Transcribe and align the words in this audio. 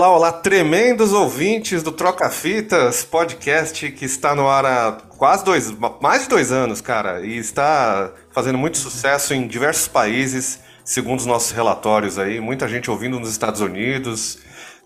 Olá, 0.00 0.16
olá, 0.16 0.32
tremendos 0.32 1.12
ouvintes 1.12 1.82
do 1.82 1.92
Troca 1.92 2.30
Fitas, 2.30 3.04
podcast 3.04 3.92
que 3.92 4.06
está 4.06 4.34
no 4.34 4.48
ar 4.48 4.64
há 4.64 4.92
quase 5.18 5.44
dois, 5.44 5.70
mais 6.00 6.22
de 6.22 6.30
dois 6.30 6.50
anos, 6.50 6.80
cara, 6.80 7.20
e 7.20 7.36
está 7.36 8.10
fazendo 8.30 8.56
muito 8.56 8.78
sucesso 8.78 9.34
em 9.34 9.46
diversos 9.46 9.88
países, 9.88 10.58
segundo 10.82 11.18
os 11.18 11.26
nossos 11.26 11.50
relatórios 11.50 12.18
aí, 12.18 12.40
muita 12.40 12.66
gente 12.66 12.90
ouvindo 12.90 13.20
nos 13.20 13.28
Estados 13.28 13.60
Unidos, 13.60 14.38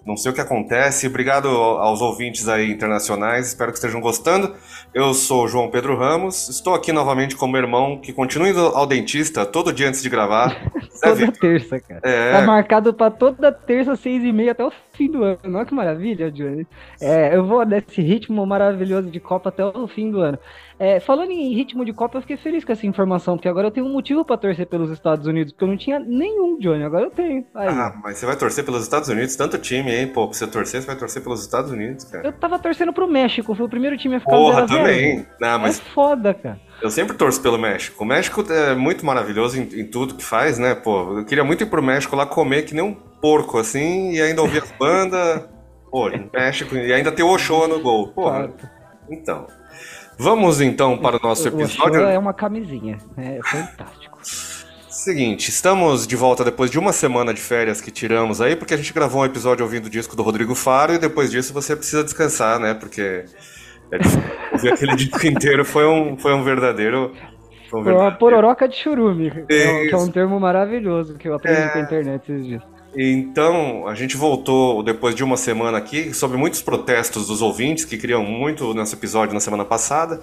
não 0.06 0.16
sei 0.16 0.30
o 0.30 0.34
que 0.34 0.40
acontece. 0.40 1.06
Obrigado 1.06 1.48
aos 1.48 2.00
ouvintes 2.00 2.48
aí 2.48 2.70
internacionais, 2.70 3.48
espero 3.48 3.72
que 3.72 3.78
estejam 3.78 4.00
gostando. 4.00 4.54
Eu 4.92 5.14
sou 5.14 5.48
João 5.48 5.70
Pedro 5.70 5.96
Ramos, 5.96 6.48
estou 6.48 6.74
aqui 6.74 6.92
novamente 6.92 7.36
com 7.36 7.46
meu 7.46 7.60
irmão, 7.60 7.98
que 7.98 8.12
continua 8.12 8.48
indo 8.48 8.60
ao 8.60 8.86
dentista 8.86 9.44
todo 9.44 9.72
dia 9.72 9.88
antes 9.88 10.02
de 10.02 10.08
gravar. 10.08 10.56
toda 11.02 11.32
terça, 11.32 11.80
cara. 11.80 12.00
É... 12.02 12.32
Tá 12.32 12.42
marcado 12.42 12.94
para 12.94 13.10
toda 13.10 13.50
terça, 13.50 13.96
seis 13.96 14.22
e 14.22 14.32
meia, 14.32 14.52
até 14.52 14.64
o 14.64 14.72
fim 14.92 15.10
do 15.10 15.24
ano. 15.24 15.38
Olha 15.44 15.64
que 15.64 15.74
maravilha, 15.74 16.30
Johnny. 16.30 16.66
É, 17.00 17.34
eu 17.34 17.44
vou 17.44 17.64
nesse 17.64 18.00
ritmo 18.00 18.46
maravilhoso 18.46 19.10
de 19.10 19.20
Copa 19.20 19.48
até 19.48 19.64
o 19.64 19.88
fim 19.88 20.10
do 20.10 20.20
ano. 20.20 20.38
É, 20.78 20.98
falando 20.98 21.30
em 21.30 21.54
ritmo 21.54 21.84
de 21.84 21.92
Copa, 21.92 22.18
eu 22.18 22.22
fiquei 22.22 22.36
feliz 22.36 22.64
com 22.64 22.72
essa 22.72 22.86
informação, 22.86 23.36
porque 23.36 23.48
agora 23.48 23.68
eu 23.68 23.70
tenho 23.70 23.86
um 23.86 23.92
motivo 23.92 24.24
para 24.24 24.36
torcer 24.36 24.66
pelos 24.66 24.90
Estados 24.90 25.26
Unidos, 25.26 25.52
porque 25.52 25.64
eu 25.64 25.68
não 25.68 25.76
tinha 25.76 25.98
nenhum, 25.98 26.58
Johnny, 26.58 26.82
agora 26.82 27.04
eu 27.04 27.10
tenho. 27.10 27.46
Aí. 27.54 27.68
Ah, 27.68 27.94
mas 28.02 28.18
você 28.18 28.26
vai 28.26 28.36
torcer 28.36 28.64
pelos 28.64 28.82
Estados 28.82 29.08
Unidos? 29.08 29.36
Tanto 29.36 29.56
time, 29.58 29.94
hein? 29.94 30.08
Pô, 30.08 30.26
pra 30.26 30.36
você 30.36 30.46
torcer, 30.46 30.80
você 30.80 30.86
vai 30.86 30.96
torcer 30.96 31.22
pelos 31.22 31.42
Estados 31.42 31.70
Unidos, 31.70 32.04
cara. 32.04 32.26
Eu 32.26 32.32
tava 32.32 32.58
torcendo 32.58 32.92
pro 32.92 33.06
México, 33.06 33.54
foi 33.54 33.66
o 33.66 33.68
primeiro 33.68 33.96
time 33.96 34.16
a 34.16 34.20
ficar 34.20 34.32
Porra, 34.32 34.66
também. 34.66 35.24
Não, 35.40 35.58
mas... 35.58 35.78
É 35.78 35.82
foda, 35.82 36.34
cara. 36.34 36.60
Eu 36.82 36.90
sempre 36.90 37.16
torço 37.16 37.40
pelo 37.40 37.56
México. 37.56 38.02
O 38.02 38.06
México 38.06 38.44
é 38.52 38.74
muito 38.74 39.06
maravilhoso 39.06 39.58
em, 39.58 39.80
em, 39.80 39.86
tudo 39.86 40.14
que 40.14 40.24
faz, 40.24 40.58
né? 40.58 40.74
Pô, 40.74 41.18
eu 41.18 41.24
queria 41.24 41.44
muito 41.44 41.62
ir 41.62 41.66
pro 41.66 41.82
México 41.82 42.16
lá 42.16 42.26
comer 42.26 42.64
que 42.64 42.74
nem 42.74 42.84
um 42.84 42.94
porco, 42.94 43.58
assim, 43.58 44.12
e 44.12 44.20
ainda 44.20 44.42
ouvir 44.42 44.62
as 44.62 44.72
bandas. 44.72 45.48
Pô, 45.90 46.10
México, 46.32 46.74
e 46.74 46.92
ainda 46.92 47.12
ter 47.12 47.22
o 47.22 47.28
Ochoa 47.28 47.68
no 47.68 47.80
gol. 47.80 48.08
Porra. 48.08 48.50
Então. 49.08 49.46
Vamos 50.18 50.60
então 50.60 50.96
para 50.98 51.16
o 51.16 51.20
nosso 51.22 51.48
episódio. 51.48 52.00
O 52.00 52.08
é 52.08 52.18
uma 52.18 52.32
camisinha, 52.32 52.98
é 53.16 53.40
fantástico. 53.42 54.18
Seguinte, 54.88 55.50
estamos 55.50 56.06
de 56.06 56.16
volta 56.16 56.44
depois 56.44 56.70
de 56.70 56.78
uma 56.78 56.92
semana 56.92 57.34
de 57.34 57.40
férias 57.40 57.80
que 57.80 57.90
tiramos 57.90 58.40
aí, 58.40 58.56
porque 58.56 58.72
a 58.72 58.76
gente 58.76 58.92
gravou 58.92 59.22
um 59.22 59.24
episódio 59.24 59.62
ouvindo 59.64 59.86
o 59.86 59.90
disco 59.90 60.16
do 60.16 60.22
Rodrigo 60.22 60.54
Faro 60.54 60.94
e 60.94 60.98
depois 60.98 61.30
disso 61.30 61.52
você 61.52 61.76
precisa 61.76 62.02
descansar, 62.02 62.58
né? 62.58 62.72
Porque 62.72 63.24
é 63.90 63.98
ouvir 64.52 64.72
aquele 64.72 64.94
disco 64.96 65.26
inteiro 65.26 65.64
foi 65.64 65.86
um, 65.86 66.16
foi 66.16 66.32
um 66.32 66.42
verdadeiro. 66.42 67.12
Foi, 67.68 67.80
um 67.80 67.84
verdadeiro... 67.84 68.10
uma 68.12 68.18
pororoca 68.18 68.68
de 68.68 68.76
churume, 68.76 69.30
que 69.30 69.90
é 69.90 69.96
um 69.96 70.08
termo 70.08 70.40
maravilhoso 70.40 71.18
que 71.18 71.28
eu 71.28 71.34
aprendi 71.34 71.60
é... 71.60 71.74
na 71.74 71.80
internet 71.80 72.32
esses 72.32 72.46
dias. 72.46 72.73
Então, 72.96 73.86
a 73.88 73.94
gente 73.94 74.16
voltou 74.16 74.82
depois 74.82 75.14
de 75.14 75.24
uma 75.24 75.36
semana 75.36 75.78
aqui 75.78 76.14
sobre 76.14 76.36
muitos 76.36 76.62
protestos 76.62 77.26
dos 77.26 77.42
ouvintes 77.42 77.84
que 77.84 77.98
queriam 77.98 78.24
muito 78.24 78.72
nesse 78.74 78.94
episódio 78.94 79.34
na 79.34 79.40
semana 79.40 79.64
passada. 79.64 80.20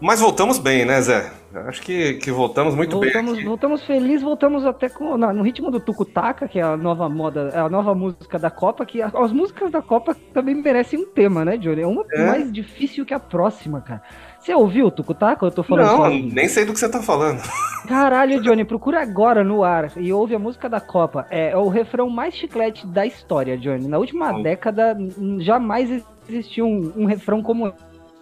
Mas 0.00 0.20
voltamos 0.20 0.58
bem, 0.58 0.84
né, 0.84 1.00
Zé? 1.00 1.32
Acho 1.66 1.82
que, 1.82 2.14
que 2.14 2.30
voltamos 2.30 2.74
muito 2.74 2.92
voltamos, 2.92 3.32
bem. 3.32 3.40
Aqui. 3.40 3.48
Voltamos 3.48 3.84
felizes, 3.84 4.22
voltamos 4.22 4.64
até 4.64 4.88
com, 4.88 5.16
no 5.16 5.42
ritmo 5.42 5.70
do 5.70 5.80
Tucutaca, 5.80 6.46
que 6.46 6.58
é 6.58 6.62
a 6.62 6.76
nova 6.76 7.08
moda, 7.08 7.50
é 7.52 7.58
a 7.58 7.68
nova 7.68 7.94
música 7.94 8.38
da 8.38 8.50
Copa, 8.50 8.86
que 8.86 9.02
as 9.02 9.32
músicas 9.32 9.70
da 9.72 9.82
Copa 9.82 10.16
também 10.32 10.54
merecem 10.54 11.00
um 11.00 11.06
tema, 11.06 11.44
né, 11.44 11.56
Johnny? 11.56 11.82
É 11.82 11.86
uma 11.86 12.04
é. 12.12 12.26
mais 12.26 12.52
difícil 12.52 13.04
que 13.04 13.12
a 13.12 13.18
próxima, 13.18 13.80
cara. 13.80 14.02
Você 14.48 14.54
ouviu 14.54 14.86
o 14.86 14.90
Tucutaca? 14.90 15.44
Eu 15.44 15.50
tô 15.50 15.62
falando 15.62 15.86
Não, 15.86 15.96
só... 15.98 16.08
nem 16.08 16.48
sei 16.48 16.64
do 16.64 16.72
que 16.72 16.78
você 16.78 16.88
tá 16.88 17.02
falando. 17.02 17.38
Caralho, 17.86 18.40
Johnny, 18.40 18.64
procura 18.64 19.02
agora 19.02 19.44
no 19.44 19.62
ar 19.62 19.92
e 19.98 20.10
ouve 20.10 20.34
a 20.34 20.38
música 20.38 20.70
da 20.70 20.80
Copa. 20.80 21.26
É, 21.28 21.50
é 21.50 21.56
o 21.58 21.68
refrão 21.68 22.08
mais 22.08 22.32
chiclete 22.32 22.86
da 22.86 23.04
história, 23.04 23.58
Johnny. 23.58 23.86
Na 23.86 23.98
última 23.98 24.32
oh. 24.32 24.42
década, 24.42 24.96
jamais 25.40 26.02
existiu 26.26 26.64
um, 26.64 26.94
um 26.96 27.04
refrão 27.04 27.42
como 27.42 27.74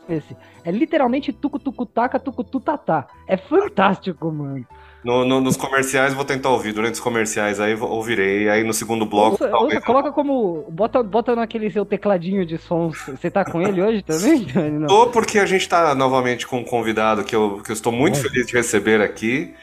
esse. 0.09 0.37
É 0.65 0.73
literalmente 0.73 1.33
tucu-tucu-taca, 1.33 2.19
tucu-tutatá. 2.19 3.07
É 3.29 3.37
fantástico, 3.37 4.29
mano. 4.33 4.67
No, 5.07 5.25
no, 5.25 5.41
nos 5.41 5.57
comerciais 5.57 6.13
vou 6.13 6.25
tentar 6.25 6.51
ouvir. 6.51 6.73
Durante 6.73 6.95
os 6.95 7.01
comerciais 7.01 7.61
aí 7.61 7.77
ouvirei. 7.81 8.49
Aí 8.49 8.65
no 8.65 8.75
segundo 8.75 9.07
bloco. 9.07 9.41
Ouça, 9.41 9.57
ouça, 9.57 9.81
coloca 9.81 10.11
como. 10.11 10.67
Bota, 10.69 11.01
bota 11.01 11.37
naquele 11.37 11.71
seu 11.71 11.87
tecladinho 11.87 12.45
de 12.45 12.59
sons. 12.59 12.99
Você 13.07 13.31
tá 13.31 13.45
com 13.45 13.63
ele 13.63 13.81
hoje 13.81 14.03
também, 14.03 14.45
Não. 14.73 14.89
Tô 14.89 15.07
porque 15.07 15.39
a 15.39 15.47
gente 15.47 15.69
tá 15.69 15.95
novamente 15.95 16.45
com 16.45 16.59
um 16.59 16.65
convidado 16.65 17.23
que 17.23 17.37
eu, 17.37 17.63
que 17.63 17.71
eu 17.71 17.75
estou 17.75 17.93
muito 17.93 18.19
é. 18.19 18.23
feliz 18.23 18.49
de 18.49 18.55
receber 18.55 19.01
aqui. 19.01 19.55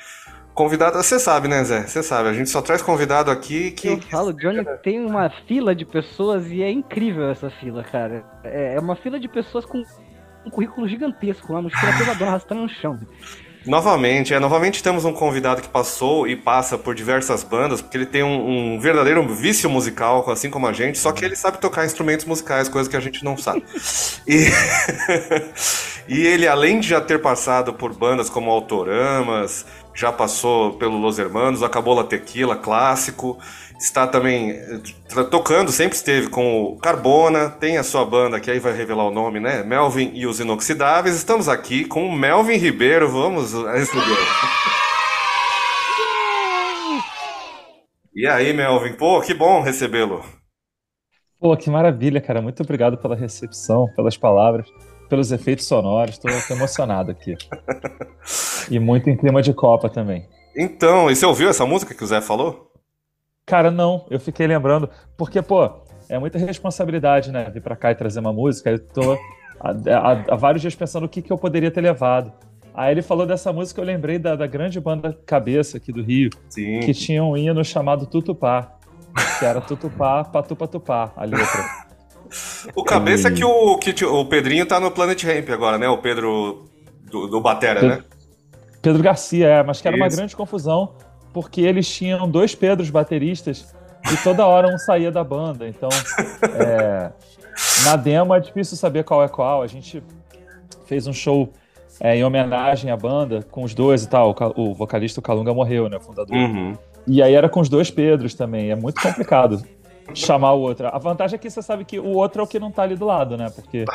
Convidado, 0.53 0.95
você 0.95 1.19
sabe, 1.19 1.49
né, 1.49 1.61
Zé? 1.65 1.81
Você 1.81 2.01
sabe, 2.01 2.29
a 2.29 2.33
gente 2.33 2.49
só 2.49 2.61
traz 2.61 2.81
convidado 2.81 3.29
aqui 3.29 3.71
que. 3.71 3.89
Eu 3.89 4.01
falo, 4.03 4.31
Johnny 4.31 4.63
tem 4.81 5.05
uma 5.05 5.29
fila 5.45 5.75
de 5.75 5.83
pessoas 5.83 6.49
e 6.49 6.63
é 6.63 6.71
incrível 6.71 7.29
essa 7.29 7.49
fila, 7.49 7.83
cara. 7.83 8.23
É, 8.45 8.75
é 8.75 8.79
uma 8.79 8.95
fila 8.95 9.19
de 9.19 9.27
pessoas 9.27 9.65
com 9.65 9.83
um 10.45 10.49
currículo 10.49 10.87
gigantesco 10.87 11.51
lá, 11.51 11.61
mochila 11.61 11.91
pesadona 11.97 12.31
arrastando 12.31 12.61
no 12.61 12.69
chão. 12.69 12.97
Novamente, 13.65 14.33
é, 14.33 14.39
novamente 14.39 14.83
temos 14.83 15.05
um 15.05 15.13
convidado 15.13 15.61
que 15.61 15.69
passou 15.69 16.27
e 16.27 16.35
passa 16.35 16.77
por 16.77 16.93
diversas 16.93 17.43
bandas, 17.43 17.81
porque 17.81 17.95
ele 17.95 18.05
tem 18.05 18.21
um, 18.21 18.75
um, 18.75 18.79
verdadeiro 18.79 19.25
vício 19.27 19.69
musical, 19.69 20.29
assim 20.29 20.49
como 20.49 20.67
a 20.67 20.73
gente, 20.73 20.97
só 20.97 21.11
que 21.11 21.23
ele 21.23 21.35
sabe 21.35 21.59
tocar 21.59 21.85
instrumentos 21.85 22.25
musicais, 22.25 22.67
coisa 22.67 22.89
que 22.89 22.97
a 22.97 22.99
gente 22.99 23.23
não 23.23 23.37
sabe. 23.37 23.63
E, 24.27 24.47
e 26.09 26.27
ele, 26.27 26.47
além 26.47 26.81
de 26.81 26.89
já 26.89 26.99
ter 26.99 27.21
passado 27.21 27.73
por 27.73 27.93
bandas 27.93 28.29
como 28.29 28.51
Autoramas, 28.51 29.65
já 29.93 30.11
passou 30.11 30.73
pelo 30.73 30.97
Los 30.97 31.17
Hermanos, 31.17 31.63
acabou 31.63 31.93
La 31.93 32.03
Tequila, 32.03 32.55
clássico, 32.55 33.37
está 33.79 34.07
também 34.07 34.51
eh, 34.51 35.23
tocando, 35.29 35.71
sempre 35.71 35.95
esteve 35.95 36.29
com 36.29 36.63
o 36.63 36.77
Carbona, 36.77 37.49
tem 37.49 37.77
a 37.77 37.83
sua 37.83 38.05
banda 38.05 38.39
que 38.39 38.49
aí 38.49 38.59
vai 38.59 38.73
revelar 38.73 39.05
o 39.05 39.11
nome, 39.11 39.39
né? 39.39 39.63
Melvin 39.63 40.11
e 40.13 40.25
os 40.25 40.39
Inoxidáveis. 40.39 41.15
Estamos 41.15 41.49
aqui 41.49 41.85
com 41.85 42.07
o 42.07 42.11
Melvin 42.11 42.57
Ribeiro, 42.57 43.09
vamos 43.09 43.53
receber. 43.53 44.03
E 48.15 48.27
aí, 48.27 48.53
Melvin? 48.53 48.93
Pô, 48.93 49.19
que 49.21 49.33
bom 49.33 49.61
recebê-lo. 49.61 50.23
Pô, 51.39 51.57
que 51.57 51.67
maravilha, 51.67 52.21
cara. 52.21 52.43
Muito 52.43 52.61
obrigado 52.61 52.95
pela 52.95 53.15
recepção, 53.15 53.87
pelas 53.95 54.15
palavras, 54.15 54.67
pelos 55.09 55.31
efeitos 55.31 55.65
sonoros. 55.65 56.19
Estou 56.23 56.55
emocionado 56.55 57.09
aqui. 57.09 57.35
e 58.69 58.79
muito 58.79 59.09
em 59.09 59.17
clima 59.17 59.41
de 59.41 59.51
Copa 59.51 59.89
também. 59.89 60.27
Então, 60.55 61.09
e 61.09 61.15
você 61.15 61.25
ouviu 61.25 61.49
essa 61.49 61.65
música 61.65 61.95
que 61.95 62.03
o 62.03 62.07
Zé 62.07 62.21
falou? 62.21 62.71
Cara, 63.45 63.69
não, 63.69 64.05
eu 64.09 64.19
fiquei 64.19 64.47
lembrando, 64.47 64.89
porque, 65.17 65.41
pô, 65.41 65.69
é 66.09 66.17
muita 66.17 66.37
responsabilidade, 66.37 67.31
né? 67.31 67.49
Vir 67.53 67.61
pra 67.61 67.75
cá 67.75 67.91
e 67.91 67.95
trazer 67.95 68.19
uma 68.19 68.31
música. 68.31 68.69
Eu 68.69 68.79
tô 68.79 69.17
há, 69.59 70.35
vários 70.35 70.61
dias 70.61 70.75
pensando 70.75 71.05
o 71.05 71.09
que, 71.09 71.21
que 71.21 71.31
eu 71.31 71.37
poderia 71.37 71.71
ter 71.71 71.81
levado. 71.81 72.31
Aí 72.73 72.91
ele 72.91 73.01
falou 73.01 73.25
dessa 73.25 73.53
música, 73.53 73.79
eu 73.79 73.85
lembrei 73.85 74.17
da, 74.17 74.35
da 74.35 74.47
grande 74.47 74.79
banda 74.79 75.17
Cabeça 75.25 75.77
aqui 75.77 75.91
do 75.91 76.01
Rio, 76.01 76.29
Sim. 76.49 76.79
que 76.79 76.93
tinha 76.93 77.23
um 77.23 77.37
hino 77.37 77.63
chamado 77.63 78.07
Tutupá, 78.07 78.77
que 79.37 79.45
era 79.45 79.61
Tutupá, 79.61 80.23
Patupatupá, 80.23 81.11
a 81.15 81.23
letra. 81.23 81.83
O 82.75 82.83
Cabeça 82.83 83.29
e... 83.29 83.31
é 83.31 83.35
que 83.35 83.45
o, 83.45 83.77
que 83.77 84.05
o 84.05 84.25
Pedrinho 84.25 84.65
tá 84.65 84.79
no 84.79 84.89
Planet 84.89 85.21
Ramp 85.23 85.49
agora, 85.51 85.77
né? 85.77 85.87
O 85.87 85.99
Pedro 85.99 86.65
do, 87.11 87.27
do 87.27 87.39
Batera, 87.39 87.79
Pedro, 87.79 87.97
né? 87.97 88.03
Pedro 88.81 89.03
Garcia, 89.03 89.47
é, 89.47 89.63
mas 89.63 89.79
que 89.79 89.87
era 89.87 89.95
Isso. 89.95 90.03
uma 90.03 90.09
grande 90.09 90.35
confusão, 90.35 90.95
porque 91.33 91.61
eles 91.61 91.89
tinham 91.89 92.29
dois 92.29 92.53
Pedros 92.53 92.89
bateristas 92.89 93.73
e 94.11 94.17
toda 94.23 94.45
hora 94.45 94.67
um 94.67 94.77
saía 94.77 95.11
da 95.11 95.23
banda. 95.23 95.67
Então, 95.67 95.89
é, 96.55 97.11
na 97.85 97.95
demo 97.95 98.33
é 98.33 98.39
difícil 98.39 98.77
saber 98.77 99.03
qual 99.03 99.23
é 99.23 99.27
qual. 99.27 99.61
A 99.61 99.67
gente 99.67 100.03
fez 100.85 101.07
um 101.07 101.13
show 101.13 101.51
é, 101.99 102.15
em 102.15 102.23
homenagem 102.23 102.91
à 102.91 102.97
banda 102.97 103.43
com 103.49 103.63
os 103.63 103.73
dois 103.73 104.03
e 104.03 104.09
tal. 104.09 104.35
O, 104.55 104.69
o 104.69 104.73
vocalista 104.73 105.19
o 105.19 105.23
Calunga 105.23 105.53
morreu, 105.53 105.89
né? 105.89 105.97
O 105.97 106.01
fundador. 106.01 106.35
Uhum. 106.35 106.77
E 107.07 107.21
aí 107.21 107.33
era 107.33 107.49
com 107.49 107.59
os 107.59 107.69
dois 107.69 107.89
Pedros 107.89 108.35
também. 108.35 108.71
É 108.71 108.75
muito 108.75 109.01
complicado 109.01 109.63
chamar 110.13 110.53
o 110.53 110.61
outro. 110.61 110.87
A 110.87 110.97
vantagem 110.97 111.35
é 111.35 111.39
que 111.39 111.49
você 111.49 111.61
sabe 111.61 111.85
que 111.85 111.99
o 111.99 112.09
outro 112.09 112.41
é 112.41 112.43
o 112.43 112.47
que 112.47 112.59
não 112.59 112.71
tá 112.71 112.83
ali 112.83 112.95
do 112.95 113.05
lado, 113.05 113.37
né? 113.37 113.49
Porque 113.49 113.85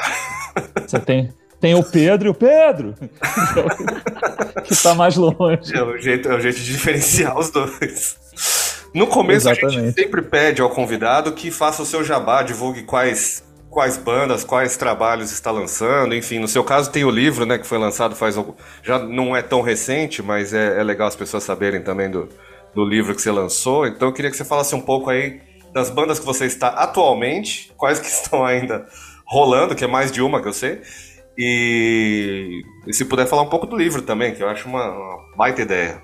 você 0.87 0.99
tem 0.99 1.31
tem 1.61 1.75
o 1.75 1.83
Pedro 1.83 2.29
e 2.29 2.31
o 2.31 2.35
Pedro, 2.35 2.95
que 4.65 4.73
está 4.73 4.95
mais 4.95 5.17
longe. 5.17 5.75
É 5.75 5.83
o, 5.83 5.99
jeito, 5.99 6.29
é 6.29 6.37
o 6.37 6.41
jeito 6.41 6.59
de 6.59 6.73
diferenciar 6.73 7.37
os 7.39 7.51
dois. 7.51 8.17
No 8.95 9.07
começo 9.07 9.49
Exatamente. 9.49 9.79
a 9.79 9.83
gente 9.83 9.95
sempre 9.95 10.23
pede 10.23 10.63
ao 10.63 10.71
convidado 10.71 11.33
que 11.33 11.51
faça 11.51 11.83
o 11.83 11.87
seu 11.87 12.03
jabá, 12.05 12.43
divulgue 12.43 12.85
quais, 12.85 13.45
quais 13.69 13.97
bandas, 13.97 14.45
quais 14.45 14.77
trabalhos 14.77 15.33
está 15.33 15.51
lançando, 15.51 16.15
enfim, 16.15 16.39
no 16.39 16.49
seu 16.49 16.65
caso 16.65 16.91
tem 16.91 17.05
o 17.05 17.11
livro, 17.11 17.45
né, 17.45 17.59
que 17.59 17.67
foi 17.67 17.79
lançado 17.79 18.15
faz 18.15 18.39
já 18.83 18.99
não 18.99 19.37
é 19.37 19.43
tão 19.43 19.61
recente, 19.61 20.23
mas 20.23 20.55
é, 20.55 20.81
é 20.81 20.83
legal 20.83 21.09
as 21.09 21.17
pessoas 21.17 21.43
saberem 21.43 21.83
também 21.83 22.11
do, 22.11 22.29
do 22.75 22.85
livro 22.85 23.15
que 23.15 23.21
você 23.21 23.31
lançou. 23.31 23.87
Então 23.87 24.09
eu 24.09 24.13
queria 24.13 24.31
que 24.31 24.37
você 24.37 24.45
falasse 24.45 24.75
um 24.75 24.81
pouco 24.81 25.11
aí 25.11 25.41
das 25.73 25.91
bandas 25.91 26.19
que 26.19 26.25
você 26.25 26.47
está 26.47 26.69
atualmente, 26.69 27.73
quais 27.77 27.99
que 27.99 28.07
estão 28.09 28.45
ainda 28.45 28.87
rolando, 29.27 29.75
que 29.75 29.85
é 29.85 29.89
mais 29.89 30.11
de 30.11 30.23
uma 30.23 30.41
que 30.41 30.49
eu 30.49 30.53
sei, 30.53 30.81
e, 31.38 32.62
e, 32.87 32.93
se 32.93 33.05
puder 33.05 33.26
falar 33.26 33.43
um 33.43 33.49
pouco 33.49 33.67
do 33.67 33.76
livro 33.76 34.02
também, 34.02 34.35
que 34.35 34.43
eu 34.43 34.49
acho 34.49 34.69
uma, 34.69 34.90
uma 34.90 35.37
baita 35.37 35.62
ideia. 35.62 36.02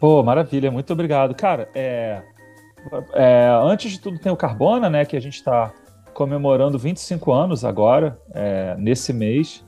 Pô, 0.00 0.22
maravilha, 0.22 0.70
muito 0.70 0.92
obrigado. 0.92 1.34
Cara, 1.34 1.68
é, 1.74 2.22
É, 3.12 3.48
antes 3.62 3.92
de 3.92 4.00
tudo 4.00 4.18
tem 4.18 4.32
o 4.32 4.36
Carbona, 4.36 4.88
né? 4.88 5.04
Que 5.04 5.16
a 5.16 5.20
gente 5.20 5.34
está 5.34 5.72
comemorando 6.14 6.78
25 6.78 7.32
anos 7.32 7.64
agora, 7.64 8.18
é, 8.32 8.74
nesse 8.78 9.12
mês. 9.12 9.64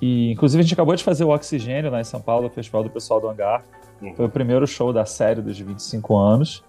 E, 0.00 0.32
inclusive, 0.32 0.60
a 0.60 0.62
gente 0.62 0.74
acabou 0.74 0.94
de 0.96 1.04
fazer 1.04 1.24
o 1.24 1.30
Oxigênio 1.30 1.90
lá 1.90 2.00
em 2.00 2.04
São 2.04 2.20
Paulo, 2.20 2.48
o 2.48 2.50
Festival 2.50 2.82
do 2.82 2.90
Pessoal 2.90 3.20
do 3.20 3.28
Hangar. 3.28 3.62
Uhum. 4.00 4.14
Foi 4.14 4.26
o 4.26 4.28
primeiro 4.28 4.66
show 4.66 4.92
da 4.92 5.04
série 5.04 5.40
dos 5.40 5.58
25 5.58 6.16
anos. 6.16 6.64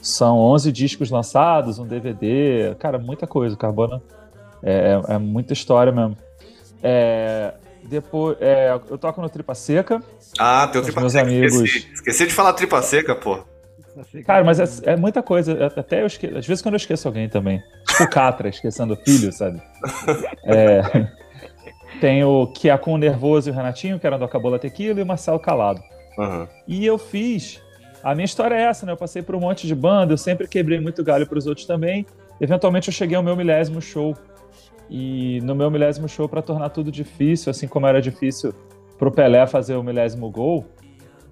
São 0.00 0.38
11 0.38 0.70
discos 0.70 1.10
lançados, 1.10 1.78
um 1.80 1.86
DVD, 1.86 2.76
cara, 2.78 2.96
muita 2.96 3.26
coisa. 3.26 3.56
Carbona 3.56 4.00
é, 4.62 5.00
é, 5.08 5.14
é 5.14 5.18
muita 5.18 5.52
história 5.52 5.92
mesmo. 5.92 6.16
É, 6.88 7.54
depois, 7.82 8.36
é, 8.40 8.70
eu 8.88 8.96
toco 8.96 9.20
no 9.20 9.28
Tripa 9.28 9.54
Seca. 9.56 10.00
Ah, 10.38 10.68
tem 10.68 10.80
o 10.80 10.84
Tripa 10.84 11.00
meus 11.00 11.12
Seca. 11.12 11.26
Amigos. 11.26 11.54
Esqueci. 11.54 11.92
Esqueci 11.94 12.26
de 12.26 12.32
falar 12.32 12.52
Tripa 12.52 12.80
Seca, 12.80 13.16
pô. 13.16 13.40
Cara, 14.24 14.44
mas 14.44 14.60
é, 14.60 14.92
é 14.92 14.96
muita 14.96 15.20
coisa. 15.20 15.52
É, 15.52 15.80
até 15.80 16.02
eu 16.02 16.06
esqueço. 16.06 16.38
Às 16.38 16.46
vezes 16.46 16.62
quando 16.62 16.74
eu 16.74 16.78
esqueço 16.78 17.08
alguém 17.08 17.28
também. 17.28 17.60
Tipo 17.88 18.04
o 18.04 18.10
Catra, 18.10 18.48
esquecendo 18.48 18.94
o 18.94 18.96
filho, 18.96 19.32
sabe? 19.32 19.60
É, 20.44 21.08
tem 22.00 22.22
o 22.22 22.52
é 22.64 22.78
com 22.78 22.92
o 22.92 22.98
Nervoso 22.98 23.48
e 23.48 23.52
o 23.52 23.54
Renatinho, 23.54 23.98
que 23.98 24.06
eram 24.06 24.18
do 24.18 24.24
Acabola 24.24 24.58
Tequila, 24.58 25.00
e 25.00 25.02
o 25.02 25.06
Marcelo 25.06 25.40
Calado. 25.40 25.82
Uhum. 26.18 26.46
E 26.68 26.86
eu 26.86 26.98
fiz. 26.98 27.60
A 28.02 28.14
minha 28.14 28.24
história 28.24 28.54
é 28.54 28.62
essa, 28.62 28.86
né? 28.86 28.92
Eu 28.92 28.96
passei 28.96 29.22
por 29.22 29.34
um 29.34 29.40
monte 29.40 29.66
de 29.66 29.74
banda, 29.74 30.12
eu 30.12 30.18
sempre 30.18 30.46
quebrei 30.46 30.78
muito 30.78 31.02
galho 31.02 31.26
para 31.26 31.38
os 31.38 31.46
outros 31.46 31.66
também. 31.66 32.06
Eventualmente 32.40 32.88
eu 32.88 32.94
cheguei 32.94 33.16
ao 33.16 33.22
meu 33.22 33.34
milésimo 33.34 33.80
show. 33.80 34.16
E 34.88 35.40
no 35.42 35.54
meu 35.54 35.70
milésimo 35.70 36.08
show, 36.08 36.28
para 36.28 36.42
tornar 36.42 36.70
tudo 36.70 36.90
difícil, 36.92 37.50
assim 37.50 37.66
como 37.66 37.86
era 37.86 38.00
difícil 38.00 38.54
pro 38.98 39.10
Pelé 39.10 39.46
fazer 39.46 39.76
o 39.76 39.82
milésimo 39.82 40.30
gol, 40.30 40.64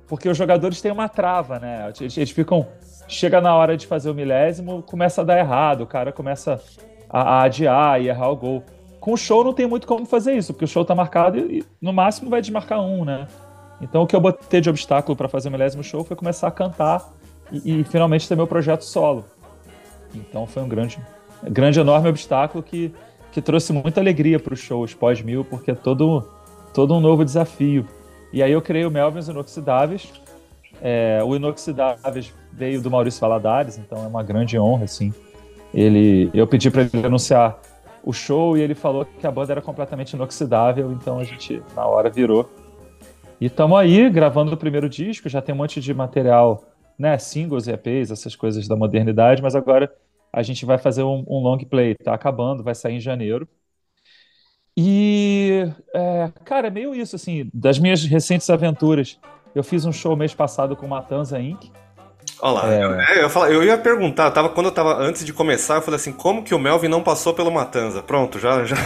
porque 0.06 0.28
os 0.28 0.36
jogadores 0.36 0.80
têm 0.80 0.92
uma 0.92 1.08
trava, 1.08 1.58
né? 1.58 1.92
Eles, 2.00 2.16
eles 2.16 2.30
ficam. 2.30 2.66
Chega 3.06 3.40
na 3.40 3.54
hora 3.54 3.76
de 3.76 3.86
fazer 3.86 4.08
o 4.08 4.14
milésimo, 4.14 4.82
começa 4.82 5.20
a 5.20 5.24
dar 5.24 5.38
errado, 5.38 5.82
o 5.82 5.86
cara 5.86 6.10
começa 6.10 6.58
a, 7.08 7.20
a 7.20 7.42
adiar 7.42 8.00
e 8.00 8.08
errar 8.08 8.30
o 8.30 8.36
gol. 8.36 8.64
Com 8.98 9.12
o 9.12 9.16
show 9.16 9.44
não 9.44 9.52
tem 9.52 9.66
muito 9.66 9.86
como 9.86 10.06
fazer 10.06 10.32
isso, 10.32 10.54
porque 10.54 10.64
o 10.64 10.68
show 10.68 10.84
tá 10.84 10.94
marcado 10.94 11.38
e, 11.38 11.58
e 11.58 11.64
no 11.80 11.92
máximo 11.92 12.30
vai 12.30 12.40
desmarcar 12.40 12.80
um, 12.80 13.04
né? 13.04 13.26
Então 13.80 14.02
o 14.02 14.06
que 14.06 14.16
eu 14.16 14.20
botei 14.20 14.60
de 14.60 14.70
obstáculo 14.70 15.14
para 15.14 15.28
fazer 15.28 15.48
o 15.48 15.52
milésimo 15.52 15.84
show 15.84 16.02
foi 16.02 16.16
começar 16.16 16.48
a 16.48 16.50
cantar 16.50 17.12
e, 17.52 17.80
e, 17.80 17.84
finalmente 17.84 18.26
ter 18.26 18.34
meu 18.34 18.46
projeto 18.46 18.82
solo. 18.82 19.26
Então 20.14 20.46
foi 20.46 20.62
um 20.62 20.68
grande, 20.68 20.98
grande 21.42 21.78
enorme 21.78 22.08
obstáculo 22.08 22.62
que 22.62 22.94
que 23.34 23.42
trouxe 23.42 23.72
muita 23.72 24.00
alegria 24.00 24.38
para 24.38 24.54
os 24.54 24.60
shows 24.60 24.94
pós-mil, 24.94 25.44
porque 25.44 25.72
é 25.72 25.74
todo, 25.74 26.24
todo 26.72 26.94
um 26.94 27.00
novo 27.00 27.24
desafio. 27.24 27.84
E 28.32 28.40
aí 28.40 28.52
eu 28.52 28.62
criei 28.62 28.86
o 28.86 28.90
Melvins 28.92 29.26
Inoxidáveis. 29.26 30.12
É, 30.80 31.20
o 31.24 31.34
Inoxidáveis 31.34 32.32
veio 32.52 32.80
do 32.80 32.88
Maurício 32.88 33.20
Valadares, 33.20 33.76
então 33.76 34.04
é 34.04 34.06
uma 34.06 34.22
grande 34.22 34.56
honra, 34.56 34.84
assim. 34.84 35.12
Ele, 35.74 36.30
eu 36.32 36.46
pedi 36.46 36.70
para 36.70 36.82
ele 36.82 37.04
anunciar 37.04 37.58
o 38.04 38.12
show 38.12 38.56
e 38.56 38.60
ele 38.60 38.76
falou 38.76 39.04
que 39.04 39.26
a 39.26 39.32
banda 39.32 39.52
era 39.52 39.60
completamente 39.60 40.12
inoxidável, 40.12 40.92
então 40.92 41.18
a 41.18 41.24
gente 41.24 41.60
na 41.74 41.84
hora 41.84 42.08
virou. 42.08 42.48
E 43.40 43.46
estamos 43.46 43.76
aí 43.76 44.08
gravando 44.10 44.54
o 44.54 44.56
primeiro 44.56 44.88
disco, 44.88 45.28
já 45.28 45.42
tem 45.42 45.52
um 45.52 45.58
monte 45.58 45.80
de 45.80 45.92
material, 45.92 46.62
né, 46.96 47.18
singles, 47.18 47.66
EPs, 47.66 48.12
essas 48.12 48.36
coisas 48.36 48.68
da 48.68 48.76
modernidade, 48.76 49.42
mas 49.42 49.56
agora 49.56 49.90
a 50.34 50.42
gente 50.42 50.66
vai 50.66 50.78
fazer 50.78 51.02
um, 51.02 51.24
um 51.28 51.38
long 51.38 51.58
play, 51.58 51.94
tá 51.94 52.12
acabando, 52.12 52.62
vai 52.62 52.74
sair 52.74 52.96
em 52.96 53.00
janeiro. 53.00 53.48
E, 54.76 55.64
é, 55.94 56.32
cara, 56.44 56.66
é 56.66 56.70
meio 56.70 56.94
isso, 56.94 57.14
assim, 57.14 57.48
das 57.54 57.78
minhas 57.78 58.04
recentes 58.04 58.50
aventuras. 58.50 59.18
Eu 59.54 59.62
fiz 59.62 59.84
um 59.84 59.92
show 59.92 60.16
mês 60.16 60.34
passado 60.34 60.74
com 60.74 60.88
Matanza 60.88 61.40
Inc. 61.40 61.70
Olha 62.40 62.52
lá, 62.52 62.74
é... 62.74 62.82
eu, 63.22 63.28
eu, 63.28 63.52
eu 63.52 63.64
ia 63.64 63.78
perguntar, 63.78 64.32
tava, 64.32 64.48
quando 64.48 64.66
eu 64.66 64.72
tava, 64.72 64.96
antes 64.96 65.24
de 65.24 65.32
começar, 65.32 65.76
eu 65.76 65.82
falei 65.82 65.96
assim, 65.96 66.12
como 66.12 66.42
que 66.42 66.54
o 66.54 66.58
Melvin 66.58 66.88
não 66.88 67.02
passou 67.02 67.32
pelo 67.32 67.52
Matanza? 67.52 68.02
Pronto, 68.02 68.40
já... 68.40 68.64
já... 68.64 68.76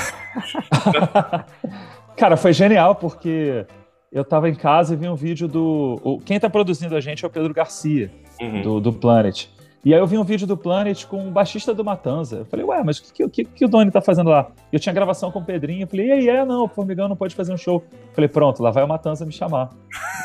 cara, 2.15 2.37
foi 2.37 2.53
genial, 2.53 2.95
porque 2.95 3.65
eu 4.13 4.25
tava 4.25 4.51
em 4.51 4.55
casa 4.55 4.93
e 4.93 4.97
vi 4.97 5.09
um 5.09 5.15
vídeo 5.15 5.49
do... 5.49 5.99
O, 6.05 6.19
quem 6.19 6.39
tá 6.39 6.51
produzindo 6.51 6.95
a 6.95 7.01
gente 7.01 7.25
é 7.25 7.29
o 7.29 7.31
Pedro 7.31 7.55
Garcia, 7.55 8.11
uhum. 8.39 8.61
do, 8.61 8.81
do 8.81 8.93
Planet. 8.93 9.47
E 9.85 9.95
aí 9.95 10.01
eu 10.01 10.07
vi 10.07 10.19
um 10.19 10.25
vídeo 10.25 10.47
do 10.47 10.57
Planet 10.57 11.05
com 11.07 11.29
o 11.29 11.31
baixista 11.31 11.73
do 11.73 11.85
Matanza. 11.85 12.39
Eu 12.39 12.45
falei, 12.45 12.65
ué, 12.67 12.83
mas 12.85 12.99
o 12.99 13.13
que, 13.13 13.29
que, 13.29 13.45
que, 13.45 13.65
o 13.65 13.69
Doni 13.69 13.91
tá 13.91 14.01
fazendo 14.01 14.29
lá? 14.29 14.49
Eu 14.73 14.81
tinha 14.81 14.93
gravação 14.93 15.31
com 15.31 15.39
o 15.39 15.45
Pedrinho. 15.45 15.85
Eu 15.85 15.87
falei, 15.87 16.09
e 16.09 16.13
aí, 16.13 16.29
é, 16.29 16.45
não, 16.45 16.65
o 16.65 16.69
Formigão 16.69 17.09
não 17.09 17.17
pode 17.17 17.35
fazer 17.35 17.53
um 17.53 17.57
show. 17.57 17.85
Eu 17.93 18.15
falei, 18.15 18.29
pronto, 18.29 18.63
lá 18.63 18.71
vai 18.71 18.83
o 18.83 18.89
Matanza 18.89 19.25
me 19.25 19.33
chamar. 19.33 19.71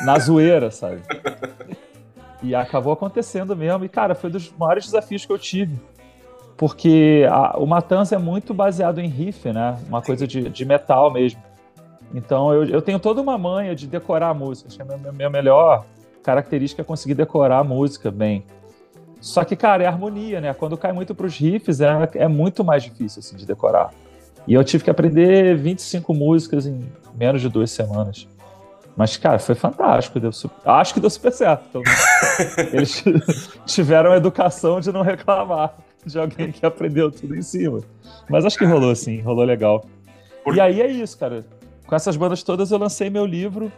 Na 0.04 0.18
zoeira, 0.18 0.70
sabe? 0.70 1.02
E 2.42 2.54
acabou 2.54 2.92
acontecendo 2.92 3.56
mesmo. 3.56 3.84
E, 3.84 3.88
cara, 3.88 4.14
foi 4.14 4.28
um 4.28 4.32
dos 4.32 4.52
maiores 4.58 4.84
desafios 4.84 5.24
que 5.24 5.32
eu 5.32 5.38
tive. 5.38 5.80
Porque 6.56 7.26
a, 7.30 7.56
o 7.56 7.66
Matanza 7.66 8.16
é 8.16 8.18
muito 8.18 8.52
baseado 8.52 9.00
em 9.00 9.08
riff, 9.08 9.52
né? 9.52 9.78
Uma 9.88 10.02
coisa 10.02 10.26
de, 10.26 10.50
de 10.50 10.64
metal 10.64 11.12
mesmo. 11.12 11.40
Então 12.14 12.52
eu, 12.52 12.64
eu 12.64 12.82
tenho 12.82 13.00
toda 13.00 13.20
uma 13.20 13.36
manha 13.36 13.74
de 13.74 13.86
decorar 13.86 14.28
a 14.28 14.34
música. 14.34 14.68
Acho 14.68 14.76
que 14.76 14.82
a 14.82 14.84
minha, 14.84 15.12
minha 15.12 15.30
melhor 15.30 15.84
característica 16.22 16.82
é 16.82 16.84
conseguir 16.84 17.14
decorar 17.14 17.58
a 17.58 17.64
música 17.64 18.10
bem. 18.10 18.44
Só 19.24 19.42
que, 19.42 19.56
cara, 19.56 19.82
é 19.82 19.86
harmonia, 19.86 20.38
né? 20.38 20.52
Quando 20.52 20.76
cai 20.76 20.92
muito 20.92 21.14
pros 21.14 21.38
riffs, 21.38 21.80
é, 21.80 21.88
é 22.16 22.28
muito 22.28 22.62
mais 22.62 22.82
difícil, 22.82 23.20
assim, 23.20 23.36
de 23.36 23.46
decorar. 23.46 23.90
E 24.46 24.52
eu 24.52 24.62
tive 24.62 24.84
que 24.84 24.90
aprender 24.90 25.56
25 25.56 26.12
músicas 26.12 26.66
em 26.66 26.84
menos 27.14 27.40
de 27.40 27.48
duas 27.48 27.70
semanas. 27.70 28.28
Mas, 28.94 29.16
cara, 29.16 29.38
foi 29.38 29.54
fantástico. 29.54 30.20
Deu 30.20 30.30
super... 30.30 30.68
Acho 30.68 30.92
que 30.92 31.00
deu 31.00 31.08
super 31.08 31.32
certo. 31.32 31.64
Então, 31.70 31.82
eles 32.70 33.02
tiveram 33.64 34.12
a 34.12 34.18
educação 34.18 34.78
de 34.78 34.92
não 34.92 35.00
reclamar 35.00 35.74
de 36.04 36.18
alguém 36.18 36.52
que 36.52 36.66
aprendeu 36.66 37.10
tudo 37.10 37.34
em 37.34 37.40
cima. 37.40 37.80
Mas 38.28 38.44
acho 38.44 38.58
que 38.58 38.66
rolou, 38.66 38.90
assim, 38.90 39.22
rolou 39.22 39.46
legal. 39.46 39.86
E 40.52 40.60
aí 40.60 40.82
é 40.82 40.86
isso, 40.86 41.16
cara. 41.16 41.46
Com 41.86 41.96
essas 41.96 42.14
bandas 42.14 42.42
todas 42.42 42.70
eu 42.70 42.76
lancei 42.76 43.08
meu 43.08 43.24
livro, 43.24 43.72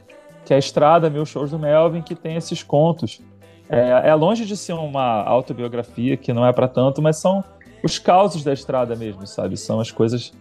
que 0.44 0.52
é 0.52 0.56
a 0.56 0.58
Estrada, 0.58 1.08
Meus 1.08 1.28
Shows 1.28 1.52
do 1.52 1.58
Melvin, 1.58 2.02
que 2.02 2.16
tem 2.16 2.34
esses 2.34 2.64
contos 2.64 3.20
é, 3.68 4.08
é 4.08 4.14
longe 4.14 4.44
de 4.44 4.56
ser 4.56 4.74
uma 4.74 5.22
autobiografia 5.22 6.16
que 6.16 6.32
não 6.32 6.46
é 6.46 6.52
para 6.52 6.68
tanto, 6.68 7.02
mas 7.02 7.16
são 7.16 7.42
os 7.82 7.98
causos 7.98 8.42
da 8.42 8.52
estrada 8.52 8.94
mesmo, 8.94 9.26
sabe? 9.26 9.56
São 9.56 9.80
as 9.80 9.90
coisas 9.90 10.32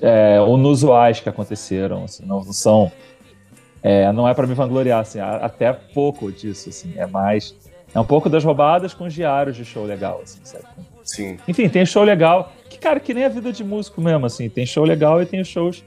é, 0.00 0.38
inusuais 0.38 1.20
que 1.20 1.28
aconteceram, 1.28 2.04
assim, 2.04 2.24
não, 2.24 2.42
não 2.42 2.52
são 2.52 2.90
é, 3.82 4.12
não 4.12 4.28
é 4.28 4.34
para 4.34 4.46
me 4.46 4.54
vangloriar, 4.54 5.00
assim, 5.00 5.18
até 5.18 5.72
pouco 5.72 6.30
disso, 6.30 6.68
assim, 6.68 6.94
é 6.96 7.06
mais 7.06 7.54
é 7.94 8.00
um 8.00 8.04
pouco 8.04 8.30
das 8.30 8.42
roubadas 8.42 8.94
com 8.94 9.04
os 9.04 9.12
diários 9.12 9.56
de 9.56 9.64
show 9.64 9.84
legal, 9.84 10.20
assim, 10.22 10.40
sabe? 10.44 10.64
Sim. 11.04 11.36
Enfim, 11.46 11.68
tem 11.68 11.84
show 11.84 12.04
legal, 12.04 12.52
que 12.70 12.78
cara, 12.78 13.00
que 13.00 13.12
nem 13.12 13.24
a 13.24 13.28
vida 13.28 13.52
de 13.52 13.64
músico 13.64 14.00
mesmo, 14.00 14.24
assim, 14.24 14.48
tem 14.48 14.64
show 14.64 14.84
legal 14.84 15.20
e 15.20 15.26
tem 15.26 15.40
os 15.40 15.48
shows 15.48 15.84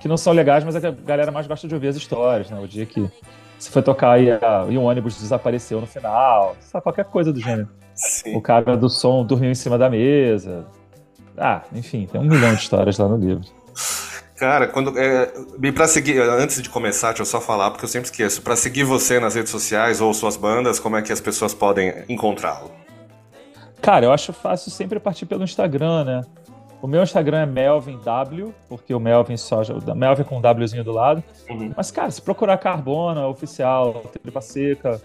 que 0.00 0.08
não 0.08 0.16
são 0.16 0.32
legais, 0.32 0.64
mas 0.64 0.74
a 0.76 0.90
galera 0.90 1.30
mais 1.30 1.46
gosta 1.46 1.68
de 1.68 1.74
ouvir 1.74 1.88
as 1.88 1.96
histórias, 1.96 2.50
né? 2.50 2.58
O 2.58 2.66
dia 2.66 2.84
que 2.84 3.08
se 3.62 3.70
foi 3.70 3.80
tocar 3.80 4.20
e, 4.20 4.28
a, 4.28 4.66
e 4.68 4.76
o 4.76 4.82
ônibus 4.82 5.20
desapareceu 5.20 5.80
no 5.80 5.86
final, 5.86 6.56
sabe, 6.58 6.82
qualquer 6.82 7.04
coisa 7.04 7.32
do 7.32 7.38
gênero. 7.38 7.68
Sim. 7.94 8.34
O 8.34 8.40
cara 8.40 8.76
do 8.76 8.90
som 8.90 9.24
dormiu 9.24 9.52
em 9.52 9.54
cima 9.54 9.78
da 9.78 9.88
mesa. 9.88 10.66
Ah, 11.38 11.62
enfim, 11.72 12.08
tem 12.10 12.20
um 12.20 12.24
milhão 12.24 12.52
de 12.54 12.60
histórias 12.60 12.98
lá 12.98 13.06
no 13.06 13.16
livro. 13.16 13.44
Cara, 14.34 14.66
quando 14.66 14.98
é, 14.98 15.30
para 15.70 15.86
seguir, 15.86 16.20
antes 16.20 16.60
de 16.60 16.68
começar, 16.68 17.08
deixa 17.10 17.22
eu 17.22 17.26
só 17.26 17.40
falar 17.40 17.70
porque 17.70 17.84
eu 17.84 17.88
sempre 17.88 18.10
esqueço. 18.10 18.42
Para 18.42 18.56
seguir 18.56 18.82
você 18.82 19.20
nas 19.20 19.36
redes 19.36 19.52
sociais 19.52 20.00
ou 20.00 20.12
suas 20.12 20.36
bandas, 20.36 20.80
como 20.80 20.96
é 20.96 21.02
que 21.02 21.12
as 21.12 21.20
pessoas 21.20 21.54
podem 21.54 22.02
encontrá-lo? 22.08 22.68
Cara, 23.80 24.06
eu 24.06 24.12
acho 24.12 24.32
fácil 24.32 24.72
sempre 24.72 24.98
partir 24.98 25.26
pelo 25.26 25.44
Instagram, 25.44 26.02
né? 26.02 26.22
O 26.82 26.88
meu 26.88 27.00
Instagram 27.04 27.42
é 27.42 27.46
Melvin 27.46 27.96
W, 27.98 28.52
porque 28.68 28.92
o 28.92 28.98
Melvin 28.98 29.36
só. 29.36 29.62
Melvin 29.94 30.24
com 30.24 30.38
um 30.38 30.40
Wzinho 30.40 30.82
do 30.82 30.90
lado. 30.90 31.22
Uhum. 31.48 31.72
Mas, 31.76 31.92
cara, 31.92 32.10
se 32.10 32.20
procurar 32.20 32.58
Carbona, 32.58 33.24
oficial, 33.28 34.02
Tripa 34.20 34.40
Seca, 34.40 35.00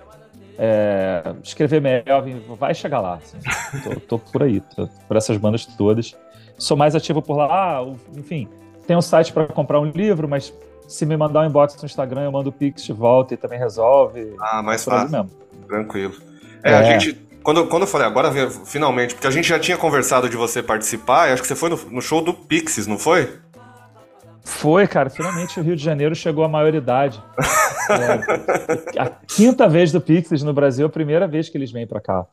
é, 0.57 1.21
escrever 1.43 1.79
Melvin, 1.79 2.41
vai 2.57 2.73
chegar 2.73 2.99
lá. 2.99 3.13
Assim. 3.15 3.37
tô, 3.83 4.17
tô, 4.17 4.19
por 4.19 4.41
aí, 4.41 4.59
tô 4.59 4.89
por 5.07 5.15
essas 5.15 5.37
bandas 5.37 5.67
todas. 5.67 6.17
Sou 6.57 6.75
mais 6.75 6.95
ativo 6.95 7.21
por 7.21 7.37
lá, 7.37 7.85
enfim. 8.15 8.49
Tem 8.87 8.97
um 8.97 9.01
site 9.01 9.31
para 9.31 9.45
comprar 9.45 9.79
um 9.79 9.85
livro, 9.85 10.27
mas 10.27 10.51
se 10.87 11.05
me 11.05 11.15
mandar 11.15 11.41
um 11.41 11.45
inbox 11.45 11.79
no 11.79 11.85
Instagram, 11.85 12.23
eu 12.23 12.31
mando 12.31 12.49
o 12.49 12.53
Pix 12.53 12.83
de 12.83 12.93
volta 12.93 13.35
e 13.35 13.37
também 13.37 13.59
resolve. 13.59 14.33
Ah, 14.39 14.63
mais 14.63 14.83
fácil. 14.83 15.11
Mesmo. 15.11 15.29
Tranquilo. 15.67 16.15
É, 16.63 16.71
é, 16.71 16.75
a 16.75 16.83
gente 16.83 17.26
quando, 17.43 17.67
quando 17.67 17.83
eu 17.83 17.87
falei, 17.87 18.07
agora 18.07 18.31
finalmente, 18.65 19.13
porque 19.13 19.27
a 19.27 19.31
gente 19.31 19.47
já 19.47 19.59
tinha 19.59 19.77
conversado 19.77 20.29
de 20.29 20.35
você 20.35 20.61
participar, 20.61 21.31
acho 21.31 21.41
que 21.41 21.47
você 21.47 21.55
foi 21.55 21.69
no, 21.69 21.77
no 21.91 22.01
show 22.01 22.21
do 22.21 22.33
Pixies, 22.33 22.87
não 22.87 22.97
foi? 22.97 23.39
Foi, 24.47 24.87
cara. 24.87 25.09
Finalmente 25.09 25.59
o 25.59 25.63
Rio 25.63 25.75
de 25.75 25.83
Janeiro 25.83 26.15
chegou 26.15 26.43
à 26.43 26.47
maioridade. 26.47 27.21
é, 28.95 28.99
a 29.01 29.09
quinta 29.09 29.67
vez 29.67 29.91
do 29.91 29.99
Pixies 29.99 30.41
no 30.41 30.53
Brasil, 30.53 30.87
a 30.87 30.89
primeira 30.89 31.27
vez 31.27 31.49
que 31.49 31.57
eles 31.57 31.71
vêm 31.71 31.85
para 31.85 31.99
cá. 31.99 32.25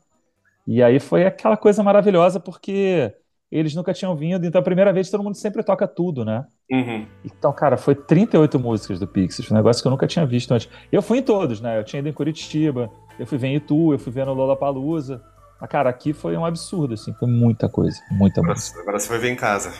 E 0.66 0.82
aí 0.82 1.00
foi 1.00 1.26
aquela 1.26 1.56
coisa 1.56 1.82
maravilhosa, 1.82 2.40
porque 2.40 3.12
eles 3.50 3.74
nunca 3.74 3.92
tinham 3.92 4.16
vindo, 4.16 4.46
então 4.46 4.60
a 4.60 4.64
primeira 4.64 4.92
vez 4.92 5.10
todo 5.10 5.22
mundo 5.22 5.36
sempre 5.36 5.62
toca 5.62 5.86
tudo, 5.86 6.24
né? 6.24 6.44
Uhum. 6.70 7.06
Então, 7.24 7.52
cara, 7.52 7.76
foi 7.76 7.94
38 7.94 8.58
músicas 8.58 8.98
do 8.98 9.06
Pixies, 9.06 9.50
um 9.50 9.54
negócio 9.54 9.82
que 9.82 9.86
eu 9.86 9.90
nunca 9.90 10.06
tinha 10.06 10.26
visto 10.26 10.52
antes. 10.52 10.68
Eu 10.90 11.02
fui 11.02 11.18
em 11.18 11.22
todos, 11.22 11.60
né? 11.60 11.78
Eu 11.78 11.84
tinha 11.84 12.00
ido 12.00 12.08
em 12.08 12.12
Curitiba, 12.12 12.90
eu 13.18 13.26
fui 13.26 13.38
ver 13.38 13.48
em 13.48 13.56
Itu, 13.56 13.92
eu 13.92 13.98
fui 13.98 14.12
ver 14.12 14.26
no 14.26 14.34
Lollapalooza. 14.34 15.22
Mas, 15.60 15.70
cara, 15.70 15.88
aqui 15.88 16.12
foi 16.12 16.36
um 16.36 16.44
absurdo, 16.44 16.94
assim, 16.94 17.12
foi 17.14 17.28
muita 17.28 17.68
coisa, 17.68 17.98
muita 18.10 18.40
agora, 18.40 18.54
música. 18.54 18.80
Agora 18.80 18.98
você 18.98 19.08
vai 19.08 19.18
ver 19.18 19.30
em 19.30 19.36
casa. 19.36 19.72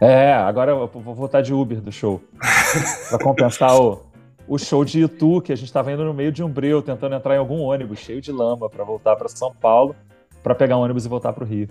É, 0.00 0.34
agora 0.34 0.72
eu 0.72 0.86
vou 0.86 1.14
voltar 1.14 1.40
de 1.40 1.54
Uber 1.54 1.80
do 1.80 1.90
show. 1.90 2.20
pra 3.08 3.18
compensar 3.18 3.74
o, 3.80 4.02
o 4.46 4.58
show 4.58 4.84
de 4.84 5.02
Itu, 5.02 5.40
que 5.40 5.52
a 5.52 5.56
gente 5.56 5.72
tava 5.72 5.90
indo 5.90 6.04
no 6.04 6.12
meio 6.12 6.30
de 6.30 6.42
um 6.42 6.48
breu, 6.48 6.82
tentando 6.82 7.14
entrar 7.14 7.34
em 7.34 7.38
algum 7.38 7.62
ônibus 7.62 8.00
cheio 8.00 8.20
de 8.20 8.30
lama 8.30 8.68
para 8.68 8.84
voltar 8.84 9.16
para 9.16 9.28
São 9.28 9.54
Paulo, 9.54 9.96
para 10.42 10.54
pegar 10.54 10.76
um 10.76 10.82
ônibus 10.82 11.06
e 11.06 11.08
voltar 11.08 11.32
pro 11.32 11.46
Rio. 11.46 11.68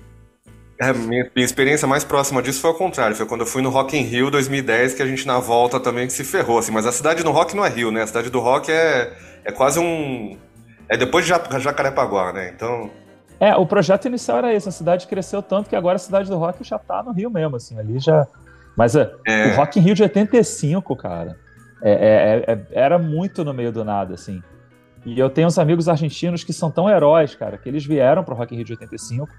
É, 0.84 0.94
minha, 0.94 1.30
minha, 1.34 1.46
experiência 1.46 1.88
mais 1.88 2.04
próxima 2.04 2.42
disso 2.42 2.60
foi 2.60 2.70
ao 2.70 2.76
contrário. 2.76 3.16
Foi 3.16 3.26
quando 3.26 3.42
eu 3.42 3.48
fui 3.48 3.62
no 3.62 3.70
Rock 3.70 3.98
in 3.98 4.02
Rio 4.02 4.30
2010 4.30 4.96
que 4.96 5.02
a 5.02 5.06
gente 5.06 5.26
na 5.26 5.40
volta 5.40 5.80
também 5.80 6.10
se 6.10 6.24
ferrou. 6.24 6.58
Assim. 6.60 6.72
Mas 6.74 6.86
a 6.86 6.92
cidade 6.92 7.24
do 7.24 7.32
rock 7.32 7.56
não 7.56 7.66
é 7.66 7.70
Rio, 7.70 7.90
né? 7.90 8.02
A 8.02 8.08
cidade 8.08 8.30
do 8.30 8.40
rock 8.40 8.72
é, 8.72 9.14
é 9.46 9.52
quase 9.52 9.80
um... 9.80 10.38
É 10.90 10.98
depois 10.98 11.26
de 11.26 11.32
Jacarepaguá, 11.60 12.34
né? 12.34 12.52
Então... 12.54 12.92
É, 13.40 13.56
o 13.56 13.66
projeto 13.66 14.06
inicial 14.06 14.40
era 14.40 14.54
esse. 14.54 14.68
A 14.68 14.72
cidade 14.72 15.08
cresceu 15.08 15.42
tanto 15.42 15.70
que 15.70 15.76
agora 15.76 15.96
a 15.96 16.00
cidade 16.00 16.30
do 16.30 16.38
rock 16.38 16.64
já 16.64 16.78
tá 16.78 17.02
no 17.02 17.14
Rio 17.14 17.30
mesmo, 17.30 17.56
assim. 17.56 17.80
Ali 17.80 18.00
já... 18.00 18.28
Mas 18.76 18.96
é, 18.96 19.12
é... 19.26 19.54
o 19.54 19.56
Rock 19.56 19.80
in 19.80 19.84
Rio 19.84 19.96
de 19.96 20.04
85, 20.04 20.96
cara, 20.96 21.38
é, 21.82 21.92
é, 21.92 22.54
é, 22.54 22.66
era 22.72 22.98
muito 22.98 23.46
no 23.46 23.54
meio 23.54 23.72
do 23.72 23.84
nada, 23.86 24.16
assim. 24.16 24.42
E 25.06 25.20
eu 25.20 25.30
tenho 25.30 25.48
uns 25.48 25.60
amigos 25.60 25.88
argentinos 25.88 26.44
que 26.44 26.52
são 26.52 26.72
tão 26.72 26.90
heróis, 26.90 27.36
cara, 27.36 27.58
que 27.58 27.70
eles 27.70 27.86
vieram 27.86 28.24
pro 28.24 28.34
Rock 28.34 28.54
in 28.54 28.58
Rio 28.58 28.66
de 28.66 28.74
85 28.74 29.30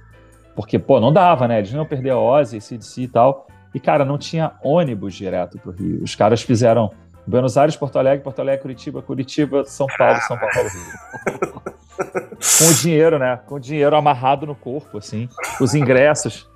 porque, 0.54 0.78
pô, 0.78 1.00
não 1.00 1.12
dava, 1.12 1.48
né? 1.48 1.58
Eles 1.58 1.72
não 1.72 1.80
iam 1.80 1.86
perder 1.86 2.10
a 2.10 2.18
Ozzy, 2.18 2.60
CDC 2.60 3.02
e 3.02 3.08
tal. 3.08 3.46
E, 3.74 3.80
cara, 3.80 4.04
não 4.04 4.16
tinha 4.16 4.52
ônibus 4.62 5.14
direto 5.14 5.58
pro 5.58 5.72
Rio. 5.72 6.02
Os 6.02 6.14
caras 6.14 6.42
fizeram 6.42 6.92
Buenos 7.26 7.56
Aires, 7.56 7.74
Porto 7.74 7.98
Alegre, 7.98 8.22
Porto 8.22 8.38
Alegre, 8.38 8.62
Curitiba, 8.62 9.02
Curitiba, 9.02 9.64
São 9.64 9.86
Paulo, 9.98 10.20
São 10.20 10.38
Paulo, 10.38 10.68
Rio. 10.68 11.62
Com 11.96 12.70
o 12.70 12.74
dinheiro, 12.74 13.18
né? 13.18 13.40
Com 13.46 13.56
o 13.56 13.60
dinheiro 13.60 13.96
amarrado 13.96 14.46
no 14.46 14.54
corpo, 14.54 14.98
assim. 14.98 15.28
Os 15.60 15.74
ingressos 15.74 16.48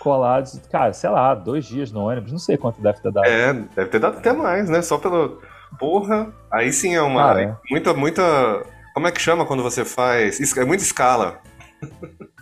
colados. 0.00 0.60
Cara, 0.70 0.92
sei 0.92 1.10
lá, 1.10 1.34
dois 1.34 1.64
dias 1.64 1.92
no 1.92 2.08
ônibus. 2.08 2.32
Não 2.32 2.38
sei 2.38 2.56
quanto 2.56 2.80
deve 2.80 3.00
ter 3.00 3.12
dado. 3.12 3.26
É, 3.26 3.52
deve 3.52 3.90
ter 3.90 3.98
dado 3.98 4.18
até 4.18 4.32
mais, 4.32 4.68
né? 4.68 4.82
Só 4.82 4.98
pelo... 4.98 5.40
Porra, 5.78 6.32
aí 6.52 6.72
sim 6.72 6.94
é 6.94 7.02
uma... 7.02 7.22
Cara, 7.22 7.42
é. 7.42 7.56
Muita, 7.70 7.94
muita... 7.94 8.62
Como 8.94 9.08
é 9.08 9.12
que 9.12 9.20
chama 9.20 9.44
quando 9.44 9.62
você 9.62 9.84
faz... 9.84 10.56
É 10.56 10.64
muita 10.64 10.84
escala. 10.84 11.40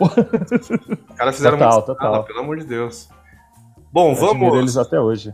Os 0.00 1.16
caras 1.16 1.36
fizeram 1.36 1.58
total, 1.58 1.78
uma 1.78 1.82
total. 1.82 2.24
pelo 2.24 2.40
amor 2.40 2.58
de 2.58 2.64
Deus. 2.64 3.08
Bom, 3.92 4.12
eu 4.12 4.16
vamos. 4.16 4.58
eles 4.58 4.76
até 4.76 4.98
hoje. 4.98 5.32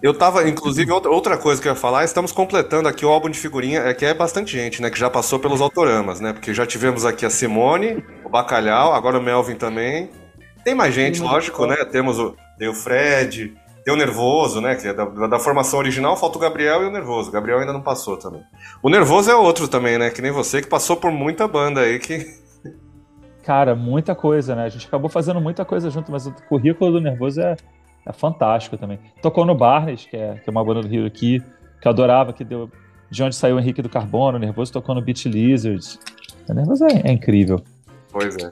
Eu 0.00 0.14
tava, 0.14 0.48
inclusive, 0.48 0.92
outra 0.92 1.36
coisa 1.36 1.60
que 1.60 1.66
eu 1.66 1.72
ia 1.72 1.76
falar, 1.76 2.04
estamos 2.04 2.30
completando 2.30 2.88
aqui 2.88 3.04
o 3.04 3.08
álbum 3.08 3.28
de 3.28 3.38
figurinha, 3.38 3.80
é 3.80 3.92
que 3.92 4.06
é 4.06 4.14
bastante 4.14 4.52
gente, 4.52 4.80
né, 4.80 4.90
que 4.90 4.98
já 4.98 5.10
passou 5.10 5.40
pelos 5.40 5.60
autoramas, 5.60 6.20
né, 6.20 6.32
porque 6.32 6.54
já 6.54 6.64
tivemos 6.64 7.04
aqui 7.04 7.26
a 7.26 7.30
Simone, 7.30 8.04
o 8.24 8.28
Bacalhau, 8.28 8.94
agora 8.94 9.18
o 9.18 9.22
Melvin 9.22 9.56
também. 9.56 10.08
Tem 10.64 10.72
mais 10.72 10.94
gente, 10.94 11.20
lógico, 11.20 11.66
né, 11.66 11.84
temos 11.84 12.16
o, 12.16 12.36
tem 12.56 12.68
o 12.68 12.74
Fred, 12.74 13.52
tem 13.84 13.92
o 13.92 13.96
Nervoso, 13.96 14.60
né, 14.60 14.76
que 14.76 14.86
é 14.86 14.94
da, 14.94 15.04
da, 15.04 15.38
formação 15.40 15.80
original, 15.80 16.16
falta 16.16 16.38
o 16.38 16.40
Gabriel 16.40 16.84
e 16.84 16.86
o 16.86 16.90
Nervoso, 16.92 17.30
o 17.30 17.32
Gabriel 17.32 17.58
ainda 17.58 17.72
não 17.72 17.82
passou 17.82 18.16
também. 18.16 18.42
O 18.80 18.88
Nervoso 18.88 19.28
é 19.28 19.34
outro 19.34 19.66
também, 19.66 19.98
né, 19.98 20.10
que 20.10 20.22
nem 20.22 20.30
você, 20.30 20.62
que 20.62 20.68
passou 20.68 20.96
por 20.96 21.10
muita 21.10 21.48
banda 21.48 21.80
aí, 21.80 21.98
que 21.98 22.24
Cara, 23.48 23.74
muita 23.74 24.14
coisa, 24.14 24.54
né? 24.54 24.64
A 24.64 24.68
gente 24.68 24.86
acabou 24.86 25.08
fazendo 25.08 25.40
muita 25.40 25.64
coisa 25.64 25.88
junto, 25.88 26.12
mas 26.12 26.26
o 26.26 26.34
currículo 26.50 26.92
do 26.92 27.00
Nervoso 27.00 27.40
é, 27.40 27.56
é 28.04 28.12
fantástico 28.12 28.76
também. 28.76 28.98
Tocou 29.22 29.46
no 29.46 29.54
Barnes, 29.54 30.04
que 30.04 30.18
é, 30.18 30.34
que 30.34 30.50
é 30.50 30.50
uma 30.50 30.62
banda 30.62 30.82
do 30.82 30.86
Rio 30.86 31.06
aqui, 31.06 31.42
que 31.80 31.88
eu 31.88 31.90
adorava, 31.90 32.30
que 32.34 32.44
deu 32.44 32.70
de 33.10 33.22
onde 33.22 33.34
saiu 33.34 33.56
o 33.56 33.58
Henrique 33.58 33.80
do 33.80 33.88
Carbono. 33.88 34.36
O 34.36 34.38
Nervoso 34.38 34.70
tocou 34.70 34.94
no 34.94 35.00
Beat 35.00 35.24
Lizards. 35.24 35.98
O 36.46 36.52
Nervoso 36.52 36.84
é, 36.84 37.08
é 37.08 37.10
incrível. 37.10 37.62
Pois 38.12 38.36
é. 38.36 38.50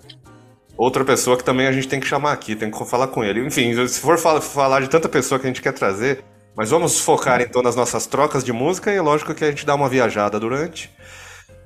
Outra 0.78 1.04
pessoa 1.04 1.36
que 1.36 1.44
também 1.44 1.66
a 1.66 1.72
gente 1.72 1.88
tem 1.88 2.00
que 2.00 2.06
chamar 2.06 2.32
aqui, 2.32 2.56
tem 2.56 2.70
que 2.70 2.84
falar 2.86 3.08
com 3.08 3.22
ele. 3.22 3.46
Enfim, 3.46 3.74
se 3.86 4.00
for 4.00 4.16
falar 4.16 4.80
de 4.80 4.88
tanta 4.88 5.10
pessoa 5.10 5.38
que 5.38 5.46
a 5.46 5.50
gente 5.50 5.60
quer 5.60 5.74
trazer, 5.74 6.24
mas 6.56 6.70
vamos 6.70 6.98
focar 6.98 7.42
então 7.42 7.60
nas 7.60 7.76
nossas 7.76 8.06
trocas 8.06 8.42
de 8.42 8.50
música 8.50 8.90
e 8.90 8.98
lógico 8.98 9.34
que 9.34 9.44
a 9.44 9.50
gente 9.50 9.66
dá 9.66 9.74
uma 9.74 9.90
viajada 9.90 10.40
durante. 10.40 10.90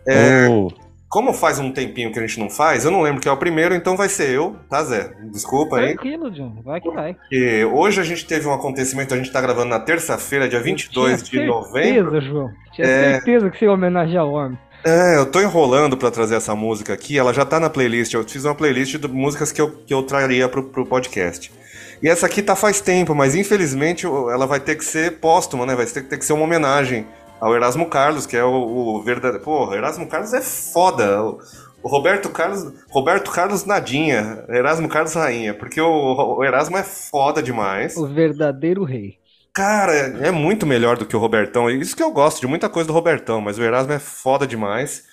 É, 0.04 0.48
oh. 0.48 0.89
Como 1.10 1.32
faz 1.32 1.58
um 1.58 1.72
tempinho 1.72 2.12
que 2.12 2.20
a 2.20 2.22
gente 2.24 2.38
não 2.38 2.48
faz, 2.48 2.84
eu 2.84 2.90
não 2.92 3.02
lembro 3.02 3.20
que 3.20 3.28
é 3.28 3.32
o 3.32 3.36
primeiro, 3.36 3.74
então 3.74 3.96
vai 3.96 4.08
ser 4.08 4.30
eu, 4.30 4.54
tá, 4.68 4.84
Zé? 4.84 5.10
Desculpa 5.32 5.78
aí. 5.78 5.94
Tranquilo, 5.94 6.30
John. 6.30 6.62
Vai 6.64 6.80
que 6.80 6.88
vai. 6.88 7.14
Porque 7.14 7.64
hoje 7.64 8.00
a 8.00 8.04
gente 8.04 8.24
teve 8.24 8.46
um 8.46 8.54
acontecimento, 8.54 9.12
a 9.12 9.16
gente 9.16 9.32
tá 9.32 9.40
gravando 9.40 9.70
na 9.70 9.80
terça-feira, 9.80 10.48
dia 10.48 10.60
22 10.60 11.24
de 11.24 11.44
novembro. 11.44 12.12
certeza, 12.12 12.20
João. 12.20 12.50
Tinha 12.72 12.86
é... 12.86 13.14
certeza 13.14 13.50
que 13.50 13.58
você 13.58 13.64
ia 13.64 13.72
homenagear 13.72 14.24
o 14.24 14.34
homem. 14.34 14.56
É, 14.84 15.16
eu 15.16 15.26
tô 15.26 15.40
enrolando 15.40 15.96
para 15.96 16.12
trazer 16.12 16.36
essa 16.36 16.54
música 16.54 16.94
aqui, 16.94 17.18
ela 17.18 17.34
já 17.34 17.44
tá 17.44 17.58
na 17.58 17.68
playlist. 17.68 18.14
Eu 18.14 18.22
fiz 18.22 18.44
uma 18.44 18.54
playlist 18.54 18.96
de 18.96 19.08
músicas 19.08 19.50
que 19.50 19.60
eu, 19.60 19.68
que 19.68 19.92
eu 19.92 20.04
traria 20.04 20.48
pro, 20.48 20.62
pro 20.62 20.86
podcast. 20.86 21.52
E 22.00 22.08
essa 22.08 22.26
aqui 22.26 22.40
tá 22.40 22.54
faz 22.54 22.80
tempo, 22.80 23.14
mas 23.16 23.34
infelizmente 23.34 24.06
ela 24.06 24.46
vai 24.46 24.60
ter 24.60 24.76
que 24.76 24.84
ser 24.84 25.18
póstuma, 25.18 25.66
né? 25.66 25.74
Vai 25.74 25.84
ter, 25.86 26.02
ter 26.02 26.18
que 26.18 26.24
ser 26.24 26.32
uma 26.32 26.44
homenagem 26.44 27.04
ao 27.40 27.54
Erasmo 27.54 27.86
Carlos, 27.88 28.26
que 28.26 28.36
é 28.36 28.44
o, 28.44 28.52
o 28.52 29.02
verdadeiro. 29.02 29.42
Pô, 29.44 29.74
Erasmo 29.74 30.06
Carlos 30.06 30.32
é 30.34 30.42
foda. 30.42 31.22
O, 31.22 31.38
o, 31.82 31.88
Roberto 31.88 32.28
Carlos. 32.28 32.72
Roberto 32.90 33.30
Carlos 33.30 33.64
Nadinha. 33.64 34.44
Erasmo 34.48 34.88
Carlos 34.88 35.14
Rainha. 35.14 35.54
Porque 35.54 35.80
o, 35.80 36.36
o 36.38 36.44
Erasmo 36.44 36.76
é 36.76 36.82
foda 36.82 37.42
demais. 37.42 37.96
O 37.96 38.06
verdadeiro 38.06 38.84
rei. 38.84 39.18
Cara, 39.52 39.92
é 39.92 40.30
muito 40.30 40.66
melhor 40.66 40.96
do 40.96 41.06
que 41.06 41.16
o 41.16 41.18
Robertão. 41.18 41.68
Isso 41.70 41.96
que 41.96 42.02
eu 42.02 42.12
gosto 42.12 42.40
de 42.40 42.46
muita 42.46 42.68
coisa 42.68 42.86
do 42.86 42.92
Robertão, 42.92 43.40
mas 43.40 43.58
o 43.58 43.62
Erasmo 43.62 43.92
é 43.92 43.98
foda 43.98 44.46
demais. 44.46 45.04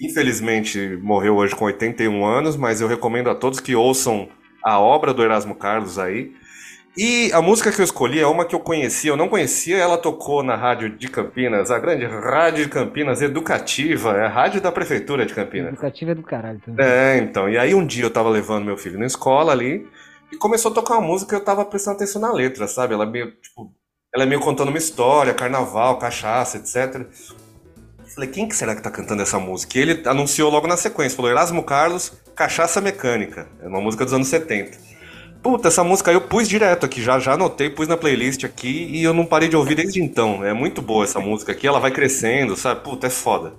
Infelizmente 0.00 0.98
morreu 1.02 1.36
hoje 1.36 1.54
com 1.54 1.64
81 1.66 2.24
anos, 2.24 2.56
mas 2.56 2.80
eu 2.80 2.88
recomendo 2.88 3.30
a 3.30 3.34
todos 3.34 3.60
que 3.60 3.74
ouçam 3.74 4.28
a 4.62 4.78
obra 4.80 5.14
do 5.14 5.22
Erasmo 5.22 5.54
Carlos 5.54 5.98
aí. 5.98 6.32
E 6.96 7.30
a 7.34 7.42
música 7.42 7.70
que 7.70 7.78
eu 7.78 7.84
escolhi 7.84 8.20
é 8.20 8.26
uma 8.26 8.46
que 8.46 8.54
eu 8.54 8.60
conhecia, 8.60 9.10
eu 9.10 9.18
não 9.18 9.28
conhecia, 9.28 9.76
ela 9.76 9.98
tocou 9.98 10.42
na 10.42 10.56
rádio 10.56 10.88
de 10.88 11.08
Campinas, 11.08 11.70
a 11.70 11.78
grande 11.78 12.06
rádio 12.06 12.64
de 12.64 12.70
Campinas, 12.70 13.20
educativa, 13.20 14.16
é 14.16 14.24
a 14.24 14.28
rádio 14.28 14.62
da 14.62 14.72
prefeitura 14.72 15.26
de 15.26 15.34
Campinas. 15.34 15.74
Educativa 15.74 16.12
é 16.12 16.14
do 16.14 16.22
caralho 16.22 16.58
também. 16.64 16.86
É, 16.86 17.18
então. 17.18 17.50
E 17.50 17.58
aí 17.58 17.74
um 17.74 17.86
dia 17.86 18.04
eu 18.04 18.10
tava 18.10 18.30
levando 18.30 18.64
meu 18.64 18.78
filho 18.78 18.98
na 18.98 19.04
escola 19.04 19.52
ali 19.52 19.86
e 20.32 20.36
começou 20.36 20.70
a 20.70 20.74
tocar 20.74 20.94
uma 20.94 21.06
música 21.06 21.36
e 21.36 21.38
eu 21.38 21.44
tava 21.44 21.66
prestando 21.66 21.96
atenção 21.96 22.22
na 22.22 22.32
letra, 22.32 22.66
sabe? 22.66 22.94
Ela 22.94 23.04
é 23.04 23.10
meio, 23.10 23.30
tipo, 23.42 23.70
ela 24.14 24.24
é 24.24 24.26
meio 24.26 24.40
contando 24.40 24.68
uma 24.68 24.78
história, 24.78 25.34
carnaval, 25.34 25.98
cachaça, 25.98 26.56
etc. 26.56 27.06
Falei, 28.14 28.30
quem 28.30 28.48
que 28.48 28.56
será 28.56 28.74
que 28.74 28.80
tá 28.80 28.90
cantando 28.90 29.20
essa 29.20 29.38
música? 29.38 29.76
E 29.76 29.82
ele 29.82 30.02
anunciou 30.08 30.50
logo 30.50 30.66
na 30.66 30.78
sequência, 30.78 31.14
falou 31.14 31.30
Erasmo 31.30 31.62
Carlos, 31.62 32.12
Cachaça 32.34 32.80
Mecânica. 32.80 33.46
É 33.62 33.68
uma 33.68 33.82
música 33.82 34.04
dos 34.04 34.14
anos 34.14 34.28
70. 34.28 34.95
Puta, 35.46 35.68
essa 35.68 35.84
música 35.84 36.10
eu 36.10 36.20
pus 36.20 36.48
direto 36.48 36.84
aqui, 36.84 37.00
já, 37.00 37.20
já 37.20 37.34
anotei, 37.34 37.70
pus 37.70 37.86
na 37.86 37.96
playlist 37.96 38.42
aqui 38.42 38.88
e 38.90 39.04
eu 39.04 39.14
não 39.14 39.24
parei 39.24 39.48
de 39.48 39.56
ouvir 39.56 39.76
desde 39.76 40.02
então. 40.02 40.44
É 40.44 40.52
muito 40.52 40.82
boa 40.82 41.04
essa 41.04 41.20
música 41.20 41.52
aqui, 41.52 41.68
ela 41.68 41.78
vai 41.78 41.92
crescendo, 41.92 42.56
sabe? 42.56 42.80
Puta, 42.80 43.06
é 43.06 43.10
foda. 43.10 43.52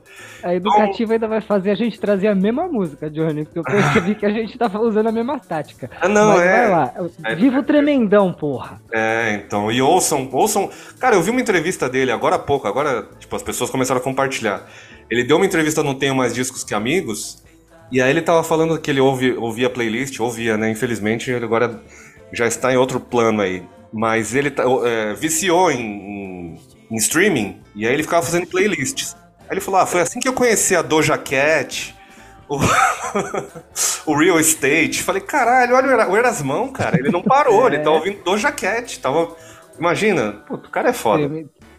A 0.43 0.53
educativa 0.53 1.03
então... 1.03 1.13
ainda 1.13 1.27
vai 1.29 1.39
fazer 1.39 1.71
a 1.71 1.75
gente 1.75 1.97
trazer 1.97 2.27
a 2.27 2.35
mesma 2.35 2.67
música, 2.67 3.09
Johnny, 3.09 3.45
porque 3.45 3.59
eu 3.59 3.63
percebi 3.63 4.15
que 4.15 4.25
a 4.25 4.29
gente 4.29 4.57
tá 4.57 4.69
usando 4.77 5.07
a 5.07 5.13
mesma 5.13 5.39
tática. 5.39 5.89
Ah, 6.01 6.09
não, 6.09 6.33
Mas 6.33 6.41
é. 6.41 6.57
Vai 6.57 6.69
lá, 6.71 6.93
é, 7.23 7.35
viva 7.35 7.59
o 7.59 7.63
tremendão, 7.63 8.33
porra. 8.33 8.81
É, 8.91 9.35
então, 9.35 9.71
e 9.71 9.81
ouçam, 9.81 10.27
ouçam. 10.33 10.69
Cara, 10.99 11.15
eu 11.15 11.21
vi 11.21 11.31
uma 11.31 11.39
entrevista 11.39 11.87
dele 11.87 12.11
agora 12.11 12.35
há 12.35 12.39
pouco, 12.39 12.67
agora, 12.67 13.07
tipo, 13.17 13.33
as 13.33 13.41
pessoas 13.41 13.69
começaram 13.69 14.01
a 14.01 14.03
compartilhar. 14.03 14.67
Ele 15.09 15.23
deu 15.23 15.37
uma 15.37 15.45
entrevista 15.45 15.81
no 15.81 15.95
Tenho 15.95 16.13
Mais 16.13 16.33
Discos 16.33 16.65
Que 16.65 16.73
Amigos, 16.73 17.41
e 17.91 18.01
aí 18.01 18.09
ele 18.09 18.21
tava 18.21 18.43
falando 18.43 18.77
que 18.79 18.91
ele 18.91 18.99
ouve, 18.99 19.33
ouvia 19.33 19.69
playlist, 19.69 20.19
ouvia, 20.19 20.57
né? 20.57 20.69
Infelizmente, 20.69 21.31
ele 21.31 21.45
agora 21.45 21.81
já 22.31 22.45
está 22.45 22.71
em 22.73 22.77
outro 22.77 22.99
plano 22.99 23.41
aí. 23.41 23.63
Mas 23.91 24.35
ele 24.35 24.51
tá, 24.51 24.63
é, 24.85 25.13
viciou 25.13 25.71
em, 25.71 25.79
em, 25.79 26.61
em, 26.91 26.95
streaming, 26.97 27.61
e 27.73 27.87
aí 27.87 27.93
ele 27.93 28.03
ficava 28.03 28.25
fazendo 28.25 28.47
playlists. 28.47 29.15
Aí 29.41 29.53
ele 29.53 29.61
falou, 29.61 29.79
ah, 29.79 29.85
foi 29.85 30.01
assim 30.01 30.19
que 30.19 30.27
eu 30.27 30.33
conheci 30.33 30.75
a 30.75 30.81
Doja 30.81 31.17
Cat, 31.17 31.95
o, 32.49 32.59
o 34.11 34.17
Real 34.17 34.39
Estate. 34.39 35.01
Falei, 35.03 35.21
caralho, 35.21 35.75
olha 35.75 36.09
o 36.09 36.17
Erasmão, 36.17 36.67
cara, 36.67 36.99
ele 36.99 37.09
não 37.09 37.21
parou, 37.23 37.69
é. 37.69 37.75
ele 37.75 37.83
tá 37.83 37.89
ouvindo 37.89 38.21
Doja 38.23 38.51
Cat. 38.51 38.99
Tava, 38.99 39.33
imagina, 39.79 40.43
pô, 40.45 40.55
o 40.55 40.69
cara 40.69 40.89
é 40.89 40.93
foda. 40.93 41.23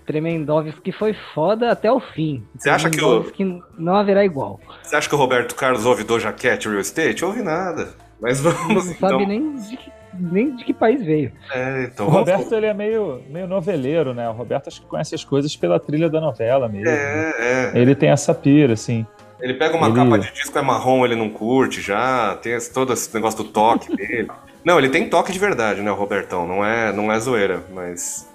Tremendovski 0.08 0.90
foi 0.90 1.14
foda 1.34 1.70
até 1.70 1.92
o 1.92 2.00
fim. 2.00 2.42
Você 2.56 2.70
acha 2.70 2.88
que 2.88 3.04
o... 3.04 3.62
não 3.78 3.94
haverá 3.94 4.24
igual. 4.24 4.58
Você 4.82 4.96
acha 4.96 5.06
que 5.06 5.14
o 5.14 5.18
Roberto 5.18 5.54
Carlos 5.54 5.84
ouve 5.84 6.02
Doja 6.02 6.32
Cat 6.32 6.66
Real 6.66 6.80
Estate? 6.80 7.22
Ouve 7.26 7.42
nada. 7.42 7.90
Mas 8.18 8.40
vamos 8.40 8.86
Não 8.86 8.92
então... 8.92 9.10
sabe 9.10 9.26
nem 9.26 9.54
de, 9.54 9.76
que, 9.76 9.92
nem 10.14 10.56
de 10.56 10.64
que 10.64 10.72
país 10.72 11.04
veio. 11.04 11.30
É, 11.52 11.90
então, 11.92 12.06
o 12.06 12.08
Roberto 12.08 12.54
ele 12.54 12.64
é 12.64 12.72
meio, 12.72 13.20
meio 13.28 13.46
noveleiro, 13.46 14.14
né? 14.14 14.26
O 14.30 14.32
Roberto 14.32 14.68
acho 14.68 14.80
que 14.80 14.86
conhece 14.86 15.14
as 15.14 15.22
coisas 15.22 15.54
pela 15.54 15.78
trilha 15.78 16.08
da 16.08 16.22
novela 16.22 16.70
mesmo. 16.70 16.88
É, 16.88 17.34
é. 17.74 17.78
Ele 17.78 17.94
tem 17.94 18.08
essa 18.08 18.32
pira, 18.32 18.72
assim. 18.72 19.06
Ele 19.38 19.52
pega 19.54 19.76
uma 19.76 19.88
ele... 19.88 19.94
capa 19.94 20.18
de 20.18 20.32
disco, 20.32 20.58
é 20.58 20.62
marrom, 20.62 21.04
ele 21.04 21.16
não 21.16 21.28
curte 21.28 21.82
já, 21.82 22.34
tem 22.36 22.54
esse, 22.54 22.72
todo 22.72 22.94
esse 22.94 23.14
negócio 23.14 23.44
do 23.44 23.50
toque 23.50 23.92
dele. 23.94 24.28
Não, 24.64 24.78
ele 24.78 24.88
tem 24.88 25.06
toque 25.06 25.30
de 25.32 25.38
verdade, 25.38 25.82
né, 25.82 25.92
o 25.92 25.94
Robertão? 25.94 26.48
Não 26.48 26.64
é, 26.64 26.92
não 26.94 27.12
é 27.12 27.20
zoeira, 27.20 27.62
mas 27.74 28.27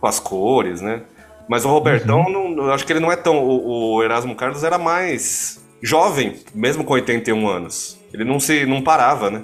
com 0.00 0.06
as 0.06 0.18
cores, 0.18 0.80
né? 0.80 1.02
Mas 1.48 1.64
o 1.64 1.68
Robertão, 1.68 2.20
uhum. 2.20 2.54
não, 2.54 2.70
acho 2.70 2.86
que 2.86 2.92
ele 2.92 3.00
não 3.00 3.10
é 3.10 3.16
tão. 3.16 3.44
O, 3.44 3.96
o, 3.96 4.02
Erasmo 4.02 4.34
Carlos 4.34 4.62
era 4.62 4.78
mais. 4.78 5.60
jovem, 5.82 6.36
mesmo 6.54 6.84
com 6.84 6.94
81 6.94 7.48
anos. 7.48 7.98
Ele 8.12 8.24
não 8.24 8.38
se 8.38 8.64
não 8.66 8.82
parava, 8.82 9.30
né? 9.30 9.42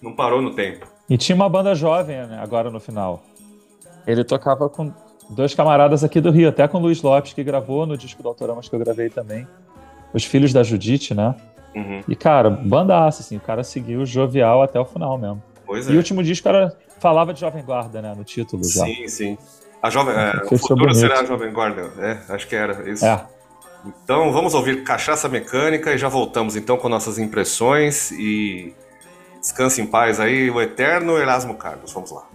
Não 0.00 0.12
parou 0.12 0.40
no 0.40 0.54
tempo. 0.54 0.86
E 1.08 1.18
tinha 1.18 1.34
uma 1.34 1.48
banda 1.48 1.74
jovem 1.74 2.16
né, 2.16 2.38
agora 2.40 2.70
no 2.70 2.78
final. 2.78 3.22
Ele 4.06 4.24
tocava 4.24 4.68
com 4.68 4.92
dois 5.28 5.54
camaradas 5.54 6.04
aqui 6.04 6.20
do 6.20 6.30
Rio, 6.30 6.48
até 6.48 6.66
com 6.66 6.78
o 6.78 6.80
Luiz 6.80 7.02
Lopes, 7.02 7.32
que 7.32 7.42
gravou 7.42 7.84
no 7.84 7.96
disco 7.96 8.22
do 8.22 8.28
Autoramas 8.28 8.68
que 8.68 8.74
eu 8.74 8.80
gravei 8.80 9.10
também. 9.10 9.46
Os 10.14 10.24
Filhos 10.24 10.52
da 10.52 10.62
Judite, 10.62 11.14
né? 11.14 11.34
Uhum. 11.74 12.02
E, 12.08 12.16
cara, 12.16 12.50
bandaça, 12.50 13.22
assim, 13.22 13.36
o 13.36 13.40
cara 13.40 13.62
seguiu 13.62 14.04
jovial 14.04 14.62
até 14.62 14.78
o 14.78 14.84
final 14.84 15.18
mesmo. 15.18 15.42
Pois 15.66 15.88
é. 15.88 15.92
E 15.92 15.94
o 15.94 15.98
último 15.98 16.22
disco 16.22 16.48
era, 16.48 16.76
falava 16.98 17.32
de 17.32 17.40
Jovem 17.40 17.64
Guarda, 17.64 18.02
né? 18.02 18.14
No 18.16 18.24
título 18.24 18.64
já. 18.64 18.84
Sim, 18.84 19.08
sim. 19.08 19.38
A 19.82 19.88
jovem, 19.88 20.14
é, 20.14 20.42
o 20.44 20.58
futuro 20.58 20.94
será 20.94 21.20
a 21.20 21.24
Jovem 21.24 21.52
Guarda. 21.52 21.90
É, 21.98 22.34
acho 22.34 22.46
que 22.46 22.54
era 22.54 22.88
isso. 22.88 23.04
É. 23.04 23.26
Então 23.84 24.30
vamos 24.30 24.52
ouvir 24.52 24.84
Cachaça 24.84 25.28
Mecânica 25.28 25.92
e 25.92 25.98
já 25.98 26.08
voltamos 26.08 26.54
então 26.54 26.76
com 26.76 26.88
nossas 26.88 27.18
impressões 27.18 28.10
e 28.10 28.74
descanse 29.40 29.80
em 29.80 29.86
paz 29.86 30.20
aí 30.20 30.50
o 30.50 30.60
eterno 30.60 31.16
Erasmo 31.16 31.54
Carlos. 31.54 31.92
Vamos 31.92 32.10
lá. 32.10 32.28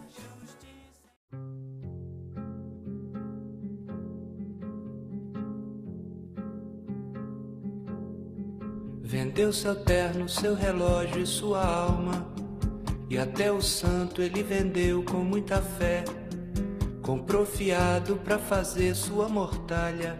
Vendeu 9.01 9.53
seu 9.53 9.75
terno, 9.75 10.27
seu 10.27 10.55
relógio 10.55 11.21
e 11.21 11.27
sua 11.27 11.63
alma. 11.63 12.27
E 13.07 13.19
até 13.19 13.51
o 13.51 13.61
santo 13.61 14.19
ele 14.19 14.41
vendeu 14.41 15.03
com 15.03 15.17
muita 15.17 15.61
fé. 15.61 16.03
Comprou 17.05 17.45
fiado 17.45 18.15
para 18.15 18.39
fazer 18.39 18.95
sua 18.95 19.29
mortalha. 19.29 20.19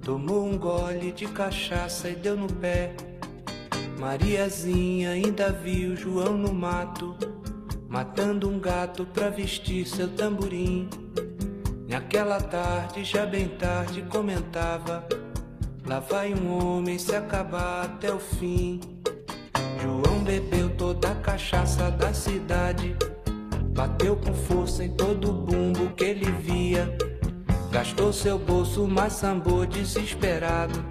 Tomou 0.00 0.42
um 0.42 0.56
gole 0.56 1.12
de 1.12 1.26
cachaça 1.26 2.08
e 2.08 2.14
deu 2.14 2.34
no 2.34 2.50
pé. 2.50 2.94
Mariazinha 3.98 5.10
ainda 5.10 5.52
viu 5.52 5.94
João 5.94 6.32
no 6.32 6.50
mato, 6.50 7.14
matando 7.90 8.48
um 8.48 8.58
gato 8.58 9.04
pra 9.04 9.28
vestir 9.28 9.86
seu 9.86 10.08
tamborim. 10.08 10.88
Naquela 11.86 12.40
tarde, 12.40 13.04
já 13.04 13.26
bem 13.26 13.46
tarde, 13.46 14.00
comentava: 14.00 15.06
Lá 15.84 16.00
vai 16.00 16.32
um 16.32 16.56
homem 16.56 16.98
se 16.98 17.14
acabar 17.14 17.84
até 17.84 18.10
o 18.10 18.18
fim. 18.18 18.80
João 19.82 20.20
bebeu 20.24 20.74
toda 20.74 21.10
a 21.10 21.16
cachaça 21.16 21.90
da 21.90 22.14
cidade, 22.14 22.96
bateu 23.70 24.16
com 24.16 24.34
força 24.34 24.84
em 24.84 24.90
todo 24.90 25.30
o 25.30 25.32
bumbo 25.32 25.90
que 25.96 26.04
ele 26.04 26.30
via. 26.42 26.96
Gastou 27.70 28.12
seu 28.12 28.38
bolso, 28.38 28.86
mas 28.88 29.12
sambou 29.12 29.66
desesperado. 29.66 30.84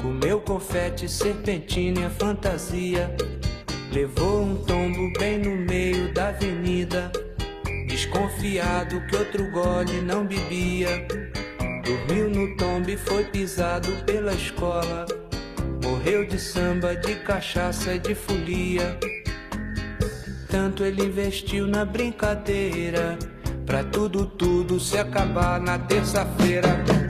Comeu 0.00 0.40
confete, 0.40 1.08
serpentina 1.08 2.06
e 2.06 2.10
fantasia. 2.10 3.14
Levou 3.90 4.42
um 4.42 4.56
tombo 4.56 5.12
bem 5.18 5.38
no 5.38 5.56
meio 5.56 6.12
da 6.12 6.28
avenida. 6.28 7.10
Desconfiado 7.86 9.00
que 9.06 9.16
outro 9.16 9.50
gole 9.50 10.02
não 10.02 10.26
bebia. 10.26 11.06
Dormiu 11.82 12.28
no 12.28 12.56
tombo 12.56 12.90
e 12.90 12.96
foi 12.96 13.24
pisado 13.24 13.90
pela 14.04 14.34
escola. 14.34 15.06
Morreu 15.82 16.26
de 16.26 16.38
samba, 16.38 16.94
de 16.94 17.14
cachaça 17.16 17.94
e 17.94 17.98
de 17.98 18.14
folia. 18.14 18.98
Tanto 20.56 20.84
ele 20.84 21.04
investiu 21.04 21.66
na 21.66 21.84
brincadeira 21.84 23.18
Pra 23.66 23.84
tudo, 23.84 24.24
tudo 24.24 24.80
se 24.80 24.96
acabar 24.96 25.60
na 25.60 25.78
terça-feira. 25.78 27.05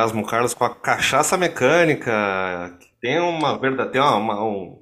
Erasmo 0.00 0.26
Carlos 0.26 0.54
com 0.54 0.64
a 0.64 0.74
cachaça 0.74 1.36
mecânica, 1.36 2.10
tem 3.00 3.20
uma 3.20 3.58
verdade, 3.58 3.92
tem 3.92 4.00
uma, 4.00 4.16
uma, 4.16 4.44
um, 4.44 4.78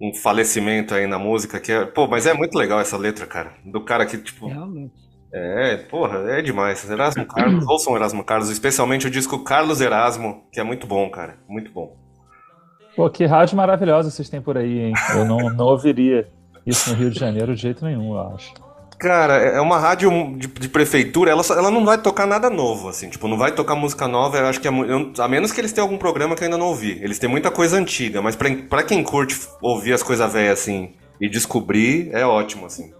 um 0.00 0.14
falecimento 0.14 0.94
aí 0.94 1.06
na 1.06 1.18
música 1.18 1.58
que 1.58 1.72
é, 1.72 1.84
pô, 1.84 2.06
mas 2.06 2.26
é 2.26 2.32
muito 2.32 2.56
legal 2.56 2.80
essa 2.80 2.96
letra, 2.96 3.26
cara, 3.26 3.54
do 3.64 3.84
cara 3.84 4.06
que 4.06 4.16
tipo 4.18 4.48
Realmente. 4.48 4.94
É, 5.32 5.76
porra, 5.76 6.18
é 6.32 6.42
demais. 6.42 6.88
Erasmo 6.88 7.24
Carlos, 7.26 7.64
ouçam 7.68 7.96
Erasmo 7.96 8.24
Carlos, 8.24 8.48
especialmente 8.50 9.06
o 9.06 9.10
disco 9.10 9.42
Carlos 9.44 9.80
Erasmo, 9.80 10.44
que 10.52 10.60
é 10.60 10.64
muito 10.64 10.86
bom, 10.86 11.08
cara, 11.10 11.38
muito 11.48 11.72
bom. 11.72 11.96
Pô, 12.96 13.08
que 13.08 13.24
rádio 13.24 13.56
maravilhosa 13.56 14.10
vocês 14.10 14.28
têm 14.28 14.42
por 14.42 14.56
aí, 14.56 14.78
hein? 14.80 14.92
Eu 15.14 15.24
não, 15.24 15.38
não 15.50 15.66
ouviria 15.66 16.28
isso 16.66 16.90
no 16.90 16.96
Rio 16.96 17.10
de 17.10 17.18
Janeiro 17.18 17.54
de 17.54 17.62
jeito 17.62 17.84
nenhum, 17.84 18.14
eu 18.14 18.34
acho. 18.34 18.52
Cara, 19.00 19.36
é 19.36 19.58
uma 19.62 19.78
rádio 19.78 20.10
de, 20.36 20.46
de, 20.46 20.68
prefeitura, 20.68 21.30
ela, 21.30 21.42
ela 21.56 21.70
não 21.70 21.86
vai 21.86 21.96
tocar 21.96 22.26
nada 22.26 22.50
novo, 22.50 22.86
assim, 22.86 23.08
tipo, 23.08 23.26
não 23.26 23.38
vai 23.38 23.50
tocar 23.50 23.74
música 23.74 24.06
nova, 24.06 24.36
eu 24.36 24.44
acho 24.44 24.60
que 24.60 24.68
é, 24.68 24.70
eu, 24.70 25.10
a 25.18 25.26
menos 25.26 25.50
que 25.52 25.58
eles 25.58 25.72
tenham 25.72 25.86
algum 25.86 25.96
programa 25.96 26.36
que 26.36 26.42
eu 26.42 26.44
ainda 26.44 26.58
não 26.58 26.66
ouvi. 26.66 26.98
Eles 27.02 27.18
têm 27.18 27.28
muita 27.28 27.50
coisa 27.50 27.78
antiga, 27.78 28.20
mas 28.20 28.36
pra 28.36 28.82
quem 28.82 29.02
curte 29.02 29.40
ouvir 29.62 29.94
as 29.94 30.02
coisas 30.02 30.30
velhas, 30.30 30.60
assim, 30.60 30.92
e 31.18 31.30
descobrir, 31.30 32.10
é 32.12 32.26
ótimo, 32.26 32.66
assim. 32.66 32.92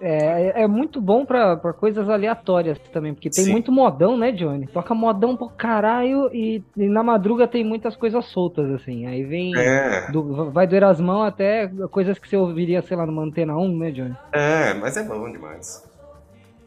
É, 0.00 0.62
é 0.62 0.66
muito 0.66 1.00
bom 1.00 1.24
pra, 1.24 1.56
pra 1.56 1.72
coisas 1.72 2.08
aleatórias 2.08 2.78
também, 2.92 3.12
porque 3.12 3.30
tem 3.30 3.44
Sim. 3.44 3.52
muito 3.52 3.72
modão, 3.72 4.16
né, 4.16 4.30
Johnny? 4.30 4.66
Toca 4.66 4.94
modão 4.94 5.36
pro 5.36 5.48
caralho 5.48 6.30
e, 6.32 6.62
e, 6.76 6.88
na 6.88 7.02
madruga 7.02 7.48
tem 7.48 7.64
muitas 7.64 7.96
coisas 7.96 8.24
soltas, 8.26 8.70
assim. 8.70 9.06
Aí 9.06 9.24
vem. 9.24 9.56
É. 9.56 10.10
Do, 10.10 10.50
vai 10.50 10.66
do 10.66 10.76
Erasmão 10.76 11.22
até 11.22 11.68
coisas 11.90 12.18
que 12.18 12.28
você 12.28 12.36
ouviria, 12.36 12.80
sei 12.82 12.96
lá, 12.96 13.06
numa 13.06 13.22
antena 13.22 13.56
1, 13.56 13.78
né, 13.78 13.90
Johnny? 13.90 14.16
É, 14.32 14.74
mas 14.74 14.96
é 14.96 15.02
bom 15.02 15.30
demais. 15.30 15.84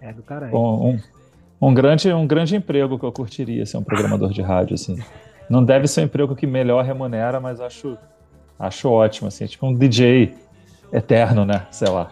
É 0.01 0.11
do 0.11 0.23
caralho. 0.23 0.51
Bom, 0.51 0.99
um, 1.61 1.69
um, 1.69 1.73
grande, 1.73 2.11
um 2.11 2.27
grande 2.27 2.55
emprego 2.55 2.99
que 2.99 3.05
eu 3.05 3.11
curtiria 3.11 3.65
ser 3.65 3.77
um 3.77 3.83
programador 3.83 4.31
de 4.31 4.41
rádio, 4.41 4.73
assim. 4.73 4.97
Não 5.49 5.63
deve 5.63 5.87
ser 5.87 6.01
um 6.01 6.05
emprego 6.05 6.35
que 6.35 6.47
melhor 6.47 6.83
remunera, 6.83 7.39
mas 7.39 7.61
acho, 7.61 7.97
acho 8.59 8.89
ótimo, 8.89 9.27
assim. 9.29 9.45
Tipo 9.45 9.67
um 9.67 9.73
DJ 9.73 10.33
eterno, 10.91 11.45
né? 11.45 11.67
Sei 11.71 11.89
lá. 11.89 12.11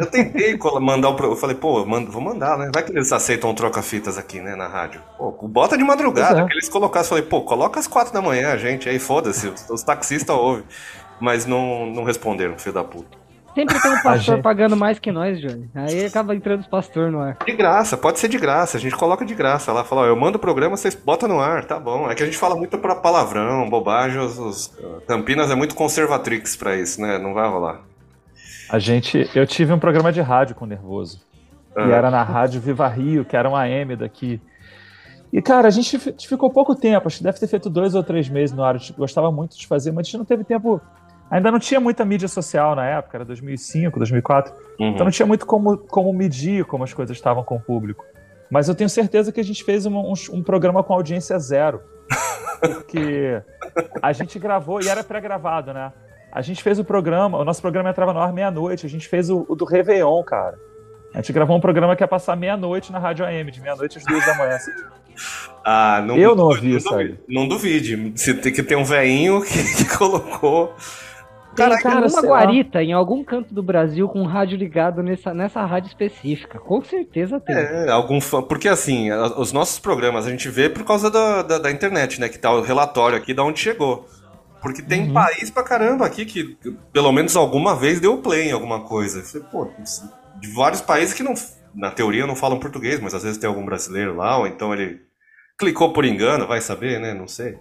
Eu 0.00 0.06
tentei 0.06 0.58
mandar 0.80 1.10
o. 1.10 1.24
Eu 1.24 1.36
falei, 1.36 1.54
pô, 1.54 1.84
mando, 1.84 2.10
vou 2.10 2.22
mandar, 2.22 2.56
né? 2.56 2.70
Vai 2.72 2.82
que 2.82 2.90
eles 2.90 3.12
aceitam 3.12 3.54
troca-fitas 3.54 4.16
aqui, 4.16 4.40
né, 4.40 4.56
na 4.56 4.66
rádio. 4.66 5.02
Pô, 5.18 5.30
bota 5.46 5.76
de 5.76 5.84
madrugada, 5.84 6.40
é. 6.40 6.46
que 6.46 6.54
eles 6.54 6.70
colocassem. 6.70 7.10
Falei, 7.10 7.24
pô, 7.24 7.42
coloca 7.42 7.78
às 7.78 7.86
quatro 7.86 8.10
da 8.10 8.22
manhã, 8.22 8.56
gente, 8.56 8.88
aí 8.88 8.98
foda-se, 8.98 9.48
os, 9.48 9.68
os 9.68 9.82
taxistas 9.82 10.34
ouvem. 10.34 10.64
Mas 11.20 11.44
não, 11.44 11.84
não 11.84 12.02
responderam, 12.02 12.58
filho 12.58 12.72
da 12.72 12.82
puta. 12.82 13.20
Sempre 13.54 13.78
tem 13.78 13.92
um 13.92 14.00
pastor 14.02 14.40
pagando 14.40 14.74
mais 14.74 14.98
que 14.98 15.12
nós, 15.12 15.38
Johnny. 15.38 15.68
Aí 15.74 16.06
acaba 16.06 16.34
entrando 16.34 16.60
os 16.60 16.66
pastores 16.66 17.12
no 17.12 17.20
ar. 17.20 17.36
De 17.44 17.52
graça, 17.52 17.94
pode 17.94 18.18
ser 18.18 18.28
de 18.28 18.38
graça. 18.38 18.78
A 18.78 18.80
gente 18.80 18.96
coloca 18.96 19.22
de 19.22 19.34
graça 19.34 19.70
lá. 19.70 19.84
Fala, 19.84 20.02
ó, 20.02 20.06
eu 20.06 20.16
mando 20.16 20.38
o 20.38 20.40
programa, 20.40 20.78
vocês 20.78 20.94
botam 20.94 21.28
no 21.28 21.40
ar, 21.40 21.66
tá 21.66 21.78
bom. 21.78 22.10
É 22.10 22.14
que 22.14 22.22
a 22.22 22.26
gente 22.26 22.38
fala 22.38 22.56
muito 22.56 22.78
pra 22.78 22.94
palavrão, 22.94 23.68
bobagem. 23.68 24.18
Os, 24.18 24.38
os 24.38 24.78
Campinas 25.06 25.50
é 25.50 25.54
muito 25.54 25.74
conservatrix 25.74 26.56
pra 26.56 26.74
isso, 26.76 27.02
né? 27.02 27.18
Não 27.18 27.34
vai 27.34 27.46
rolar. 27.50 27.89
A 28.70 28.78
gente. 28.78 29.28
Eu 29.34 29.46
tive 29.46 29.72
um 29.72 29.78
programa 29.78 30.12
de 30.12 30.20
rádio 30.20 30.54
com 30.54 30.64
o 30.64 30.68
Nervoso. 30.68 31.20
Ah. 31.74 31.88
E 31.88 31.90
era 31.90 32.10
na 32.10 32.22
Rádio 32.22 32.60
Viva 32.60 32.86
Rio, 32.88 33.24
que 33.24 33.36
era 33.36 33.48
um 33.48 33.56
AM 33.56 33.96
daqui. 33.96 34.40
E, 35.32 35.40
cara, 35.40 35.68
a 35.68 35.70
gente 35.70 35.98
ficou 35.98 36.50
pouco 36.50 36.74
tempo, 36.74 37.06
acho 37.06 37.18
que 37.18 37.24
deve 37.24 37.38
ter 37.38 37.46
feito 37.46 37.70
dois 37.70 37.94
ou 37.94 38.02
três 38.02 38.28
meses 38.28 38.54
no 38.54 38.64
ar. 38.64 38.74
A 38.74 38.78
gente 38.78 38.92
gostava 38.92 39.30
muito 39.30 39.56
de 39.56 39.66
fazer, 39.66 39.92
mas 39.92 40.00
a 40.00 40.04
gente 40.06 40.18
não 40.18 40.24
teve 40.24 40.44
tempo. 40.44 40.80
Ainda 41.30 41.50
não 41.50 41.60
tinha 41.60 41.78
muita 41.78 42.04
mídia 42.04 42.26
social 42.26 42.74
na 42.74 42.84
época, 42.84 43.18
era 43.18 43.24
2005, 43.24 43.98
2004. 43.98 44.52
Uhum. 44.52 44.88
Então 44.88 45.04
não 45.04 45.12
tinha 45.12 45.26
muito 45.26 45.46
como, 45.46 45.78
como 45.78 46.12
medir 46.12 46.64
como 46.64 46.82
as 46.82 46.92
coisas 46.92 47.16
estavam 47.16 47.44
com 47.44 47.56
o 47.56 47.60
público. 47.60 48.04
Mas 48.50 48.68
eu 48.68 48.74
tenho 48.74 48.90
certeza 48.90 49.30
que 49.30 49.38
a 49.38 49.44
gente 49.44 49.62
fez 49.62 49.86
um, 49.86 49.96
um, 49.96 50.14
um 50.32 50.42
programa 50.42 50.82
com 50.82 50.92
audiência 50.92 51.38
zero. 51.38 51.80
Porque 52.60 53.40
a 54.02 54.12
gente 54.12 54.38
gravou, 54.40 54.82
e 54.82 54.88
era 54.88 55.04
pré-gravado, 55.04 55.72
né? 55.72 55.92
A 56.32 56.42
gente 56.42 56.62
fez 56.62 56.78
o 56.78 56.84
programa, 56.84 57.38
o 57.38 57.44
nosso 57.44 57.60
programa 57.60 57.90
entrava 57.90 58.12
no 58.12 58.20
ar 58.20 58.32
meia-noite, 58.32 58.86
a 58.86 58.88
gente 58.88 59.08
fez 59.08 59.30
o, 59.30 59.44
o, 59.48 59.56
do 59.56 59.64
Réveillon, 59.64 60.22
cara. 60.22 60.58
A 61.12 61.18
gente 61.18 61.32
gravou 61.32 61.56
um 61.56 61.60
programa 61.60 61.96
que 61.96 62.02
ia 62.02 62.08
passar 62.08 62.36
meia-noite 62.36 62.92
na 62.92 62.98
Rádio 62.98 63.24
AM, 63.24 63.50
de 63.50 63.60
meia-noite 63.60 63.98
às 63.98 64.04
duas 64.04 64.24
da 64.24 64.34
manhã. 64.36 64.54
Assim. 64.54 64.70
Ah, 65.62 66.02
não, 66.06 66.16
eu 66.16 66.34
não 66.34 66.44
ouvi 66.44 66.76
isso 66.76 66.94
aí. 66.94 67.14
Não 67.28 67.46
duvide. 67.46 68.12
Você 68.16 68.32
tem 68.32 68.50
que 68.50 68.62
ter 68.62 68.76
um 68.76 68.84
veinho 68.84 69.42
que, 69.42 69.62
que 69.76 69.98
colocou. 69.98 70.74
Caraca, 71.54 71.82
tem 71.82 71.98
uma 71.98 72.22
guarita 72.22 72.78
lá. 72.78 72.84
em 72.84 72.92
algum 72.92 73.22
canto 73.22 73.52
do 73.52 73.62
Brasil 73.62 74.08
com 74.08 74.22
um 74.22 74.26
rádio 74.26 74.56
ligado 74.56 75.02
nessa, 75.02 75.34
nessa 75.34 75.64
rádio 75.66 75.88
específica. 75.88 76.58
Com 76.58 76.82
certeza 76.82 77.40
tem. 77.40 77.54
É, 77.54 77.90
algum 77.90 78.20
fã. 78.20 78.40
Porque 78.40 78.68
assim, 78.68 79.10
os 79.12 79.52
nossos 79.52 79.78
programas 79.78 80.26
a 80.26 80.30
gente 80.30 80.48
vê 80.48 80.70
por 80.70 80.84
causa 80.84 81.10
da, 81.10 81.42
da, 81.42 81.58
da 81.58 81.70
internet, 81.70 82.20
né? 82.20 82.28
Que 82.28 82.38
tá 82.38 82.50
o 82.52 82.62
relatório 82.62 83.18
aqui 83.18 83.34
de 83.34 83.40
onde 83.40 83.58
chegou. 83.58 84.08
Porque 84.60 84.82
tem 84.82 85.08
uhum. 85.08 85.14
país 85.14 85.50
pra 85.50 85.62
caramba 85.62 86.04
aqui 86.04 86.24
que 86.24 86.56
pelo 86.92 87.12
menos 87.12 87.34
alguma 87.34 87.74
vez 87.74 88.00
deu 88.00 88.18
play 88.18 88.48
em 88.48 88.52
alguma 88.52 88.80
coisa. 88.80 89.22
Falei, 89.22 89.46
pô, 89.50 89.70
de 90.38 90.48
vários 90.52 90.80
países 90.80 91.14
que 91.14 91.22
não, 91.22 91.34
na 91.74 91.90
teoria 91.90 92.26
não 92.26 92.36
falam 92.36 92.58
português, 92.58 93.00
mas 93.00 93.14
às 93.14 93.22
vezes 93.22 93.38
tem 93.38 93.48
algum 93.48 93.64
brasileiro 93.64 94.16
lá, 94.16 94.38
ou 94.38 94.46
então 94.46 94.72
ele 94.74 95.00
clicou 95.58 95.92
por 95.92 96.04
engano, 96.04 96.46
vai 96.46 96.60
saber, 96.60 97.00
né? 97.00 97.14
Não 97.14 97.28
sei. 97.28 97.58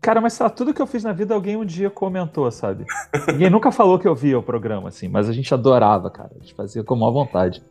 Cara, 0.00 0.20
mas 0.20 0.34
sabe, 0.34 0.54
tudo 0.54 0.74
que 0.74 0.80
eu 0.80 0.86
fiz 0.86 1.02
na 1.02 1.12
vida 1.12 1.34
alguém 1.34 1.56
um 1.56 1.64
dia 1.64 1.90
comentou, 1.90 2.50
sabe? 2.50 2.84
Ninguém 3.28 3.50
nunca 3.50 3.72
falou 3.72 3.98
que 3.98 4.06
eu 4.06 4.14
via 4.14 4.38
o 4.38 4.42
programa, 4.42 4.88
assim, 4.88 5.08
mas 5.08 5.28
a 5.28 5.32
gente 5.32 5.52
adorava, 5.52 6.10
cara. 6.10 6.30
A 6.36 6.38
gente 6.38 6.54
fazia 6.54 6.84
com 6.84 6.94
maior 6.94 7.12
vontade. 7.12 7.62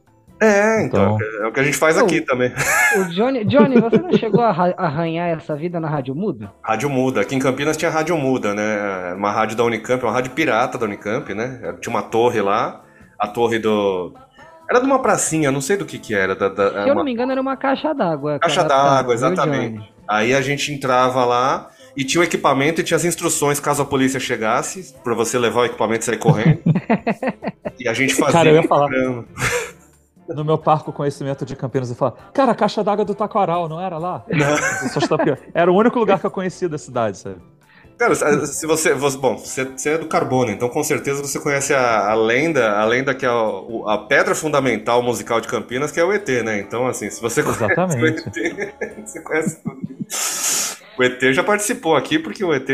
É, 0.41 0.83
então, 0.83 1.15
então, 1.15 1.45
é 1.45 1.47
o 1.47 1.51
que 1.51 1.59
a 1.59 1.63
gente 1.63 1.77
faz 1.77 1.97
aqui 1.97 2.19
também. 2.19 2.51
O 2.97 3.05
Johnny, 3.05 3.45
Johnny, 3.45 3.79
você 3.79 3.97
não 3.97 4.11
chegou 4.11 4.41
a 4.41 4.49
arranhar 4.77 5.29
essa 5.29 5.55
vida 5.55 5.79
na 5.79 5.89
Rádio 5.89 6.13
Muda? 6.13 6.51
Rádio 6.61 6.89
Muda. 6.89 7.21
Aqui 7.21 7.35
em 7.35 7.39
Campinas 7.39 7.77
tinha 7.77 7.89
Rádio 7.89 8.17
Muda, 8.17 8.53
né? 8.53 9.13
Uma 9.13 9.31
rádio 9.31 9.55
da 9.55 9.63
Unicamp, 9.63 10.03
uma 10.03 10.11
rádio 10.11 10.31
pirata 10.31 10.77
da 10.77 10.85
Unicamp, 10.85 11.33
né? 11.33 11.75
Tinha 11.79 11.93
uma 11.93 12.03
torre 12.03 12.41
lá, 12.41 12.81
a 13.17 13.27
torre 13.27 13.59
do... 13.59 14.13
Era 14.69 14.79
de 14.79 14.85
uma 14.85 14.99
pracinha, 14.99 15.51
não 15.51 15.61
sei 15.61 15.77
do 15.77 15.85
que 15.85 15.97
que 15.97 16.13
era. 16.13 16.35
Da, 16.35 16.49
da, 16.49 16.69
Se 16.69 16.77
eu 16.79 16.85
uma... 16.85 16.95
não 16.95 17.03
me 17.03 17.11
engano, 17.11 17.31
era 17.31 17.39
uma 17.39 17.55
caixa 17.55 17.93
d'água. 17.93 18.39
Caixa 18.39 18.63
d'água, 18.63 19.13
exatamente. 19.13 19.89
Aí 20.07 20.33
a 20.33 20.41
gente 20.41 20.73
entrava 20.73 21.23
lá 21.23 21.69
e 21.95 22.03
tinha 22.03 22.19
o 22.19 22.23
equipamento 22.23 22.81
e 22.81 22.83
tinha 22.83 22.97
as 22.97 23.05
instruções 23.05 23.59
caso 23.59 23.83
a 23.83 23.85
polícia 23.85 24.19
chegasse, 24.19 24.93
para 25.03 25.13
você 25.13 25.39
levar 25.39 25.61
o 25.61 25.65
equipamento 25.65 26.01
e 26.01 26.05
sair 26.05 26.17
correndo. 26.17 26.59
e 27.79 27.87
a 27.87 27.93
gente 27.93 28.13
fazia... 28.15 28.33
Cara, 28.33 28.49
eu 28.49 28.55
ia 28.55 28.63
falar 28.63 28.89
no 30.27 30.43
meu 30.43 30.57
parco 30.57 30.91
conhecimento 30.91 31.45
de 31.45 31.55
Campinas 31.55 31.89
e 31.91 31.95
falar, 31.95 32.13
cara, 32.33 32.51
a 32.51 32.55
caixa 32.55 32.83
d'água 32.83 33.05
do 33.05 33.13
Taquaral, 33.13 33.69
não 33.69 33.79
era 33.79 33.97
lá? 33.97 34.23
Não. 34.29 35.35
Era 35.53 35.71
o 35.71 35.75
único 35.75 35.99
lugar 35.99 36.19
que 36.19 36.25
eu 36.25 36.31
conhecia 36.31 36.67
da 36.67 36.77
cidade, 36.77 37.17
sabe? 37.17 37.37
Cara, 37.97 38.13
se 38.13 38.67
você, 38.67 38.93
você 38.93 39.17
bom, 39.17 39.37
você, 39.37 39.63
você, 39.63 39.91
é 39.91 39.97
do 39.97 40.07
carbono, 40.07 40.51
então 40.51 40.67
com 40.67 40.83
certeza 40.83 41.21
você 41.21 41.39
conhece 41.39 41.73
a, 41.73 42.09
a 42.09 42.13
lenda, 42.13 42.71
a 42.71 42.83
lenda 42.83 43.15
que 43.15 43.25
é 43.25 43.29
a, 43.29 43.93
a, 43.93 43.97
pedra 43.99 44.35
fundamental 44.35 45.01
musical 45.01 45.39
de 45.39 45.47
Campinas, 45.47 45.93
que 45.93 45.99
é 45.99 46.03
o 46.03 46.11
ET, 46.11 46.27
né? 46.43 46.59
Então, 46.59 46.87
assim, 46.87 47.09
se 47.09 47.21
você 47.21 47.39
Exatamente. 47.39 48.21
conhece 48.21 48.27
o 48.27 48.61
ET, 48.61 49.05
você 49.07 49.21
conhece 49.21 49.63
tudo. 49.63 49.79
O 50.97 51.03
ET 51.03 51.33
já 51.33 51.43
participou 51.43 51.95
aqui, 51.95 52.19
porque 52.19 52.43
o 52.43 52.53
ET, 52.53 52.69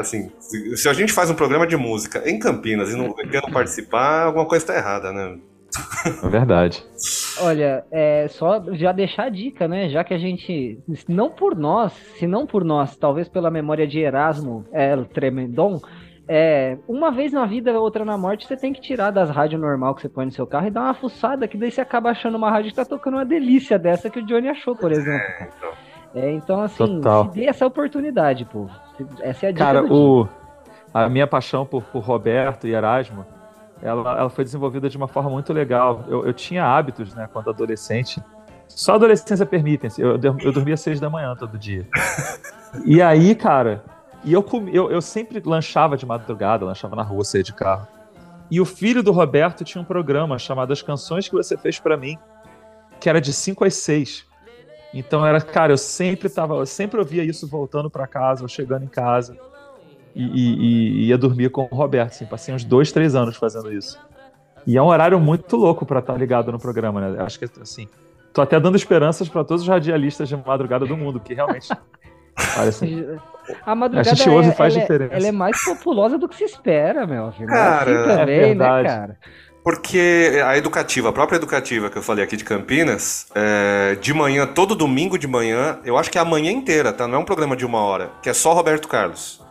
assim, 0.00 0.30
se 0.74 0.88
a 0.88 0.94
gente 0.94 1.12
faz 1.12 1.28
um 1.28 1.34
programa 1.34 1.66
de 1.66 1.76
música 1.76 2.22
em 2.24 2.38
Campinas 2.38 2.90
e 2.90 2.94
o 2.94 3.14
ET 3.20 3.42
não 3.42 3.52
participar, 3.52 4.24
alguma 4.24 4.46
coisa 4.46 4.64
está 4.64 4.74
errada, 4.74 5.12
né? 5.12 5.36
É 6.22 6.28
verdade. 6.28 6.84
Olha, 7.40 7.84
é 7.90 8.28
só 8.28 8.62
já 8.72 8.92
deixar 8.92 9.24
a 9.24 9.28
dica, 9.28 9.66
né? 9.66 9.88
Já 9.88 10.04
que 10.04 10.14
a 10.14 10.18
gente, 10.18 10.78
não 11.08 11.30
por 11.30 11.56
nós, 11.56 11.92
se 12.18 12.26
não 12.26 12.46
por 12.46 12.64
nós, 12.64 12.96
talvez 12.96 13.28
pela 13.28 13.50
memória 13.50 13.86
de 13.86 13.98
Erasmo 13.98 14.64
El 14.72 15.04
Tremendon, 15.06 15.80
é, 16.26 16.78
uma 16.88 17.10
vez 17.10 17.32
na 17.32 17.44
vida, 17.44 17.78
outra 17.78 18.04
na 18.04 18.16
morte, 18.16 18.46
você 18.46 18.56
tem 18.56 18.72
que 18.72 18.80
tirar 18.80 19.10
das 19.10 19.28
rádios 19.28 19.60
normal 19.60 19.94
que 19.94 20.00
você 20.00 20.08
põe 20.08 20.24
no 20.24 20.32
seu 20.32 20.46
carro 20.46 20.66
e 20.66 20.70
dar 20.70 20.82
uma 20.82 20.94
fuçada, 20.94 21.46
que 21.46 21.58
daí 21.58 21.70
você 21.70 21.80
acaba 21.80 22.10
achando 22.10 22.36
uma 22.36 22.50
rádio 22.50 22.70
que 22.70 22.76
tá 22.76 22.84
tocando 22.84 23.14
uma 23.14 23.26
delícia 23.26 23.78
dessa 23.78 24.08
que 24.08 24.20
o 24.20 24.26
Johnny 24.26 24.48
achou, 24.48 24.74
por 24.74 24.90
exemplo. 24.90 25.20
É, 25.20 25.50
então, 25.56 25.72
é, 26.14 26.32
então 26.32 26.60
assim, 26.62 26.76
Total. 26.78 27.24
se 27.24 27.38
dê 27.38 27.46
essa 27.46 27.66
oportunidade, 27.66 28.46
pô. 28.46 28.66
Essa 29.20 29.46
é 29.46 29.48
a 29.50 29.52
dica. 29.52 29.64
Cara, 29.64 29.84
o, 29.84 30.26
a 30.94 31.08
minha 31.08 31.26
paixão 31.26 31.66
por, 31.66 31.82
por 31.84 32.02
Roberto 32.02 32.66
e 32.66 32.72
Erasmo 32.72 33.26
ela, 33.84 34.18
ela 34.18 34.30
foi 34.30 34.44
desenvolvida 34.44 34.88
de 34.88 34.96
uma 34.96 35.06
forma 35.06 35.28
muito 35.28 35.52
legal. 35.52 36.04
Eu, 36.08 36.26
eu 36.26 36.32
tinha 36.32 36.64
hábitos, 36.64 37.14
né, 37.14 37.28
quando 37.30 37.50
adolescente. 37.50 38.20
Só 38.66 38.92
a 38.92 38.94
adolescência 38.94 39.44
permite. 39.44 39.86
Assim, 39.86 40.00
eu, 40.00 40.12
eu 40.12 40.52
dormia 40.52 40.72
às 40.72 40.80
seis 40.80 40.98
da 40.98 41.10
manhã 41.10 41.36
todo 41.36 41.58
dia. 41.58 41.86
E 42.84 43.00
aí, 43.00 43.36
cara, 43.36 43.84
e 44.24 44.32
eu, 44.32 44.44
eu, 44.72 44.90
eu 44.90 45.00
sempre 45.00 45.40
lanchava 45.44 45.96
de 45.96 46.04
madrugada, 46.04 46.64
lanchava 46.64 46.96
na 46.96 47.04
rua, 47.04 47.22
saía 47.22 47.44
de 47.44 47.52
carro. 47.52 47.86
E 48.50 48.60
o 48.60 48.64
filho 48.64 49.00
do 49.00 49.12
Roberto 49.12 49.62
tinha 49.62 49.80
um 49.80 49.84
programa 49.84 50.40
chamado 50.40 50.72
As 50.72 50.82
Canções 50.82 51.28
que 51.28 51.36
Você 51.36 51.56
Fez 51.56 51.78
para 51.78 51.96
Mim, 51.96 52.18
que 52.98 53.08
era 53.08 53.20
de 53.20 53.32
5 53.32 53.64
às 53.64 53.74
6. 53.74 54.26
Então 54.92 55.24
era, 55.24 55.40
cara, 55.40 55.72
eu 55.72 55.78
sempre 55.78 56.28
tava, 56.28 56.56
eu 56.56 56.66
sempre 56.66 56.98
ouvia 56.98 57.22
isso 57.22 57.46
voltando 57.46 57.88
para 57.88 58.08
casa, 58.08 58.42
ou 58.42 58.48
chegando 58.48 58.82
em 58.82 58.88
casa 58.88 59.38
e, 60.14 60.22
e, 60.24 61.02
e, 61.02 61.08
ia 61.08 61.18
dormir 61.18 61.50
com 61.50 61.68
o 61.70 61.74
Roberto. 61.74 62.12
Assim, 62.12 62.26
passei 62.26 62.54
uns 62.54 62.64
dois, 62.64 62.92
três 62.92 63.14
anos 63.14 63.36
fazendo 63.36 63.72
isso. 63.72 63.98
E 64.66 64.76
é 64.76 64.82
um 64.82 64.86
horário 64.86 65.18
muito 65.20 65.56
louco 65.56 65.84
para 65.84 66.00
estar 66.00 66.12
tá 66.12 66.18
ligado 66.18 66.50
no 66.50 66.58
programa, 66.58 67.00
né? 67.00 67.22
Acho 67.22 67.38
que 67.38 67.46
assim, 67.60 67.88
tô 68.32 68.40
até 68.40 68.58
dando 68.58 68.76
esperanças 68.76 69.28
para 69.28 69.44
todos 69.44 69.62
os 69.62 69.68
radialistas 69.68 70.28
de 70.28 70.36
madrugada 70.36 70.86
do 70.86 70.96
mundo, 70.96 71.20
que 71.20 71.34
realmente 71.34 71.68
Assim, 72.56 73.06
a 73.64 73.74
madrugada 73.74 74.10
a 74.10 74.14
gente 74.14 74.28
ouve 74.28 74.48
é, 74.48 74.52
faz 74.52 74.74
ela 74.74 74.82
é- 74.82 74.86
diferença. 74.86 75.14
É, 75.14 75.16
ela 75.16 75.26
é 75.26 75.32
mais 75.32 75.64
populosa 75.64 76.18
do 76.18 76.28
que 76.28 76.36
se 76.36 76.44
espera, 76.44 77.06
meu. 77.06 77.30
Filho. 77.32 77.48
Cara, 77.48 77.90
assim 77.90 78.18
também, 78.18 78.50
é 78.50 78.54
né, 78.54 78.82
cara? 78.84 79.18
Porque 79.62 80.42
a 80.44 80.58
educativa, 80.58 81.08
a 81.08 81.12
própria 81.12 81.36
educativa 81.36 81.88
que 81.88 81.96
eu 81.96 82.02
falei 82.02 82.22
aqui 82.22 82.36
de 82.36 82.44
Campinas, 82.44 83.28
é, 83.34 83.96
de 84.00 84.12
manhã, 84.12 84.46
todo 84.46 84.74
domingo 84.74 85.16
de 85.16 85.26
manhã, 85.26 85.78
eu 85.84 85.96
acho 85.96 86.10
que 86.10 86.18
é 86.18 86.20
a 86.20 86.24
manhã 86.24 86.50
inteira, 86.50 86.92
tá? 86.92 87.08
Não 87.08 87.14
é 87.14 87.18
um 87.18 87.24
programa 87.24 87.56
de 87.56 87.64
uma 87.64 87.78
hora, 87.78 88.10
que 88.22 88.28
é 88.28 88.34
só 88.34 88.52
Roberto 88.52 88.88
Carlos 88.88 89.43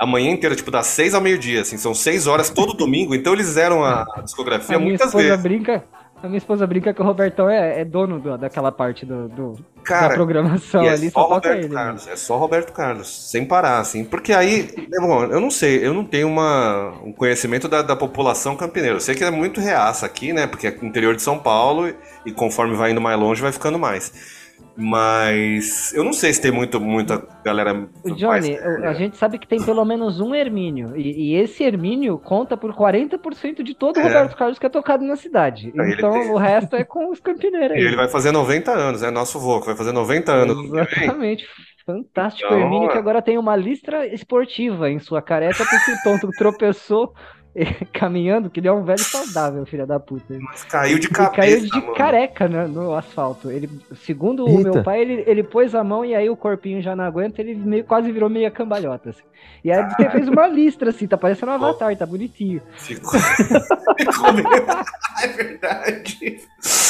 a 0.00 0.06
manhã 0.06 0.30
inteira, 0.30 0.56
tipo, 0.56 0.70
das 0.70 0.86
seis 0.86 1.12
ao 1.12 1.20
meio-dia, 1.20 1.60
assim, 1.60 1.76
são 1.76 1.94
seis 1.94 2.26
horas 2.26 2.48
todo 2.48 2.72
domingo, 2.72 3.14
então 3.14 3.34
eles 3.34 3.48
fizeram 3.48 3.84
a, 3.84 4.06
discografia 4.24 4.76
a 4.76 4.78
muitas 4.78 5.12
vezes. 5.12 5.38
brinca, 5.38 5.84
A 6.22 6.26
minha 6.26 6.38
esposa 6.38 6.66
brinca 6.66 6.94
que 6.94 7.02
o 7.02 7.04
Robertão 7.04 7.50
é, 7.50 7.82
é 7.82 7.84
dono 7.84 8.18
do, 8.18 8.38
daquela 8.38 8.72
parte 8.72 9.04
do, 9.04 9.28
do 9.28 9.58
Cara, 9.84 10.08
da 10.08 10.14
programação 10.14 10.82
é 10.84 10.88
ali, 10.88 11.10
só, 11.10 11.20
só 11.20 11.34
Roberto 11.34 11.64
ele, 11.64 11.74
Carlos, 11.74 12.06
né? 12.06 12.12
É 12.14 12.16
só 12.16 12.38
Roberto 12.38 12.72
Carlos, 12.72 13.30
sem 13.30 13.44
parar, 13.44 13.78
assim. 13.78 14.02
Porque 14.02 14.32
aí, 14.32 14.70
é 14.90 15.00
bom, 15.02 15.24
eu 15.24 15.38
não 15.38 15.50
sei, 15.50 15.86
eu 15.86 15.92
não 15.92 16.04
tenho 16.04 16.28
uma, 16.28 16.94
um 17.04 17.12
conhecimento 17.12 17.68
da, 17.68 17.82
da 17.82 17.94
população 17.94 18.56
campineira. 18.56 18.96
Eu 18.96 19.00
sei 19.00 19.14
que 19.14 19.22
é 19.22 19.30
muito 19.30 19.60
reaça 19.60 20.06
aqui, 20.06 20.32
né? 20.32 20.46
Porque 20.46 20.66
é 20.66 20.78
interior 20.82 21.14
de 21.14 21.20
São 21.20 21.38
Paulo 21.38 21.92
e 22.24 22.32
conforme 22.32 22.74
vai 22.74 22.92
indo 22.92 23.02
mais 23.02 23.20
longe, 23.20 23.42
vai 23.42 23.52
ficando 23.52 23.78
mais. 23.78 24.39
Mas 24.82 25.92
eu 25.92 26.02
não 26.02 26.12
sei 26.12 26.32
se 26.32 26.40
tem 26.40 26.50
muito, 26.50 26.80
muita 26.80 27.22
galera. 27.44 27.86
Johnny, 28.16 28.56
a 28.56 28.94
gente 28.94 29.14
sabe 29.18 29.38
que 29.38 29.46
tem 29.46 29.62
pelo 29.62 29.84
menos 29.84 30.20
um 30.20 30.34
Hermínio. 30.34 30.96
E, 30.96 31.32
e 31.32 31.34
esse 31.34 31.62
Hermínio 31.62 32.18
conta 32.18 32.56
por 32.56 32.72
40% 32.72 33.62
de 33.62 33.74
todo 33.74 33.98
o 33.98 34.00
é. 34.00 34.02
Roberto 34.04 34.36
Carlos 34.36 34.58
que 34.58 34.64
é 34.64 34.70
tocado 34.70 35.04
na 35.04 35.16
cidade. 35.16 35.70
Aí 35.78 35.92
então 35.92 36.12
tem... 36.12 36.30
o 36.30 36.36
resto 36.38 36.76
é 36.76 36.82
com 36.82 37.10
os 37.10 37.20
campineiros. 37.20 37.76
E 37.76 37.80
ele 37.80 37.96
vai 37.96 38.08
fazer 38.08 38.32
90 38.32 38.70
anos, 38.70 39.02
é 39.02 39.10
nosso 39.10 39.38
vô, 39.38 39.60
vai 39.60 39.76
fazer 39.76 39.92
90 39.92 40.32
anos. 40.32 40.72
Exatamente. 40.72 41.46
Fantástico 41.84 42.46
então, 42.46 42.60
Hermínio, 42.60 42.88
que 42.88 42.98
agora 42.98 43.20
tem 43.20 43.36
uma 43.36 43.56
listra 43.56 44.06
esportiva 44.06 44.88
em 44.88 44.98
sua 44.98 45.20
careca, 45.20 45.64
porque 45.64 45.92
o 45.92 46.02
tonto 46.02 46.30
tropeçou 46.38 47.12
caminhando, 47.92 48.48
que 48.48 48.60
ele 48.60 48.68
é 48.68 48.72
um 48.72 48.84
velho 48.84 49.00
saudável, 49.00 49.66
filha 49.66 49.86
da 49.86 49.98
puta. 49.98 50.38
Mas 50.38 50.64
caiu 50.64 50.98
de 50.98 51.08
cabeça. 51.08 51.36
Caiu 51.36 51.60
de 51.60 51.70
mano. 51.70 51.94
careca 51.94 52.48
no, 52.48 52.68
no, 52.68 52.94
asfalto. 52.94 53.50
Ele, 53.50 53.68
segundo 54.04 54.46
Eita. 54.48 54.60
o 54.60 54.62
meu 54.62 54.82
pai, 54.82 55.00
ele, 55.00 55.24
ele 55.26 55.42
pôs 55.42 55.74
a 55.74 55.82
mão 55.82 56.04
e 56.04 56.14
aí 56.14 56.30
o 56.30 56.36
corpinho 56.36 56.80
já 56.80 56.94
não 56.94 57.04
aguenta, 57.04 57.40
ele 57.40 57.54
meio, 57.54 57.84
quase 57.84 58.12
virou 58.12 58.28
meia 58.28 58.50
cambalhota. 58.50 59.10
Assim. 59.10 59.22
E 59.64 59.70
aí 59.70 59.84
ele 59.98 60.10
fez 60.10 60.28
uma 60.28 60.46
listra, 60.46 60.90
assim, 60.90 61.06
tá 61.06 61.16
parecendo 61.16 61.52
um 61.52 61.54
avatar, 61.54 61.94
tá 61.96 62.06
bonitinho. 62.06 62.62
Ficou. 62.76 63.18
Ficou 63.98 64.32
meio... 64.32 64.46
É 65.22 65.26
verdade. 65.26 66.40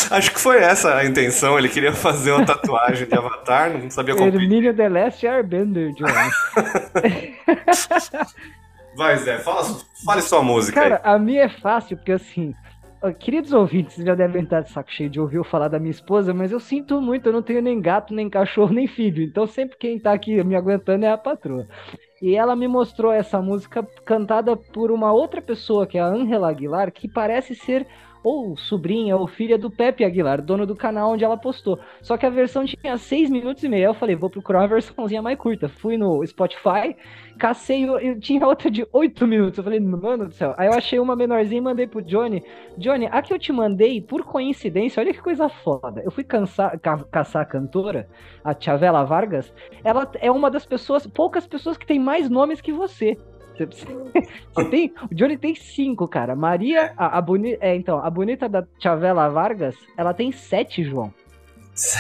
Acho 0.09 0.33
que 0.33 0.39
foi 0.39 0.59
essa 0.59 0.95
a 0.95 1.05
intenção. 1.05 1.59
Ele 1.59 1.69
queria 1.69 1.93
fazer 1.93 2.31
uma 2.31 2.47
tatuagem 2.47 3.09
de 3.09 3.15
avatar, 3.15 3.73
não 3.73 3.91
sabia 3.91 4.15
como. 4.15 4.29
Hermínio 4.29 4.73
The 4.73 4.89
Last 4.89 5.27
Airbender, 5.27 5.93
John. 5.95 6.07
Vai, 9.01 9.17
Zé, 9.17 9.39
fala, 9.39 9.63
fale 10.05 10.21
sua 10.21 10.43
música. 10.43 10.79
Cara, 10.79 11.01
aí. 11.03 11.15
a 11.15 11.19
minha 11.19 11.45
é 11.45 11.49
fácil, 11.49 11.97
porque 11.97 12.13
assim. 12.13 12.55
Queridos 13.19 13.51
ouvintes, 13.51 13.97
já 13.97 14.15
devem 14.15 14.43
estar 14.43 14.61
de 14.61 14.71
saco 14.71 14.93
cheio 14.93 15.09
de 15.09 15.19
ouvir 15.19 15.39
eu 15.39 15.45
falar 15.45 15.69
da 15.69 15.79
minha 15.79 15.91
esposa, 15.91 16.35
mas 16.35 16.53
eu 16.53 16.61
sinto 16.61 17.01
muito, 17.01 17.27
eu 17.27 17.33
não 17.33 17.41
tenho 17.41 17.63
nem 17.63 17.81
gato, 17.81 18.13
nem 18.13 18.29
cachorro, 18.29 18.75
nem 18.75 18.87
filho. 18.87 19.23
Então 19.23 19.47
sempre 19.47 19.79
quem 19.79 19.99
tá 19.99 20.13
aqui 20.13 20.45
me 20.45 20.55
aguentando 20.55 21.07
é 21.07 21.11
a 21.11 21.17
patroa. 21.17 21.67
E 22.21 22.37
ela 22.37 22.55
me 22.55 22.69
mostrou 22.69 23.11
essa 23.11 23.41
música 23.41 23.83
cantada 24.05 24.55
por 24.55 24.91
uma 24.91 25.11
outra 25.11 25.41
pessoa, 25.41 25.87
que 25.87 25.97
é 25.97 26.03
a 26.03 26.07
Angela 26.07 26.51
Aguilar, 26.51 26.93
que 26.93 27.09
parece 27.09 27.55
ser 27.55 27.87
ou 28.23 28.57
sobrinha 28.57 29.17
ou 29.17 29.27
filha 29.27 29.57
do 29.57 29.71
Pepe 29.71 30.05
Aguilar, 30.05 30.43
dono 30.43 30.67
do 30.67 30.77
canal 30.77 31.13
onde 31.13 31.25
ela 31.25 31.37
postou. 31.37 31.79
Só 32.03 32.17
que 32.17 32.27
a 32.27 32.31
versão 32.31 32.65
tinha 32.65 32.97
6 32.97 33.31
minutos 33.31 33.63
e 33.63 33.69
meio. 33.69 33.87
Eu 33.87 33.95
falei, 33.95 34.15
vou 34.15 34.31
procurar 34.31 34.61
uma 34.61 34.69
versãozinha 34.69 35.23
mais 35.23 35.39
curta. 35.39 35.69
Fui 35.69 35.97
no 35.97 36.25
Spotify, 36.27 36.97
cacei, 37.39 37.85
eu 37.85 38.19
tinha 38.21 38.47
outra 38.47 38.71
de 38.71 38.87
8 38.93 39.27
minutos. 39.27 39.59
Eu 39.59 39.65
falei, 39.65 39.81
mano 39.81 40.27
do 40.27 40.35
céu. 40.35 40.55
Aí 40.57 40.69
eu 40.69 40.75
achei 40.75 40.99
uma 40.99 41.17
menorzinha 41.17 41.59
e 41.59 41.63
mandei 41.63 41.87
pro 41.87 42.03
Johnny. 42.03 42.43
Johnny, 42.77 43.07
a 43.11 43.23
que 43.23 43.33
eu 43.33 43.39
te 43.39 43.53
mandei, 43.53 44.01
por 44.01 44.25
coincidência, 44.25 45.01
olha 45.01 45.13
que 45.13 45.23
coisa 45.23 45.49
foda. 45.49 46.03
Eu 46.05 46.11
fui 46.11 46.25
cansar, 46.25 46.79
ca 46.79 46.99
caçar 47.11 47.43
a 47.43 47.47
cantora, 47.47 48.09
a 48.45 48.55
Chavela 48.59 49.05
Vargas. 49.05 49.53
Ela 49.83 50.11
é 50.21 50.31
uma 50.31 50.51
das 50.51 50.67
pessoas, 50.67 51.07
poucas 51.07 51.47
pessoas 51.47 51.77
que 51.77 51.87
tem 51.87 51.99
mais 51.99 52.29
nomes 52.29 52.61
que 52.61 52.73
você. 52.73 53.17
Você 53.67 54.65
tem, 54.71 54.93
o 55.11 55.15
Johnny 55.15 55.37
tem 55.37 55.55
cinco, 55.55 56.07
cara. 56.09 56.35
Maria, 56.37 56.93
a, 56.97 57.19
a 57.19 57.21
bonita, 57.21 57.59
é, 57.61 57.75
então, 57.75 57.99
a 57.99 58.11
bonita 58.11 58.49
da 58.49 58.65
Chavela 58.79 59.29
Vargas, 59.29 59.77
ela 59.97 60.15
tem 60.15 60.33
sete, 60.33 60.85
João. 60.85 61.13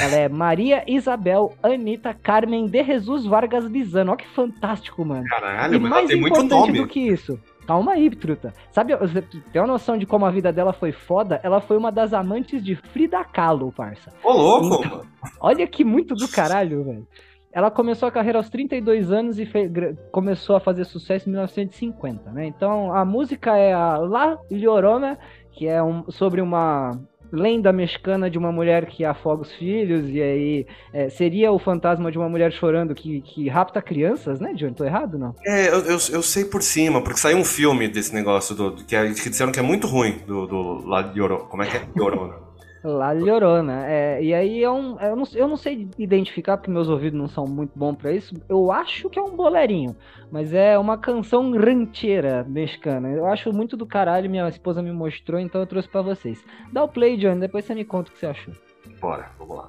Ela 0.00 0.16
é 0.16 0.28
Maria 0.28 0.84
Isabel 0.86 1.54
Anitta 1.62 2.12
Carmen 2.12 2.66
de 2.66 2.84
Jesus 2.84 3.24
Vargas 3.24 3.66
Bizano. 3.66 4.10
Olha 4.10 4.18
que 4.18 4.28
fantástico, 4.28 5.04
mano. 5.04 5.24
Caralho, 5.24 5.76
e 5.76 5.78
mas 5.78 5.90
mais 5.90 6.08
tem 6.08 6.18
importante 6.18 6.50
muito 6.50 6.66
nome. 6.66 6.78
do 6.80 6.86
que 6.86 7.00
isso. 7.00 7.40
Calma 7.66 7.92
aí, 7.92 8.10
truta. 8.10 8.52
Sabe, 8.72 8.96
você 8.96 9.22
tem 9.22 9.62
uma 9.62 9.68
noção 9.68 9.96
de 9.96 10.04
como 10.04 10.26
a 10.26 10.30
vida 10.30 10.52
dela 10.52 10.72
foi 10.72 10.92
foda? 10.92 11.40
Ela 11.42 11.60
foi 11.60 11.76
uma 11.76 11.92
das 11.92 12.12
amantes 12.12 12.62
de 12.62 12.74
Frida 12.74 13.24
Kahlo, 13.24 13.72
parça. 13.72 14.12
Ô, 14.24 14.32
louco! 14.32 14.84
Então, 14.84 15.02
olha 15.40 15.66
que 15.66 15.84
muito 15.84 16.14
do 16.14 16.28
caralho, 16.28 16.82
velho. 16.82 17.06
Ela 17.52 17.70
começou 17.70 18.08
a 18.08 18.12
carreira 18.12 18.38
aos 18.38 18.48
32 18.48 19.10
anos 19.10 19.38
e 19.38 19.46
fez, 19.46 19.70
começou 20.12 20.56
a 20.56 20.60
fazer 20.60 20.84
sucesso 20.84 21.28
em 21.28 21.32
1950, 21.32 22.30
né? 22.30 22.46
Então 22.46 22.94
a 22.94 23.04
música 23.04 23.56
é 23.56 23.72
a 23.72 23.96
La 23.98 24.38
Llorona, 24.50 25.18
que 25.52 25.66
é 25.66 25.82
um, 25.82 26.08
sobre 26.10 26.40
uma 26.40 26.92
lenda 27.32 27.72
mexicana 27.72 28.28
de 28.28 28.38
uma 28.38 28.50
mulher 28.50 28.86
que 28.86 29.04
afoga 29.04 29.42
os 29.42 29.52
filhos, 29.52 30.08
e 30.08 30.20
aí 30.20 30.66
é, 30.92 31.08
seria 31.08 31.52
o 31.52 31.58
fantasma 31.58 32.10
de 32.10 32.18
uma 32.18 32.28
mulher 32.28 32.52
chorando 32.52 32.94
que, 32.94 33.20
que 33.20 33.48
rapta 33.48 33.80
crianças, 33.80 34.40
né, 34.40 34.52
John? 34.54 34.72
Tô 34.72 34.84
errado, 34.84 35.18
não? 35.18 35.34
É, 35.44 35.68
eu, 35.68 35.80
eu, 35.84 35.98
eu, 36.10 36.22
sei 36.22 36.44
por 36.44 36.62
cima, 36.62 37.02
porque 37.02 37.20
saiu 37.20 37.38
um 37.38 37.44
filme 37.44 37.88
desse 37.88 38.14
negócio, 38.14 38.54
do, 38.54 38.72
que, 38.72 38.96
é, 38.96 39.06
que 39.12 39.30
disseram 39.30 39.52
que 39.52 39.60
é 39.60 39.62
muito 39.62 39.86
ruim, 39.86 40.18
do, 40.26 40.46
do 40.46 40.86
La 40.86 41.12
Llorona. 41.14 41.44
Como 41.44 41.62
é 41.62 41.66
que 41.66 41.76
é? 41.76 41.86
Llorona. 41.96 42.34
La 42.82 43.12
Llorona. 43.12 43.86
É, 43.86 44.22
e 44.22 44.32
aí 44.34 44.62
é 44.62 44.70
um. 44.70 44.98
Eu 44.98 45.16
não, 45.16 45.24
eu 45.34 45.48
não 45.48 45.56
sei 45.56 45.88
identificar, 45.98 46.56
porque 46.56 46.70
meus 46.70 46.88
ouvidos 46.88 47.18
não 47.18 47.28
são 47.28 47.46
muito 47.46 47.78
bons 47.78 47.96
para 47.96 48.12
isso. 48.12 48.34
Eu 48.48 48.72
acho 48.72 49.10
que 49.10 49.18
é 49.18 49.22
um 49.22 49.36
boleirinho. 49.36 49.94
Mas 50.30 50.54
é 50.54 50.78
uma 50.78 50.96
canção 50.96 51.52
rancheira 51.52 52.44
mexicana. 52.48 53.10
Eu 53.10 53.26
acho 53.26 53.52
muito 53.52 53.76
do 53.76 53.86
caralho. 53.86 54.30
Minha 54.30 54.48
esposa 54.48 54.82
me 54.82 54.92
mostrou, 54.92 55.40
então 55.40 55.60
eu 55.60 55.66
trouxe 55.66 55.88
para 55.88 56.02
vocês. 56.02 56.42
Dá 56.72 56.84
o 56.84 56.88
play, 56.88 57.16
John, 57.16 57.38
depois 57.38 57.64
você 57.64 57.74
me 57.74 57.84
conta 57.84 58.10
o 58.10 58.12
que 58.12 58.18
você 58.18 58.26
achou. 58.26 58.54
Bora, 59.00 59.30
vamos 59.38 59.56
lá. 59.56 59.68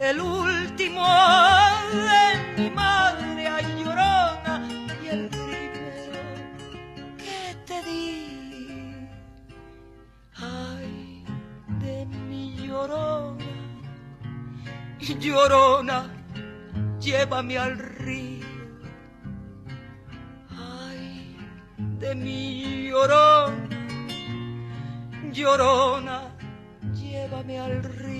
el 0.00 0.18
último 0.18 1.04
de 1.92 2.62
mi 2.62 2.70
madre 2.70 3.46
a 3.46 3.60
llorona 3.60 4.66
y 5.04 5.08
el 5.08 5.28
primero 5.28 7.16
que 7.18 7.54
te 7.66 7.82
di. 7.82 9.08
Ay, 10.36 11.22
de 11.80 12.06
mi 12.06 12.56
llorona, 12.56 13.44
llorona, 15.20 16.10
llévame 16.98 17.58
al 17.58 17.78
río. 17.78 18.46
Ay, 20.48 21.36
de 21.98 22.14
mi 22.14 22.88
llorona, 22.88 23.68
llorona, 25.30 26.22
llévame 26.94 27.60
al 27.60 27.82
río 27.82 28.19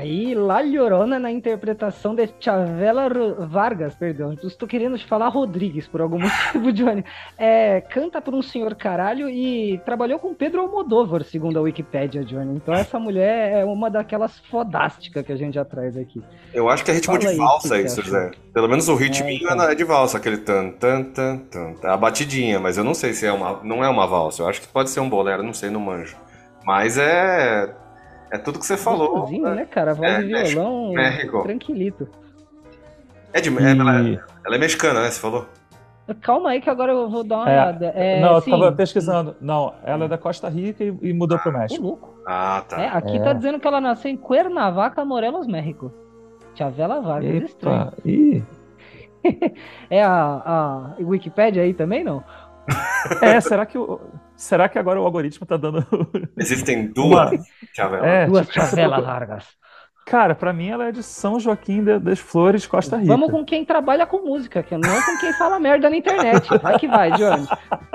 Aí, 0.00 0.34
La 0.34 0.62
Llorona 0.62 1.18
na 1.18 1.30
interpretação 1.30 2.14
de 2.14 2.26
Chavela 2.40 3.06
Vargas, 3.46 3.94
perdão. 3.94 4.32
Estou 4.32 4.66
querendo 4.66 4.96
te 4.96 5.04
falar 5.04 5.28
Rodrigues 5.28 5.86
por 5.86 6.00
algum 6.00 6.16
motivo, 6.24 6.72
Johnny. 6.72 7.04
É, 7.36 7.82
canta 7.82 8.18
por 8.18 8.34
um 8.34 8.40
senhor 8.40 8.74
caralho 8.74 9.28
e 9.28 9.78
trabalhou 9.84 10.18
com 10.18 10.32
Pedro 10.32 10.62
Almodóvar, 10.62 11.22
segundo 11.22 11.58
a 11.58 11.60
Wikipédia, 11.60 12.24
Johnny. 12.24 12.56
Então 12.56 12.72
essa 12.72 12.98
mulher 12.98 13.58
é 13.58 13.64
uma 13.66 13.90
daquelas 13.90 14.38
fodásticas 14.38 15.22
que 15.22 15.32
a 15.32 15.36
gente 15.36 15.56
já 15.56 15.66
traz 15.66 15.98
aqui. 15.98 16.22
Eu 16.54 16.70
acho 16.70 16.82
que 16.82 16.90
é 16.90 16.94
ritmo 16.94 17.20
Fala 17.20 17.32
de 17.32 17.36
valsa 17.36 17.74
aí, 17.74 17.84
isso, 17.84 18.02
Zé. 18.02 18.30
Pelo 18.54 18.68
menos 18.68 18.88
o 18.88 18.94
ritminho 18.94 19.50
é, 19.50 19.52
então. 19.52 19.70
é 19.70 19.74
de 19.74 19.84
valsa, 19.84 20.16
aquele 20.16 20.38
tan, 20.38 20.70
tan, 20.70 21.02
tan, 21.02 21.38
tan. 21.40 21.74
A 21.82 21.96
batidinha, 21.98 22.58
mas 22.58 22.78
eu 22.78 22.84
não 22.84 22.94
sei 22.94 23.12
se 23.12 23.26
é 23.26 23.32
uma. 23.32 23.60
Não 23.62 23.84
é 23.84 23.88
uma 23.90 24.06
valsa. 24.06 24.44
Eu 24.44 24.48
acho 24.48 24.62
que 24.62 24.68
pode 24.68 24.88
ser 24.88 25.00
um 25.00 25.10
bolero, 25.10 25.42
não 25.42 25.52
sei, 25.52 25.68
não 25.68 25.78
manjo. 25.78 26.16
Mas 26.64 26.96
é 26.96 27.74
é 28.30 28.38
tudo 28.38 28.58
que 28.58 28.66
você 28.66 28.76
falou. 28.76 29.28
Né? 29.30 29.54
né, 29.54 29.66
cara? 29.66 29.94
Voz 29.94 30.10
é, 30.10 30.22
de 30.22 30.54
violão, 30.54 30.92
México. 30.92 31.42
tranquilito. 31.42 32.08
É 33.32 33.40
de, 33.40 33.48
é, 33.48 33.70
ela, 33.70 34.00
é, 34.00 34.20
ela, 34.44 34.56
é 34.56 34.58
mexicana, 34.58 35.02
né? 35.02 35.10
Você 35.10 35.20
falou? 35.20 35.46
Calma 36.20 36.50
aí 36.50 36.60
que 36.60 36.68
agora 36.68 36.92
eu 36.92 37.08
vou 37.08 37.22
dar 37.22 37.36
uma 37.38 37.50
é, 37.50 37.52
olhada. 37.52 37.86
É, 37.94 38.20
não, 38.20 38.34
eu 38.34 38.40
sim. 38.40 38.50
tava 38.50 38.72
pesquisando. 38.72 39.36
Não, 39.40 39.74
ela 39.84 40.06
é 40.06 40.08
da 40.08 40.18
Costa 40.18 40.48
Rica 40.48 40.82
e, 40.82 40.96
e 41.02 41.12
mudou 41.12 41.38
ah, 41.38 41.40
pro 41.40 41.52
México. 41.52 41.82
Louco. 41.82 42.14
Ah, 42.26 42.64
tá. 42.68 42.80
É, 42.80 42.88
aqui 42.88 43.18
tá 43.20 43.32
dizendo 43.32 43.60
que 43.60 43.66
ela 43.66 43.80
nasceu 43.80 44.10
em 44.10 44.16
Cuernavaca, 44.16 45.04
Morelos, 45.04 45.46
México. 45.46 45.92
Chavela 46.54 47.00
Vargas. 47.00 47.52
Epa, 47.52 47.92
ih. 48.04 48.42
é 49.88 50.02
a, 50.02 50.42
a 50.44 50.94
Wikipedia 51.00 51.62
aí 51.62 51.74
também, 51.74 52.02
não? 52.04 52.22
É, 53.22 53.40
será 53.40 53.64
que, 53.64 53.78
o, 53.78 53.98
será 54.40 54.68
que 54.68 54.78
agora 54.78 55.00
o 55.00 55.04
algoritmo 55.04 55.46
tá 55.46 55.56
dando. 55.56 55.86
Existem 56.36 56.88
duas 56.88 57.40
chavelas. 57.74 58.06
É, 58.06 58.26
duas 58.26 58.48
chavelas 58.50 59.02
largas. 59.02 59.60
Cara, 60.06 60.34
pra 60.34 60.52
mim 60.52 60.68
ela 60.68 60.88
é 60.88 60.92
de 60.92 61.04
São 61.04 61.38
Joaquim 61.38 61.84
das 61.84 62.18
Flores, 62.18 62.66
Costa 62.66 62.96
Rica. 62.96 63.12
Vamos 63.12 63.30
com 63.30 63.44
quem 63.44 63.64
trabalha 63.64 64.04
com 64.04 64.26
música, 64.26 64.60
que 64.60 64.76
não 64.76 65.02
com 65.02 65.18
quem 65.20 65.32
fala 65.34 65.60
merda 65.60 65.88
na 65.88 65.96
internet. 65.96 66.48
Vai 66.58 66.78
que 66.80 66.88
vai, 66.88 67.12
Johnny. 67.12 67.46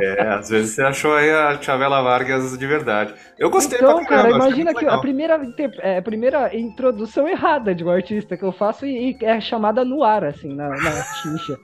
É, 0.02 0.22
às 0.30 0.48
vezes 0.48 0.76
você 0.76 0.84
achou 0.84 1.14
aí 1.14 1.30
a 1.30 1.62
Chavela 1.62 2.02
Vargas 2.02 2.58
de 2.58 2.66
verdade. 2.66 3.14
Eu 3.38 3.50
gostei 3.50 3.80
então, 3.80 3.98
pra 3.98 4.06
caramba, 4.06 4.40
cara, 4.40 4.48
imagina 4.48 4.74
que 4.74 4.86
a 4.86 4.98
primeira, 4.98 5.42
é, 5.82 5.98
a 5.98 6.02
primeira 6.02 6.56
introdução 6.56 7.28
errada 7.28 7.76
de 7.76 7.84
um 7.84 7.90
artista 7.90 8.38
que 8.38 8.44
eu 8.44 8.54
faço 8.54 8.86
e, 8.86 9.12
e 9.12 9.26
é 9.26 9.42
chamada 9.42 9.84
no 9.84 10.02
ar, 10.02 10.24
assim, 10.24 10.56
na, 10.56 10.70
na 10.70 10.92
xixa. 11.22 11.58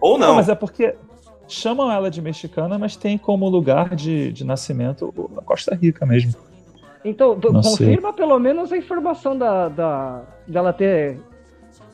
Ou 0.00 0.18
não. 0.18 0.28
não. 0.28 0.34
Mas 0.36 0.48
é 0.48 0.54
porque 0.54 0.94
chamam 1.48 1.90
ela 1.90 2.10
de 2.10 2.20
mexicana, 2.20 2.78
mas 2.78 2.96
tem 2.96 3.16
como 3.18 3.48
lugar 3.48 3.96
de, 3.96 4.32
de 4.32 4.44
nascimento 4.44 5.12
a 5.36 5.42
Costa 5.42 5.74
Rica 5.74 6.04
mesmo. 6.06 6.34
Então, 7.04 7.34
Não 7.34 7.62
confirma 7.62 8.08
sei. 8.08 8.16
pelo 8.16 8.38
menos 8.38 8.72
a 8.72 8.76
informação 8.76 9.36
da, 9.36 9.68
da, 9.68 10.22
dela 10.46 10.72
ter 10.72 11.18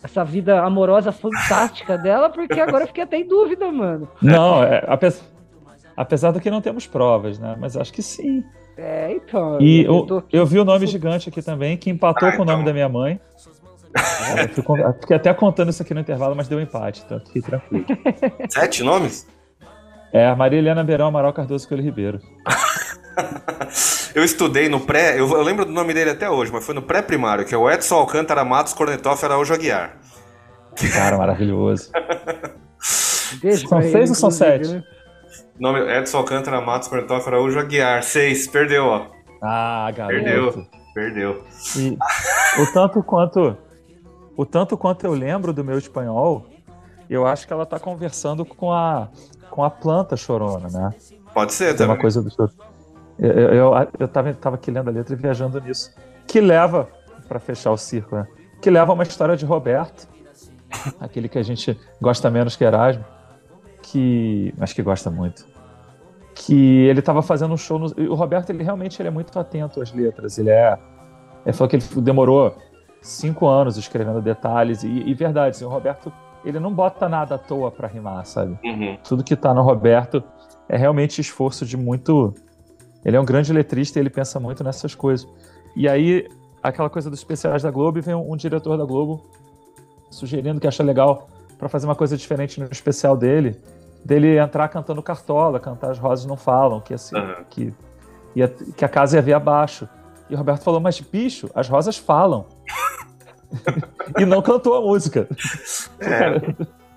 essa 0.02 0.24
vida 0.24 0.60
amorosa 0.62 1.12
fantástica 1.12 1.96
dela, 1.96 2.28
porque 2.28 2.60
agora 2.60 2.84
eu 2.84 2.88
fiquei 2.88 3.04
até 3.04 3.18
em 3.18 3.26
dúvida, 3.26 3.70
mano. 3.70 4.08
Não, 4.20 4.62
é, 4.62 4.84
apesar, 4.86 5.24
apesar 5.96 6.30
do 6.30 6.40
que 6.40 6.50
não 6.50 6.60
temos 6.60 6.86
provas, 6.86 7.38
né? 7.38 7.56
Mas 7.58 7.76
acho 7.76 7.92
que 7.92 8.02
sim. 8.02 8.44
É, 8.76 9.12
então. 9.12 9.60
E 9.60 9.84
eu, 9.84 10.06
eu, 10.08 10.24
eu 10.32 10.46
vi 10.46 10.58
o 10.58 10.64
nome 10.64 10.86
gigante 10.86 11.28
aqui 11.28 11.40
também, 11.40 11.76
que 11.76 11.90
empatou 11.90 12.28
ah, 12.28 12.32
com 12.32 12.42
o 12.42 12.44
nome 12.44 12.62
então. 12.62 12.66
da 12.66 12.72
minha 12.72 12.88
mãe. 12.88 13.20
É, 14.36 14.48
fiquei 15.00 15.16
até 15.16 15.32
contando 15.32 15.70
isso 15.70 15.82
aqui 15.82 15.94
no 15.94 16.00
intervalo, 16.00 16.34
mas 16.34 16.48
deu 16.48 16.58
um 16.58 16.60
empate, 16.60 17.02
então 17.06 17.20
fiquei 17.20 17.42
tranquilo. 17.42 17.86
Sete 18.50 18.82
nomes? 18.82 19.26
É, 20.14 20.32
Maria 20.32 20.60
Helena 20.60 20.84
Beirão, 20.84 21.08
Amaral 21.08 21.32
Cardoso 21.32 21.66
Coelho 21.66 21.82
Ribeiro. 21.82 22.20
eu 24.14 24.22
estudei 24.22 24.68
no 24.68 24.78
pré, 24.78 25.18
eu, 25.18 25.28
eu, 25.28 25.42
lembro 25.42 25.64
do 25.64 25.72
nome 25.72 25.92
dele 25.92 26.10
até 26.10 26.30
hoje, 26.30 26.52
mas 26.52 26.64
foi 26.64 26.72
no 26.72 26.82
pré-primário, 26.82 27.44
que 27.44 27.52
é 27.52 27.58
o 27.58 27.68
Edson 27.68 27.96
Alcântara 27.96 28.44
Matos 28.44 28.72
Cornetoff 28.74 29.24
Araújo 29.24 29.52
Aguiar. 29.52 29.96
Cara, 30.92 31.18
maravilhoso. 31.18 31.90
são 33.68 33.82
seis 33.82 34.10
ou 34.10 34.14
são 34.14 34.30
sete? 34.30 34.68
Né? 34.68 34.84
Nome 35.58 35.80
Edson 35.80 36.18
Alcântara 36.18 36.60
Matos 36.60 36.86
Cornetoff 36.86 37.26
Araújo 37.26 37.58
Aguiar. 37.58 38.04
Seis, 38.04 38.46
perdeu, 38.46 38.84
ó. 38.84 39.06
Ah, 39.42 39.90
garoto. 39.90 40.22
Perdeu, 40.22 40.66
perdeu. 40.94 41.44
E 41.76 41.98
o 42.62 42.72
tanto 42.72 43.02
quanto 43.02 43.56
o 44.36 44.46
tanto 44.46 44.76
quanto 44.76 45.04
eu 45.04 45.12
lembro 45.12 45.52
do 45.52 45.64
meu 45.64 45.76
espanhol, 45.76 46.46
eu 47.10 47.26
acho 47.26 47.48
que 47.48 47.52
ela 47.52 47.66
tá 47.66 47.80
conversando 47.80 48.44
com 48.44 48.72
a, 48.72 49.08
com 49.54 49.62
a 49.62 49.70
planta 49.70 50.16
chorona, 50.16 50.68
né? 50.68 50.92
Pode 51.32 51.54
ser 51.54 51.66
Tem 51.66 51.76
também. 51.76 51.94
uma 51.94 52.00
coisa 52.00 52.20
do 52.20 52.28
eu, 53.16 53.30
eu, 53.30 53.54
eu, 53.54 53.88
eu 54.00 54.08
tava, 54.08 54.34
tava 54.34 54.56
aqui 54.56 54.68
lendo 54.68 54.88
a 54.88 54.90
letra 54.90 55.14
e 55.14 55.16
viajando 55.16 55.60
nisso. 55.60 55.94
Que 56.26 56.40
leva, 56.40 56.88
para 57.28 57.38
fechar 57.38 57.70
o 57.70 57.76
círculo, 57.76 58.22
né? 58.22 58.28
Que 58.60 58.68
leva 58.68 58.90
a 58.90 58.94
uma 58.94 59.04
história 59.04 59.36
de 59.36 59.44
Roberto, 59.44 60.08
aquele 60.98 61.28
que 61.28 61.38
a 61.38 61.42
gente 61.44 61.78
gosta 62.02 62.28
menos 62.32 62.56
que 62.56 62.64
Erasmo, 62.64 63.04
que, 63.80 64.52
mas 64.58 64.72
que 64.72 64.82
gosta 64.82 65.08
muito. 65.08 65.46
Que 66.34 66.88
ele 66.88 66.98
estava 66.98 67.22
fazendo 67.22 67.54
um 67.54 67.56
show. 67.56 67.78
No, 67.78 67.86
o 68.10 68.14
Roberto, 68.16 68.50
ele 68.50 68.64
realmente 68.64 69.00
ele 69.00 69.06
é 69.06 69.12
muito 69.12 69.38
atento 69.38 69.80
às 69.80 69.92
letras. 69.92 70.36
Ele 70.36 70.50
é. 70.50 70.76
Ele 71.46 71.52
falou 71.52 71.68
que 71.68 71.76
ele 71.76 71.84
demorou 72.02 72.56
cinco 73.00 73.46
anos 73.46 73.76
escrevendo 73.76 74.20
detalhes. 74.20 74.82
E, 74.82 74.88
e 74.88 75.14
verdade, 75.14 75.54
assim, 75.54 75.64
o 75.64 75.68
Roberto 75.68 76.12
ele 76.44 76.60
não 76.60 76.72
bota 76.72 77.08
nada 77.08 77.36
à 77.36 77.38
toa 77.38 77.70
para 77.70 77.88
rimar, 77.88 78.24
sabe? 78.26 78.58
Uhum. 78.64 78.98
Tudo 79.02 79.24
que 79.24 79.34
tá 79.34 79.54
no 79.54 79.62
Roberto 79.62 80.22
é 80.68 80.76
realmente 80.76 81.20
esforço 81.20 81.64
de 81.64 81.76
muito. 81.76 82.34
Ele 83.04 83.16
é 83.16 83.20
um 83.20 83.24
grande 83.24 83.52
letrista 83.52 83.98
e 83.98 84.02
ele 84.02 84.10
pensa 84.10 84.38
muito 84.38 84.62
nessas 84.62 84.94
coisas. 84.94 85.28
E 85.76 85.88
aí, 85.88 86.28
aquela 86.62 86.88
coisa 86.88 87.10
dos 87.10 87.18
especiais 87.18 87.62
da 87.62 87.70
Globo, 87.70 87.98
e 87.98 88.00
vem 88.00 88.14
um, 88.14 88.32
um 88.32 88.36
diretor 88.36 88.76
da 88.76 88.84
Globo 88.84 89.22
sugerindo 90.10 90.60
que 90.60 90.66
acha 90.66 90.82
legal 90.82 91.28
para 91.58 91.68
fazer 91.68 91.86
uma 91.86 91.94
coisa 91.94 92.16
diferente 92.16 92.60
no 92.60 92.68
especial 92.70 93.16
dele, 93.16 93.56
dele 94.04 94.38
entrar 94.38 94.68
cantando 94.68 95.02
Cartola, 95.02 95.58
cantar 95.58 95.90
As 95.90 95.98
Rosas 95.98 96.26
Não 96.26 96.36
Falam, 96.36 96.80
que 96.80 96.94
assim, 96.94 97.16
uhum. 97.16 97.44
que, 97.50 97.72
ia, 98.34 98.48
que 98.48 98.84
a 98.84 98.88
casa 98.88 99.16
ia 99.16 99.22
vir 99.22 99.34
abaixo. 99.34 99.88
E 100.28 100.34
o 100.34 100.38
Roberto 100.38 100.62
falou, 100.62 100.80
mas 100.80 101.00
bicho, 101.00 101.50
as 101.54 101.68
rosas 101.68 101.96
falam. 101.96 102.46
e 104.18 104.24
não 104.24 104.42
cantou 104.42 104.74
a 104.74 104.80
música. 104.80 105.28
É, 106.00 106.40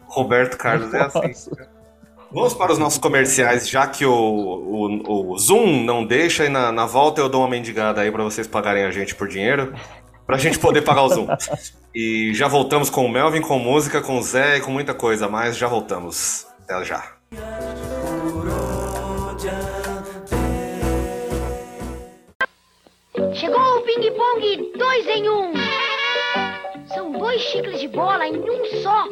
Roberto 0.08 0.58
Carlos 0.58 0.94
é 0.94 1.02
assim. 1.02 1.56
Vamos 2.32 2.54
para 2.54 2.74
os 2.74 2.78
nossos 2.78 3.00
comerciais, 3.00 3.70
já 3.70 3.88
que 3.88 4.06
o, 4.06 4.14
o, 4.14 5.32
o 5.32 5.38
Zoom 5.38 5.84
não 5.84 6.06
deixa, 6.06 6.46
e 6.46 6.50
na, 6.50 6.72
na 6.72 6.86
volta 6.86 7.22
eu 7.22 7.30
dou 7.30 7.42
uma 7.42 7.50
mendigada 7.50 8.02
aí 8.02 8.12
para 8.12 8.24
vocês 8.24 8.46
pagarem 8.46 8.84
a 8.84 8.92
gente 8.92 9.16
por 9.16 9.30
dinheiro, 9.30 9.74
para 10.26 10.36
a 10.36 10.40
gente 10.40 10.60
poder 10.60 10.82
pagar 10.82 11.04
o 11.04 11.10
Zoom. 11.10 11.28
E 11.96 12.34
já 12.34 12.48
voltamos 12.48 12.90
com 12.90 13.06
o 13.06 13.10
Melvin, 13.10 13.42
com 13.42 13.58
música, 13.58 14.02
com 14.02 14.20
o 14.20 14.22
Zé 14.22 14.58
e 14.58 14.62
com 14.62 14.72
muita 14.72 14.94
coisa 14.94 15.28
mais. 15.28 15.58
Já 15.58 15.68
voltamos. 15.68 16.46
Até 16.64 16.84
já. 16.84 17.14
Chegou 23.34 23.60
o 23.60 23.82
Ping 23.82 24.12
Pong 24.12 24.72
2 24.78 25.08
em 25.08 25.30
1. 25.30 25.32
Um. 25.32 25.67
Dois 27.28 27.42
chicles 27.42 27.82
de 27.82 27.90
bola 27.90 28.26
em 28.26 28.38
um 28.38 28.66
só. 28.82 29.06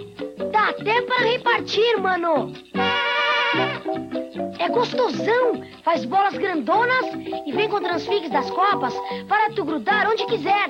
Dá 0.49 0.69
até 0.69 1.01
para 1.01 1.25
repartir, 1.25 1.97
mano. 1.99 2.53
É 4.57 4.69
gostosão. 4.69 5.61
Faz 5.83 6.05
bolas 6.05 6.37
grandonas 6.37 7.07
e 7.45 7.51
vem 7.51 7.67
com 7.67 7.81
transfigs 7.81 8.29
das 8.29 8.49
copas 8.49 8.93
para 9.27 9.49
tu 9.49 9.65
grudar 9.65 10.09
onde 10.09 10.25
quiser. 10.27 10.69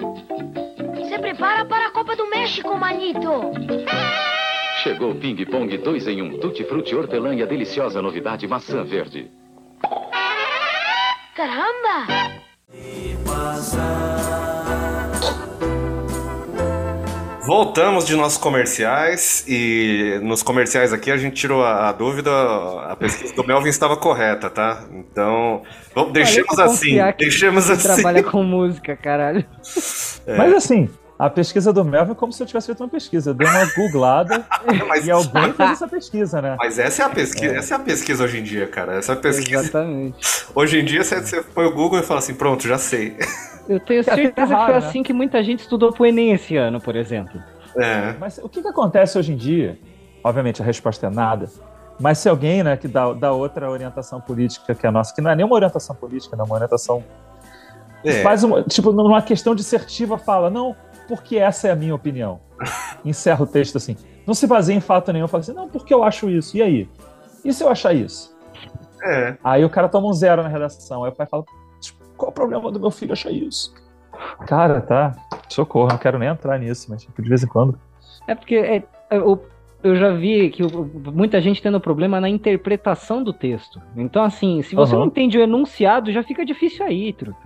Se 1.07 1.19
prepara 1.19 1.65
para 1.65 1.85
a 1.85 1.91
Copa 1.91 2.15
do 2.15 2.27
México, 2.31 2.75
manito. 2.75 3.29
Chegou 4.81 5.11
o 5.11 5.15
Ping 5.15 5.45
Pong 5.45 5.77
2 5.77 6.07
em 6.07 6.23
1. 6.23 6.25
Um. 6.25 6.39
Tutti 6.39 6.63
Frutti 6.63 6.95
Hortelã 6.95 7.35
e 7.35 7.43
a 7.43 7.45
deliciosa 7.45 8.01
novidade 8.01 8.47
maçã 8.47 8.83
verde. 8.83 9.29
Caramba! 11.35 12.07
Voltamos 17.45 18.05
de 18.05 18.15
nossos 18.15 18.39
comerciais 18.39 19.45
e 19.47 20.19
nos 20.23 20.41
comerciais 20.41 20.91
aqui 20.91 21.11
a 21.11 21.17
gente 21.17 21.35
tirou 21.35 21.63
a, 21.63 21.89
a 21.89 21.91
dúvida, 21.91 22.31
a 22.31 22.95
pesquisa 22.95 23.35
do 23.35 23.45
Melvin 23.45 23.69
estava 23.69 23.95
correta, 23.95 24.49
tá? 24.49 24.83
Então, 24.91 25.61
vamos, 25.93 26.11
deixemos 26.11 26.57
assim, 26.57 26.97
deixemos 27.17 27.69
assim. 27.69 27.83
trabalha 27.87 28.23
com 28.23 28.41
música, 28.41 28.95
caralho. 28.95 29.45
É. 30.25 30.37
Mas 30.37 30.53
assim, 30.53 30.89
a 31.17 31.29
pesquisa 31.29 31.71
do 31.71 31.83
Melvin 31.85 32.11
é 32.11 32.15
como 32.15 32.33
se 32.33 32.43
eu 32.43 32.47
tivesse 32.47 32.67
feito 32.67 32.83
uma 32.83 32.89
pesquisa. 32.89 33.29
Eu 33.29 33.33
dei 33.33 33.47
uma 33.47 33.65
googlada 33.73 34.45
mas... 34.87 35.07
e 35.07 35.11
alguém 35.11 35.53
fez 35.53 35.71
essa 35.71 35.87
pesquisa, 35.87 36.41
né? 36.41 36.55
Mas 36.59 36.77
essa 36.77 37.03
é 37.03 37.05
a 37.05 37.09
pesquisa, 37.09 37.55
é. 37.55 37.57
essa 37.57 37.75
é 37.75 37.77
a 37.77 37.79
pesquisa 37.79 38.23
hoje 38.25 38.39
em 38.39 38.43
dia, 38.43 38.67
cara. 38.67 38.95
Essa 38.95 39.13
é 39.13 39.15
pesquisa. 39.15 39.61
Exatamente. 39.61 40.45
Hoje 40.53 40.79
em 40.79 40.85
dia 40.85 41.03
você, 41.03 41.41
põe 41.41 41.65
o 41.65 41.73
Google 41.73 41.99
e 41.99 42.03
fala 42.03 42.19
assim, 42.19 42.33
pronto, 42.33 42.67
já 42.67 42.77
sei. 42.77 43.17
Eu 43.67 43.79
tenho 43.79 44.03
certeza 44.03 44.55
que 44.55 44.65
foi 44.65 44.73
né? 44.73 44.77
assim 44.77 45.01
que 45.01 45.11
muita 45.11 45.43
gente 45.43 45.61
estudou 45.61 45.91
pro 45.91 46.05
Enem 46.05 46.33
esse 46.33 46.55
ano, 46.55 46.79
por 46.79 46.95
exemplo. 46.95 47.41
É. 47.75 48.13
Mas 48.19 48.37
o 48.37 48.47
que, 48.47 48.61
que 48.61 48.67
acontece 48.67 49.17
hoje 49.17 49.33
em 49.33 49.35
dia? 49.35 49.79
Obviamente 50.23 50.61
a 50.61 50.65
resposta 50.65 51.07
é 51.07 51.09
nada. 51.09 51.49
Mas 51.99 52.19
se 52.19 52.29
alguém, 52.29 52.61
né, 52.61 52.77
que 52.77 52.87
dá, 52.87 53.11
dá 53.13 53.31
outra 53.31 53.71
orientação 53.71 54.21
política 54.21 54.75
que 54.75 54.85
a 54.85 54.91
nossa, 54.91 55.15
que 55.15 55.21
não 55.21 55.31
é 55.31 55.35
nenhuma 55.35 55.55
orientação 55.55 55.95
política, 55.95 56.35
não 56.35 56.43
é 56.43 56.47
uma 56.47 56.55
orientação 56.55 57.03
é. 58.05 58.21
Faz 58.21 58.43
uma, 58.43 58.61
tipo, 58.61 58.91
numa 58.91 59.21
questão 59.21 59.55
dissertiva, 59.55 60.17
fala, 60.17 60.49
não, 60.49 60.75
porque 61.07 61.37
essa 61.37 61.67
é 61.67 61.71
a 61.71 61.75
minha 61.75 61.95
opinião. 61.95 62.39
Encerra 63.03 63.43
o 63.43 63.47
texto 63.47 63.77
assim. 63.77 63.95
Não 64.25 64.33
se 64.33 64.47
baseia 64.47 64.75
em 64.75 64.81
fato 64.81 65.11
nenhum. 65.13 65.27
Fala 65.27 65.41
assim, 65.41 65.53
não, 65.53 65.69
porque 65.69 65.93
eu 65.93 66.03
acho 66.03 66.29
isso. 66.29 66.57
E 66.57 66.61
aí? 66.61 66.89
E 67.43 67.53
se 67.53 67.63
eu 67.63 67.69
achar 67.69 67.93
isso? 67.93 68.35
É. 69.03 69.37
Aí 69.43 69.63
o 69.63 69.69
cara 69.69 69.87
toma 69.87 70.07
um 70.07 70.13
zero 70.13 70.41
na 70.41 70.49
redação. 70.49 71.03
Aí 71.03 71.11
o 71.11 71.15
pai 71.15 71.27
fala, 71.27 71.43
qual 72.17 72.31
o 72.31 72.33
problema 72.33 72.71
do 72.71 72.79
meu 72.79 72.91
filho 72.91 73.13
achar 73.13 73.31
isso? 73.31 73.73
Cara, 74.47 74.81
tá. 74.81 75.15
Socorro, 75.49 75.89
não 75.89 75.97
quero 75.97 76.17
nem 76.17 76.29
entrar 76.29 76.57
nisso, 76.57 76.87
mas 76.89 77.03
tipo, 77.03 77.21
de 77.21 77.29
vez 77.29 77.43
em 77.43 77.47
quando. 77.47 77.79
É 78.27 78.33
porque 78.33 78.55
é, 78.55 78.83
eu, 79.11 79.45
eu 79.83 79.95
já 79.95 80.11
vi 80.11 80.49
que 80.49 80.63
muita 81.13 81.39
gente 81.39 81.61
tendo 81.61 81.79
problema 81.79 82.19
na 82.19 82.29
interpretação 82.29 83.23
do 83.23 83.31
texto. 83.31 83.81
Então, 83.95 84.23
assim, 84.23 84.61
se 84.63 84.73
você 84.73 84.93
uhum. 84.93 85.01
não 85.01 85.07
entende 85.07 85.37
o 85.37 85.41
enunciado, 85.41 86.11
já 86.11 86.23
fica 86.23 86.45
difícil 86.45 86.85
aí, 86.85 87.13
truta. 87.13 87.37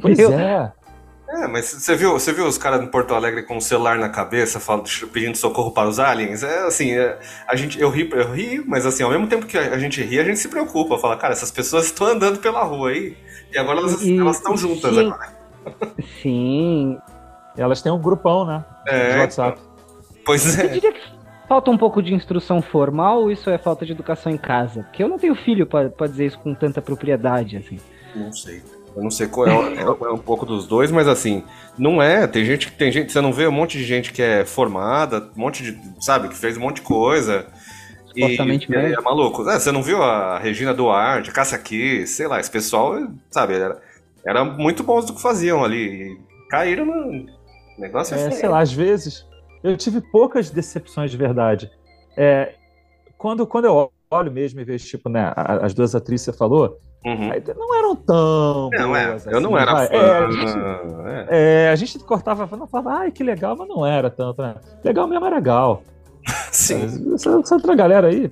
Pois 0.00 0.18
é. 0.18 0.72
É, 1.30 1.46
mas 1.46 1.66
você 1.66 1.94
viu, 1.94 2.12
você 2.12 2.32
viu 2.32 2.46
os 2.46 2.56
caras 2.56 2.82
em 2.82 2.86
Porto 2.86 3.14
Alegre 3.14 3.42
com 3.42 3.58
o 3.58 3.60
celular 3.60 3.98
na 3.98 4.08
cabeça, 4.08 4.58
falando, 4.58 4.88
pedindo 5.12 5.36
socorro 5.36 5.70
para 5.70 5.86
os 5.86 6.00
aliens? 6.00 6.42
É 6.42 6.60
assim, 6.66 6.92
é, 6.92 7.18
a 7.46 7.54
gente, 7.54 7.78
eu 7.78 7.90
ri, 7.90 8.08
eu 8.10 8.32
ri, 8.32 8.64
mas 8.66 8.86
assim, 8.86 9.02
ao 9.02 9.10
mesmo 9.10 9.26
tempo 9.26 9.44
que 9.44 9.58
a 9.58 9.78
gente 9.78 10.02
ri, 10.02 10.18
a 10.18 10.24
gente 10.24 10.38
se 10.38 10.48
preocupa, 10.48 10.96
fala, 10.96 11.18
cara, 11.18 11.34
essas 11.34 11.50
pessoas 11.50 11.84
estão 11.86 12.06
andando 12.06 12.38
pela 12.38 12.62
rua 12.62 12.90
aí, 12.90 13.14
e 13.52 13.58
agora 13.58 13.80
elas, 13.80 14.02
e, 14.02 14.18
elas 14.18 14.36
estão 14.36 14.56
juntas 14.56 14.94
sim, 14.94 15.06
agora. 15.06 15.38
Sim. 16.22 16.98
Elas 17.58 17.82
têm 17.82 17.92
um 17.92 18.00
grupão, 18.00 18.46
né? 18.46 18.64
É, 18.86 19.12
de 19.12 19.18
WhatsApp. 19.18 19.60
Pois 20.24 20.58
é. 20.58 20.62
Você 20.62 20.68
diria 20.68 20.92
que 20.92 21.00
falta 21.46 21.70
um 21.70 21.76
pouco 21.76 22.02
de 22.02 22.14
instrução 22.14 22.62
formal 22.62 23.22
ou 23.22 23.30
isso 23.30 23.50
é 23.50 23.58
falta 23.58 23.84
de 23.84 23.92
educação 23.92 24.32
em 24.32 24.38
casa? 24.38 24.84
Porque 24.84 25.02
eu 25.02 25.08
não 25.08 25.18
tenho 25.18 25.34
filho 25.34 25.66
para 25.66 26.06
dizer 26.06 26.26
isso 26.26 26.38
com 26.38 26.54
tanta 26.54 26.80
propriedade, 26.80 27.58
assim. 27.58 27.78
Não 28.14 28.32
sei. 28.32 28.62
Eu 28.98 29.04
não 29.04 29.12
sei 29.12 29.28
qual 29.28 29.46
é, 29.46 29.52
é, 29.52 29.82
é, 29.82 30.10
um 30.10 30.18
pouco 30.18 30.44
dos 30.44 30.66
dois, 30.66 30.90
mas 30.90 31.06
assim, 31.06 31.44
não 31.78 32.02
é. 32.02 32.26
Tem 32.26 32.44
gente 32.44 32.66
que 32.66 32.76
tem 32.76 32.90
gente, 32.90 33.12
você 33.12 33.20
não 33.20 33.32
vê 33.32 33.46
um 33.46 33.52
monte 33.52 33.78
de 33.78 33.84
gente 33.84 34.12
que 34.12 34.20
é 34.20 34.44
formada, 34.44 35.30
um 35.36 35.40
monte 35.40 35.62
de, 35.62 35.80
sabe, 36.04 36.28
que 36.28 36.36
fez 36.36 36.56
um 36.56 36.60
monte 36.60 36.76
de 36.76 36.82
coisa. 36.82 37.46
E, 38.16 38.24
e 38.24 38.74
é, 38.74 38.92
é, 38.94 39.00
maluco. 39.00 39.48
É, 39.48 39.60
você 39.60 39.70
não 39.70 39.84
viu 39.84 40.02
a 40.02 40.40
Regina 40.40 40.74
Duarte, 40.74 41.30
a 41.30 41.32
Cássia 41.32 41.56
aqui, 41.56 42.08
sei 42.08 42.26
lá, 42.26 42.40
esse 42.40 42.50
pessoal, 42.50 43.06
sabe, 43.30 43.54
era, 43.54 43.80
era 44.26 44.44
muito 44.44 44.82
bons 44.82 45.06
do 45.06 45.14
que 45.14 45.22
faziam 45.22 45.64
ali. 45.64 45.78
E 45.86 46.18
caíram 46.50 46.84
no 46.84 47.26
negócio. 47.78 48.16
É, 48.16 48.32
sei 48.32 48.48
lá, 48.48 48.58
às 48.58 48.72
vezes 48.72 49.24
eu 49.62 49.76
tive 49.76 50.00
poucas 50.00 50.50
decepções 50.50 51.12
de 51.12 51.16
verdade. 51.16 51.70
É, 52.16 52.54
quando, 53.16 53.46
quando 53.46 53.66
eu 53.66 53.92
olho 54.10 54.32
mesmo 54.32 54.60
e 54.60 54.64
vejo, 54.64 54.86
tipo, 54.86 55.08
né, 55.08 55.32
as 55.36 55.74
duas 55.74 55.94
atrizes 55.94 56.26
que 56.26 56.32
você 56.32 56.38
falou, 56.38 56.78
Uhum. 57.04 57.30
Não 57.56 57.78
eram 57.78 57.96
tão. 57.96 58.70
Não, 58.72 58.96
é. 58.96 59.12
Assim, 59.12 59.30
eu 59.30 59.40
não 59.40 59.56
era 59.56 59.86
fã. 59.86 59.94
É, 59.94 60.18
a, 60.18 60.30
gente, 60.30 60.58
é. 61.06 61.26
É, 61.28 61.70
a 61.70 61.76
gente 61.76 61.98
cortava, 62.00 62.46
falava, 62.46 62.90
ai, 63.02 63.10
que 63.10 63.22
legal, 63.22 63.56
mas 63.56 63.68
não 63.68 63.86
era 63.86 64.10
tanto, 64.10 64.42
né? 64.42 64.56
Legal 64.82 65.06
mesmo 65.06 65.24
era 65.24 65.36
legal. 65.36 65.82
Sim. 66.50 67.14
Essa, 67.14 67.38
essa 67.38 67.54
outra 67.54 67.74
galera 67.74 68.08
aí. 68.08 68.30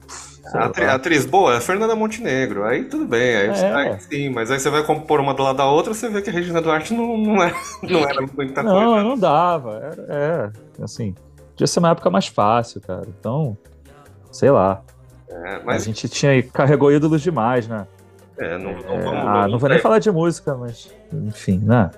A, 0.52 0.64
atri, 0.66 0.84
a 0.84 0.94
atriz 0.94 1.26
boa 1.26 1.54
é 1.54 1.56
a 1.56 1.60
Fernanda 1.60 1.94
Montenegro. 1.94 2.64
Aí 2.64 2.84
tudo 2.84 3.04
bem, 3.06 3.36
aí, 3.36 3.48
é. 3.48 3.74
aí, 3.74 4.00
sim, 4.00 4.30
mas 4.30 4.50
aí 4.50 4.60
você 4.60 4.70
vai 4.70 4.84
compor 4.84 5.18
uma 5.18 5.34
do 5.34 5.42
lado 5.42 5.56
da 5.56 5.66
outra, 5.66 5.92
você 5.92 6.08
vê 6.08 6.22
que 6.22 6.30
a 6.30 6.32
Regina 6.32 6.62
Duarte 6.62 6.94
não, 6.94 7.16
não, 7.16 7.42
é, 7.42 7.52
não 7.82 8.00
era 8.00 8.20
muita 8.20 8.62
não, 8.62 8.72
coisa. 8.72 8.86
Não, 8.86 9.04
não 9.04 9.18
dava. 9.18 9.76
Era, 9.76 10.06
é, 10.08 10.84
assim, 10.84 11.14
podia 11.50 11.66
ser 11.66 11.80
uma 11.80 11.90
época 11.90 12.10
mais 12.10 12.28
fácil, 12.28 12.80
cara. 12.80 13.06
Então, 13.18 13.56
sei 14.30 14.50
lá. 14.50 14.82
É, 15.28 15.60
mas... 15.64 15.82
A 15.82 15.84
gente 15.86 16.08
tinha 16.08 16.42
carregou 16.42 16.92
ídolos 16.92 17.22
demais, 17.22 17.66
né? 17.66 17.86
É, 18.38 18.58
não, 18.58 18.72
não, 18.72 18.94
é, 18.94 19.00
vamos, 19.00 19.26
ah, 19.26 19.48
não 19.48 19.58
vou 19.58 19.68
nem 19.68 19.78
falar 19.78 19.98
de 19.98 20.10
música, 20.10 20.54
mas 20.54 20.92
enfim, 21.12 21.58
né? 21.64 21.90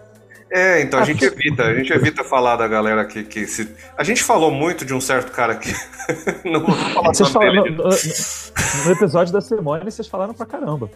É, 0.51 0.81
então 0.81 1.01
a 1.01 1.05
gente 1.05 1.22
evita, 1.24 1.62
a 1.64 1.74
gente 1.74 1.93
evita 1.93 2.24
falar 2.24 2.57
da 2.57 2.66
galera 2.66 3.05
que, 3.05 3.22
que 3.22 3.47
se. 3.47 3.68
A 3.97 4.03
gente 4.03 4.22
falou 4.22 4.51
muito 4.51 4.85
de 4.85 4.95
um 4.95 5.01
certo 5.01 5.31
cara 5.31 5.55
que. 5.55 5.70
não 6.49 6.61
vou 6.61 6.74
falar 6.74 7.09
vocês 7.09 7.29
falam, 7.29 7.55
no, 7.55 7.64
no, 7.64 7.85
no, 7.85 8.93
episódio 8.93 9.33
da 9.33 9.43
Simone, 9.43 9.85
vocês 9.85 10.09
falaram 10.09 10.33
pra 10.33 10.47
caramba. 10.47 10.89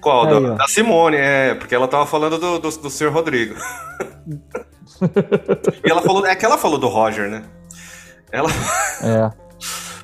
Qual? 0.00 0.26
Aí, 0.26 0.42
da, 0.42 0.54
da, 0.54 0.68
Simone, 0.68 1.18
é, 1.18 1.54
porque 1.54 1.74
ela 1.74 1.86
tava 1.86 2.06
falando 2.06 2.38
do, 2.38 2.58
do, 2.58 2.70
do 2.70 2.90
senhor 2.90 3.12
Rodrigo. 3.12 3.56
e 5.84 5.90
ela 5.90 6.00
falou. 6.00 6.24
É 6.26 6.34
que 6.34 6.46
ela 6.46 6.56
falou 6.56 6.78
do 6.78 6.88
Roger, 6.88 7.28
né? 7.28 7.44
Ela. 8.32 8.48
É. 9.02 9.47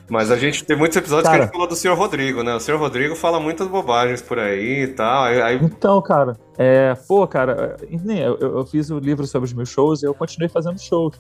Mas 0.08 0.30
a 0.30 0.36
gente 0.36 0.64
tem 0.64 0.76
muitos 0.76 0.96
episódios 0.96 1.24
cara, 1.26 1.36
que 1.36 1.42
a 1.42 1.46
gente 1.46 1.52
falou 1.52 1.66
do 1.66 1.74
senhor 1.74 1.96
Rodrigo, 1.96 2.42
né? 2.42 2.54
O 2.54 2.60
senhor 2.60 2.78
Rodrigo 2.78 3.16
fala 3.16 3.40
muitas 3.40 3.66
bobagens 3.66 4.20
por 4.20 4.38
aí 4.38 4.82
e 4.82 4.88
tal. 4.88 5.24
Aí... 5.24 5.56
Então, 5.62 6.00
cara, 6.02 6.36
é, 6.58 6.94
pô, 7.08 7.26
cara, 7.26 7.76
eu, 7.90 8.38
eu 8.38 8.66
fiz 8.66 8.90
o 8.90 8.98
livro 8.98 9.26
sobre 9.26 9.46
os 9.46 9.52
meus 9.54 9.70
shows 9.70 10.02
e 10.02 10.06
eu 10.06 10.14
continuei 10.14 10.48
fazendo 10.48 10.78
shows. 10.78 11.18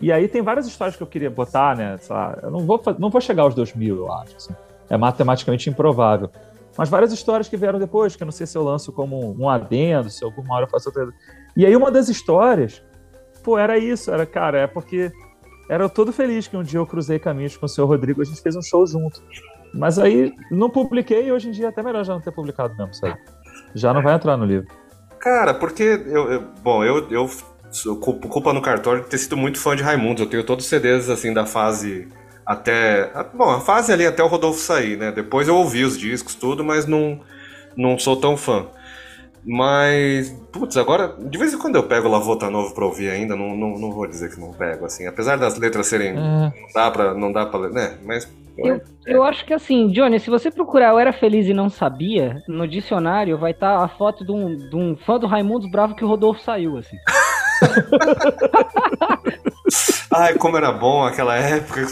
E 0.00 0.12
aí 0.12 0.28
tem 0.28 0.42
várias 0.42 0.66
histórias 0.66 0.96
que 0.96 1.02
eu 1.02 1.06
queria 1.06 1.30
botar, 1.30 1.76
né? 1.76 1.96
Sei 1.98 2.14
lá, 2.14 2.38
eu 2.42 2.50
não 2.50 2.60
vou, 2.60 2.80
não 2.98 3.10
vou 3.10 3.20
chegar 3.20 3.42
aos 3.42 3.54
2000, 3.54 3.96
eu 3.96 4.12
acho. 4.12 4.36
Assim. 4.36 4.54
É 4.88 4.96
matematicamente 4.96 5.70
improvável. 5.70 6.30
Mas 6.76 6.88
várias 6.88 7.12
histórias 7.12 7.48
que 7.48 7.56
vieram 7.56 7.78
depois, 7.78 8.16
que 8.16 8.22
eu 8.22 8.26
não 8.26 8.32
sei 8.32 8.46
se 8.46 8.56
eu 8.56 8.62
lanço 8.62 8.92
como 8.92 9.34
um 9.38 9.48
adendo, 9.48 10.08
se 10.08 10.24
alguma 10.24 10.54
hora 10.54 10.66
eu 10.66 10.70
faço 10.70 10.88
outra. 10.88 11.08
E 11.56 11.66
aí 11.66 11.74
uma 11.74 11.90
das 11.90 12.08
histórias, 12.08 12.82
pô, 13.42 13.58
era 13.58 13.76
isso, 13.76 14.10
era, 14.10 14.24
cara, 14.24 14.60
é 14.60 14.66
porque 14.66 15.10
era 15.70 15.88
todo 15.88 16.12
feliz 16.12 16.48
que 16.48 16.56
um 16.56 16.64
dia 16.64 16.80
eu 16.80 16.86
cruzei 16.86 17.20
caminhos 17.20 17.56
com 17.56 17.64
o 17.64 17.68
senhor 17.68 17.86
Rodrigo, 17.86 18.20
a 18.20 18.24
gente 18.24 18.42
fez 18.42 18.56
um 18.56 18.62
show 18.62 18.84
junto. 18.84 19.22
Mas 19.72 20.00
aí 20.00 20.34
não 20.50 20.68
publiquei 20.68 21.28
e 21.28 21.32
hoje 21.32 21.48
em 21.48 21.52
dia 21.52 21.66
é 21.66 21.68
até 21.68 21.80
melhor 21.80 22.04
já 22.04 22.12
não 22.12 22.20
ter 22.20 22.32
publicado 22.32 22.76
mesmo, 22.76 22.92
sabe? 22.92 23.16
Já 23.72 23.94
não 23.94 24.02
vai 24.02 24.16
entrar 24.16 24.36
no 24.36 24.44
livro. 24.44 24.66
Cara, 25.20 25.54
porque 25.54 25.84
eu, 25.84 26.32
eu 26.32 26.44
bom, 26.60 26.82
eu, 26.82 27.08
eu 27.08 27.30
culpa 28.00 28.52
no 28.52 28.60
cartório 28.60 29.04
de 29.04 29.08
ter 29.08 29.18
sido 29.18 29.36
muito 29.36 29.60
fã 29.60 29.76
de 29.76 29.84
Raimundo. 29.84 30.22
Eu 30.22 30.26
tenho 30.26 30.42
todos 30.42 30.64
os 30.64 30.68
CDs 30.68 31.08
assim 31.08 31.32
da 31.32 31.46
fase 31.46 32.08
até, 32.44 33.08
bom, 33.32 33.48
a 33.48 33.60
fase 33.60 33.92
ali 33.92 34.04
até 34.04 34.24
o 34.24 34.26
Rodolfo 34.26 34.58
sair, 34.58 34.96
né? 34.96 35.12
Depois 35.12 35.46
eu 35.46 35.54
ouvi 35.54 35.84
os 35.84 35.96
discos 35.96 36.34
tudo, 36.34 36.64
mas 36.64 36.84
não 36.84 37.20
não 37.76 37.96
sou 37.96 38.16
tão 38.16 38.36
fã. 38.36 38.66
Mas, 39.44 40.30
putz, 40.52 40.76
agora, 40.76 41.16
de 41.18 41.38
vez 41.38 41.54
em 41.54 41.58
quando 41.58 41.76
eu 41.76 41.82
pego 41.82 42.08
Lavota 42.08 42.50
Novo 42.50 42.74
pra 42.74 42.84
ouvir 42.84 43.10
ainda, 43.10 43.34
não, 43.34 43.56
não, 43.56 43.78
não 43.78 43.90
vou 43.90 44.06
dizer 44.06 44.30
que 44.30 44.40
não 44.40 44.52
pego, 44.52 44.84
assim. 44.84 45.06
Apesar 45.06 45.36
das 45.36 45.56
letras 45.56 45.86
serem. 45.86 46.10
É. 46.10 46.14
Não 46.14 46.52
dá 46.74 46.90
pra. 46.90 47.14
Não 47.14 47.32
dá 47.32 47.46
pra 47.46 47.68
né? 47.70 47.98
Mas. 48.04 48.30
Eu, 48.58 48.74
é. 48.74 48.82
eu 49.06 49.22
acho 49.22 49.44
que 49.46 49.54
assim, 49.54 49.90
Johnny, 49.90 50.20
se 50.20 50.28
você 50.28 50.50
procurar 50.50 50.90
Eu 50.90 50.98
Era 50.98 51.12
Feliz 51.12 51.46
e 51.46 51.54
Não 51.54 51.70
Sabia, 51.70 52.42
no 52.46 52.68
dicionário 52.68 53.38
vai 53.38 53.52
estar 53.52 53.78
tá 53.78 53.84
a 53.84 53.88
foto 53.88 54.24
de 54.24 54.32
um, 54.32 54.56
de 54.56 54.76
um 54.76 54.96
fã 54.96 55.18
do 55.18 55.26
Raimundos 55.26 55.70
Bravo 55.70 55.94
que 55.94 56.04
o 56.04 56.08
Rodolfo 56.08 56.42
saiu, 56.42 56.76
assim. 56.76 56.96
Ai, 60.12 60.34
como 60.34 60.56
era 60.56 60.72
bom 60.72 61.04
aquela 61.04 61.36
época. 61.36 61.80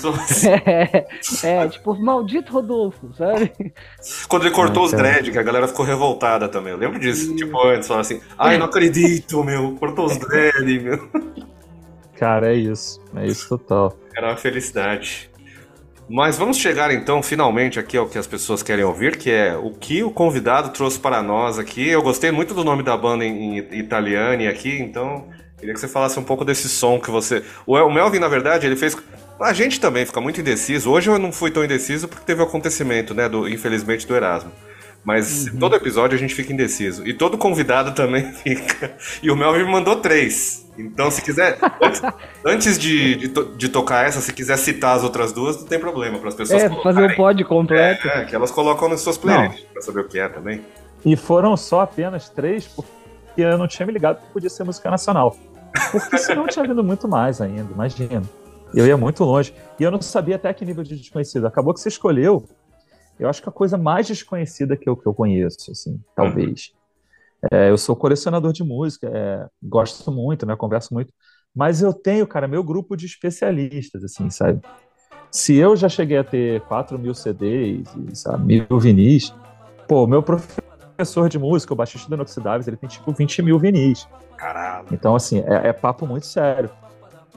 É, 1.45 1.65
é, 1.65 1.69
tipo, 1.69 1.95
maldito 1.95 2.53
Rodolfo, 2.53 3.13
sabe? 3.15 3.53
Quando 4.29 4.45
ele 4.45 4.55
cortou 4.55 4.85
os 4.85 4.93
dread, 4.93 5.31
que 5.31 5.39
a 5.39 5.43
galera 5.43 5.69
ficou 5.69 5.85
revoltada 5.85 6.49
também. 6.49 6.73
Eu 6.73 6.79
lembro 6.79 6.99
disso. 6.99 7.33
E... 7.33 7.37
Tipo, 7.37 7.63
antes, 7.67 7.87
falando 7.87 8.03
assim, 8.03 8.21
ai, 8.39 8.59
não 8.59 8.67
acredito, 8.67 9.43
meu, 9.45 9.77
cortou 9.77 10.07
os 10.07 10.17
dread, 10.17 10.81
meu. 10.81 11.09
Cara, 12.17 12.53
é 12.53 12.57
isso. 12.57 13.01
É 13.15 13.27
isso 13.27 13.49
total. 13.49 13.97
Era 14.17 14.29
uma 14.29 14.37
felicidade. 14.37 15.31
Mas 16.09 16.39
vamos 16.39 16.57
chegar 16.57 16.91
então 16.91 17.23
finalmente 17.23 17.79
aqui 17.79 17.97
ao 17.97 18.09
que 18.09 18.17
as 18.17 18.27
pessoas 18.27 18.63
querem 18.63 18.85
ouvir, 18.85 19.17
que 19.17 19.31
é 19.31 19.57
o 19.57 19.71
que 19.71 20.03
o 20.03 20.11
convidado 20.11 20.71
trouxe 20.71 20.99
para 20.99 21.23
nós 21.23 21.59
aqui. 21.59 21.87
Eu 21.87 22.03
gostei 22.03 22.31
muito 22.31 22.55
do 22.55 22.65
nome 22.65 22.83
da 22.83 22.97
banda 22.97 23.25
em, 23.25 23.59
em 23.59 23.79
italiano 23.79 24.49
aqui, 24.49 24.79
então 24.81 25.29
Queria 25.59 25.75
que 25.75 25.81
você 25.81 25.89
falasse 25.89 26.19
um 26.19 26.25
pouco 26.25 26.45
desse 26.45 26.69
som 26.69 27.01
que 27.01 27.11
você. 27.11 27.43
O 27.67 27.91
Melvin, 27.91 28.21
na 28.21 28.29
verdade, 28.29 28.67
ele 28.67 28.77
fez. 28.77 28.97
A 29.41 29.53
gente 29.53 29.81
também 29.81 30.07
fica 30.07 30.21
muito 30.21 30.41
indeciso. 30.41 30.91
Hoje 30.91 31.11
eu 31.11 31.19
não 31.19 31.33
fui 31.33 31.51
tão 31.51 31.65
indeciso 31.65 32.07
porque 32.07 32.25
teve 32.25 32.41
o 32.41 32.45
acontecimento, 32.45 33.13
né? 33.13 33.29
Do, 33.29 33.49
infelizmente, 33.49 34.07
do 34.07 34.15
Erasmo. 34.15 34.53
Mas 35.05 35.47
uhum. 35.47 35.59
todo 35.59 35.77
episódio 35.77 36.17
a 36.17 36.19
gente 36.19 36.35
fica 36.35 36.53
indeciso. 36.53 37.07
E 37.07 37.13
todo 37.13 37.39
convidado 37.39 37.93
também 37.93 38.31
fica. 38.45 38.95
E 39.23 39.31
o 39.31 39.37
Melvin 39.37 39.65
me 39.65 39.73
mandou 39.73 39.97
três. 39.97 40.69
Então, 40.79 41.11
se 41.11 41.23
quiser. 41.23 41.59
antes, 41.83 42.03
antes 42.45 42.79
de, 42.79 43.17
de, 43.17 43.29
to, 43.29 43.45
de, 43.57 43.69
tocar 43.69 44.07
essa, 44.07 44.21
se 44.21 44.33
quiser 44.33 44.57
citar 44.59 44.97
as 44.97 45.03
outras 45.03 45.33
duas, 45.33 45.61
não 45.61 45.67
tem 45.67 45.79
problema. 45.79 46.19
Para 46.19 46.29
as 46.29 46.35
pessoas. 46.35 46.63
É, 46.63 46.83
fazer 46.83 47.11
o 47.11 47.17
pod 47.17 47.45
completo. 47.45 48.07
É, 48.07 48.23
é, 48.23 48.25
que 48.27 48.35
elas 48.35 48.51
colocam 48.51 48.89
nas 48.89 49.01
suas 49.01 49.19
playlists, 49.19 49.65
para 49.73 49.83
saber 49.83 50.01
o 50.01 50.05
que 50.05 50.19
é 50.19 50.29
também. 50.29 50.65
E 51.05 51.17
foram 51.17 51.57
só 51.57 51.81
apenas 51.81 52.29
três, 52.29 52.67
porque 52.67 52.91
eu 53.37 53.57
não 53.57 53.67
tinha 53.67 53.87
me 53.87 53.93
ligado 53.93 54.21
que 54.21 54.33
podia 54.33 54.51
ser 54.51 54.65
música 54.65 54.91
nacional. 54.91 55.37
Porque 55.93 56.19
senão 56.19 56.43
eu 56.43 56.49
tinha 56.49 56.67
vindo 56.67 56.83
muito 56.83 57.09
mais 57.09 57.41
ainda, 57.41 57.73
imagina. 57.73 58.23
Eu 58.75 58.87
ia 58.87 58.97
muito 58.97 59.25
longe. 59.25 59.55
E 59.79 59.83
eu 59.83 59.91
não 59.91 60.01
sabia 60.01 60.37
até 60.37 60.53
que 60.53 60.65
nível 60.65 60.85
de 60.85 60.97
desconhecido. 60.97 61.47
Acabou 61.47 61.73
que 61.73 61.81
você 61.81 61.89
escolheu, 61.89 62.47
eu 63.19 63.29
acho 63.29 63.43
que 63.43 63.49
a 63.49 63.53
coisa 63.53 63.77
mais 63.77 64.07
desconhecida 64.07 64.77
que 64.77 64.89
eu, 64.89 64.97
que 64.97 65.07
eu 65.07 65.13
conheço, 65.13 65.71
assim, 65.71 66.01
talvez. 66.15 66.73
É, 67.53 67.71
eu 67.71 67.79
sou 67.79 67.97
colecionador 67.97 68.53
de 68.53 68.63
música, 68.63 69.09
é, 69.13 69.47
gosto 69.63 70.11
muito, 70.13 70.47
né, 70.47 70.55
converso 70.57 70.95
muito. 70.95 71.13
Mas 71.55 71.83
eu 71.83 71.93
tenho, 71.93 72.27
cara, 72.27 72.47
meu 72.47 72.63
grupo 72.63 72.97
de 72.97 73.07
especialistas, 73.07 74.05
assim, 74.05 74.31
sabe? 74.31 74.61
Se 75.31 75.57
eu 75.57 75.77
já 75.77 75.89
cheguei 75.89 76.19
a 76.19 76.25
ter 76.25 76.61
4 76.63 76.99
mil 76.99 77.15
CDs, 77.15 77.89
sabe, 78.15 78.45
mil 78.45 78.79
vinis, 78.79 79.35
pô, 79.87 80.07
meu 80.07 80.23
professor 80.23 81.29
de 81.29 81.39
música, 81.39 81.73
o 81.73 81.77
baixista 81.77 82.09
do 82.09 82.15
Inoxidáveis, 82.15 82.69
ele 82.69 82.77
tem 82.77 82.89
tipo 82.89 83.13
20 83.13 83.43
mil 83.43 83.59
vinis. 83.59 84.09
Caralho. 84.39 84.87
Então, 84.93 85.17
assim, 85.17 85.41
é, 85.41 85.69
é, 85.69 85.73
papo 85.73 86.07
muito 86.07 86.25
sério. 86.25 86.71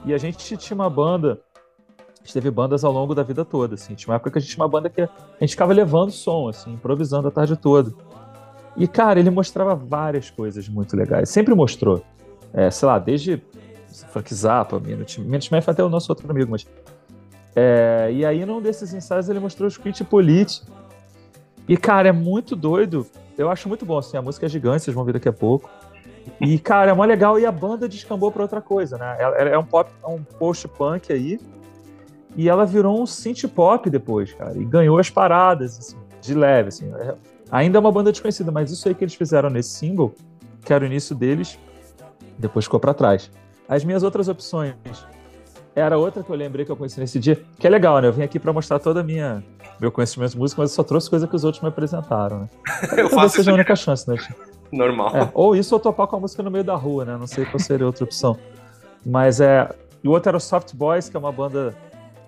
E 0.04 0.14
a 0.14 0.18
gente 0.18 0.56
tinha 0.56 0.74
uma 0.74 0.88
banda, 0.88 1.40
a 1.98 2.18
gente 2.22 2.32
teve 2.32 2.50
bandas 2.50 2.84
ao 2.84 2.92
longo 2.92 3.14
da 3.14 3.24
vida 3.24 3.44
toda, 3.44 3.74
assim. 3.74 3.94
Tinha 3.94 4.10
uma 4.10 4.16
época 4.16 4.30
que 4.30 4.38
a 4.38 4.40
gente 4.40 4.52
tinha 4.52 4.64
uma 4.64 4.70
banda 4.70 4.88
que 4.88 5.02
a 5.02 5.08
gente 5.40 5.50
ficava 5.50 5.72
levando 5.72 6.12
som, 6.12 6.48
assim, 6.48 6.72
improvisando 6.72 7.28
a 7.28 7.30
tarde 7.30 7.56
toda. 7.56 7.92
E, 8.76 8.86
cara, 8.86 9.18
ele 9.18 9.30
mostrava 9.30 9.74
várias 9.74 10.30
coisas 10.30 10.68
muito 10.68 10.96
legais. 10.96 11.28
Sempre 11.28 11.54
mostrou. 11.54 12.02
É, 12.54 12.70
sei 12.70 12.86
lá, 12.86 12.98
desde 12.98 13.42
Frank 14.10 14.32
Zappa, 14.32 14.78
Minute, 14.78 15.20
Minute 15.20 15.48
foi 15.48 15.58
até 15.58 15.82
o 15.82 15.88
nosso 15.88 16.10
outro 16.10 16.30
amigo, 16.30 16.50
mas... 16.50 16.66
É, 17.54 18.10
e 18.12 18.24
aí, 18.24 18.46
num 18.46 18.62
desses 18.62 18.94
ensaios, 18.94 19.28
ele 19.28 19.40
mostrou 19.40 19.66
o 19.66 19.68
Script 19.68 20.02
Polite. 20.04 20.62
E, 21.68 21.76
cara, 21.76 22.08
é 22.08 22.12
muito 22.12 22.56
doido. 22.56 23.06
Eu 23.36 23.50
acho 23.50 23.68
muito 23.68 23.84
bom, 23.84 23.98
assim, 23.98 24.16
a 24.16 24.22
música 24.22 24.46
é 24.46 24.48
gigante, 24.48 24.84
vocês 24.84 24.94
vão 24.94 25.04
ver 25.04 25.12
daqui 25.14 25.28
a 25.28 25.32
pouco. 25.32 25.68
E, 26.40 26.58
cara, 26.58 26.90
é 26.90 26.94
mó 26.94 27.04
legal 27.04 27.38
e 27.38 27.46
a 27.46 27.52
banda 27.52 27.88
descambou 27.88 28.30
pra 28.30 28.42
outra 28.42 28.60
coisa, 28.60 28.98
né? 28.98 29.16
É, 29.18 29.48
é 29.50 29.58
um 29.58 29.64
pop, 29.64 29.90
é 30.02 30.06
um 30.06 30.22
post-punk 30.22 31.12
aí. 31.12 31.38
E 32.36 32.48
ela 32.48 32.64
virou 32.64 33.00
um 33.00 33.06
synth 33.06 33.46
pop 33.48 33.88
depois, 33.88 34.32
cara. 34.32 34.56
E 34.56 34.64
ganhou 34.64 34.98
as 34.98 35.10
paradas, 35.10 35.78
assim, 35.78 35.96
de 36.20 36.34
leve, 36.34 36.68
assim. 36.68 36.92
É, 36.94 37.14
ainda 37.50 37.78
é 37.78 37.80
uma 37.80 37.92
banda 37.92 38.10
desconhecida, 38.10 38.50
mas 38.50 38.70
isso 38.70 38.88
aí 38.88 38.94
que 38.94 39.04
eles 39.04 39.14
fizeram 39.14 39.50
nesse 39.50 39.70
single, 39.70 40.14
que 40.64 40.72
era 40.72 40.82
o 40.82 40.86
início 40.86 41.14
deles, 41.14 41.58
depois 42.38 42.64
ficou 42.64 42.80
para 42.80 42.94
trás. 42.94 43.30
As 43.68 43.84
minhas 43.84 44.02
outras 44.02 44.28
opções 44.28 44.74
era 45.74 45.96
outra 45.96 46.22
que 46.22 46.30
eu 46.30 46.36
lembrei 46.36 46.64
que 46.64 46.72
eu 46.72 46.76
conheci 46.76 47.00
nesse 47.00 47.18
dia, 47.18 47.42
que 47.58 47.66
é 47.66 47.70
legal, 47.70 48.00
né? 48.00 48.08
Eu 48.08 48.12
vim 48.12 48.22
aqui 48.22 48.38
para 48.38 48.52
mostrar 48.52 48.78
toda 48.78 49.00
a 49.00 49.04
minha 49.04 49.42
meu 49.80 49.90
conhecimento 49.90 50.32
de 50.32 50.38
música, 50.38 50.62
mas 50.62 50.70
eu 50.70 50.76
só 50.76 50.84
trouxe 50.84 51.10
coisa 51.10 51.26
que 51.26 51.34
os 51.34 51.44
outros 51.44 51.62
me 51.62 51.68
apresentaram, 51.68 52.40
né? 52.40 52.48
eu 52.96 53.08
faço 53.08 53.36
seja 53.36 53.50
a 53.50 53.54
única 53.54 53.74
chance, 53.74 54.08
né? 54.08 54.16
normal. 54.76 55.14
É, 55.14 55.30
ou 55.34 55.54
isso 55.54 55.74
ou 55.74 55.80
topar 55.80 56.06
com 56.06 56.16
a 56.16 56.20
música 56.20 56.42
no 56.42 56.50
meio 56.50 56.64
da 56.64 56.74
rua, 56.74 57.04
né? 57.04 57.16
Não 57.16 57.26
sei 57.26 57.44
qual 57.44 57.58
seria 57.58 57.86
outra 57.86 58.04
opção. 58.04 58.36
Mas 59.04 59.40
é. 59.40 59.68
E 60.02 60.08
o 60.08 60.10
outro 60.10 60.30
era 60.30 60.36
o 60.36 60.40
Soft 60.40 60.74
Boys, 60.74 61.08
que 61.08 61.16
é 61.16 61.20
uma 61.20 61.30
banda 61.30 61.74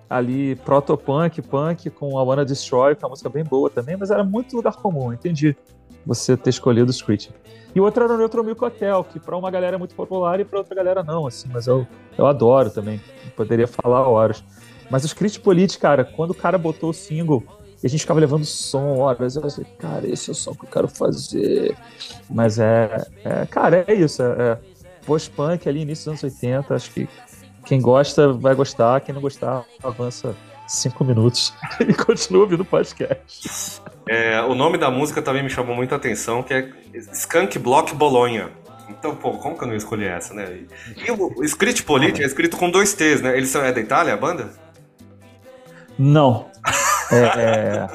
ali 0.09 0.55
proto-punk, 0.57 1.41
punk, 1.41 1.89
com 1.89 2.17
a 2.17 2.23
Wanna 2.23 2.45
Destroy, 2.45 2.95
que 2.95 3.03
é 3.03 3.05
uma 3.05 3.11
música 3.11 3.29
bem 3.29 3.43
boa 3.43 3.69
também, 3.69 3.97
mas 3.97 4.11
era 4.11 4.23
muito 4.23 4.55
lugar 4.55 4.75
comum, 4.75 5.11
entendi 5.11 5.55
você 6.05 6.37
ter 6.37 6.51
escolhido 6.51 6.89
o 6.89 6.93
Screech. 6.93 7.31
E 7.73 7.81
o 7.81 7.83
outro 7.83 8.03
era 8.03 8.13
o 8.13 8.17
Neutro 8.17 8.43
Milk 8.43 8.63
Hotel, 8.63 9.03
que 9.03 9.19
para 9.19 9.35
uma 9.35 9.49
galera 9.49 9.75
é 9.75 9.79
muito 9.79 9.95
popular 9.95 10.39
e 10.39 10.45
para 10.45 10.59
outra 10.59 10.75
galera 10.75 11.03
não, 11.03 11.27
assim, 11.27 11.49
mas 11.51 11.67
eu, 11.67 11.85
eu 12.17 12.27
adoro 12.27 12.69
também. 12.69 13.01
Poderia 13.35 13.67
falar 13.67 14.07
horas. 14.07 14.43
Mas 14.89 15.03
o 15.03 15.07
Screech 15.07 15.39
Polite, 15.39 15.77
cara, 15.77 16.05
quando 16.05 16.31
o 16.31 16.35
cara 16.35 16.57
botou 16.57 16.91
o 16.91 16.93
single 16.93 17.43
e 17.83 17.87
a 17.87 17.89
gente 17.89 18.01
ficava 18.01 18.19
levando 18.19 18.45
som 18.45 18.97
horas. 18.97 19.35
Eu 19.35 19.49
falei, 19.49 19.67
cara, 19.77 20.07
esse 20.07 20.29
é 20.29 20.31
o 20.31 20.35
som 20.35 20.53
que 20.53 20.65
eu 20.65 20.69
quero 20.69 20.87
fazer. 20.87 21.75
Mas 22.29 22.59
é, 22.59 23.05
é 23.23 23.45
cara, 23.45 23.83
é 23.87 23.93
isso. 23.93 24.21
É, 24.21 24.25
é 24.25 24.57
post-punk 25.05 25.67
ali, 25.69 25.81
início 25.81 26.11
dos 26.11 26.23
anos 26.23 26.35
80. 26.35 26.73
Acho 26.73 26.91
que 26.91 27.07
quem 27.65 27.81
gosta 27.81 28.33
vai 28.33 28.55
gostar, 28.55 29.01
quem 29.01 29.13
não 29.13 29.21
gostar 29.21 29.63
avança 29.83 30.35
cinco 30.67 31.03
minutos 31.03 31.53
e 31.79 31.93
continuo 31.93 32.43
ouvindo 32.43 32.61
o 32.61 32.65
podcast. 32.65 33.81
É, 34.07 34.41
o 34.41 34.55
nome 34.55 34.77
da 34.77 34.89
música 34.89 35.21
também 35.21 35.43
me 35.43 35.49
chamou 35.49 35.75
muita 35.75 35.95
atenção, 35.95 36.43
que 36.43 36.53
é 36.53 36.69
Skunk 37.13 37.57
Block 37.59 37.93
Bolonha. 37.95 38.51
Então, 38.87 39.15
pô, 39.15 39.31
como 39.31 39.57
que 39.57 39.63
eu 39.63 39.67
não 39.67 39.75
escolhi 39.75 40.05
essa, 40.05 40.33
né? 40.33 40.59
E 40.95 41.11
o 41.11 41.43
Script 41.43 41.83
Politi 41.83 42.21
é 42.21 42.25
escrito 42.25 42.55
com 42.55 42.69
dois 42.69 42.93
T's, 42.93 43.21
né? 43.21 43.35
Eles 43.35 43.49
são 43.49 43.63
é 43.63 43.71
da 43.71 43.79
Itália, 43.79 44.13
a 44.13 44.17
banda? 44.17 44.51
Não. 45.97 46.47
É, 47.11 47.17
é... 47.17 47.87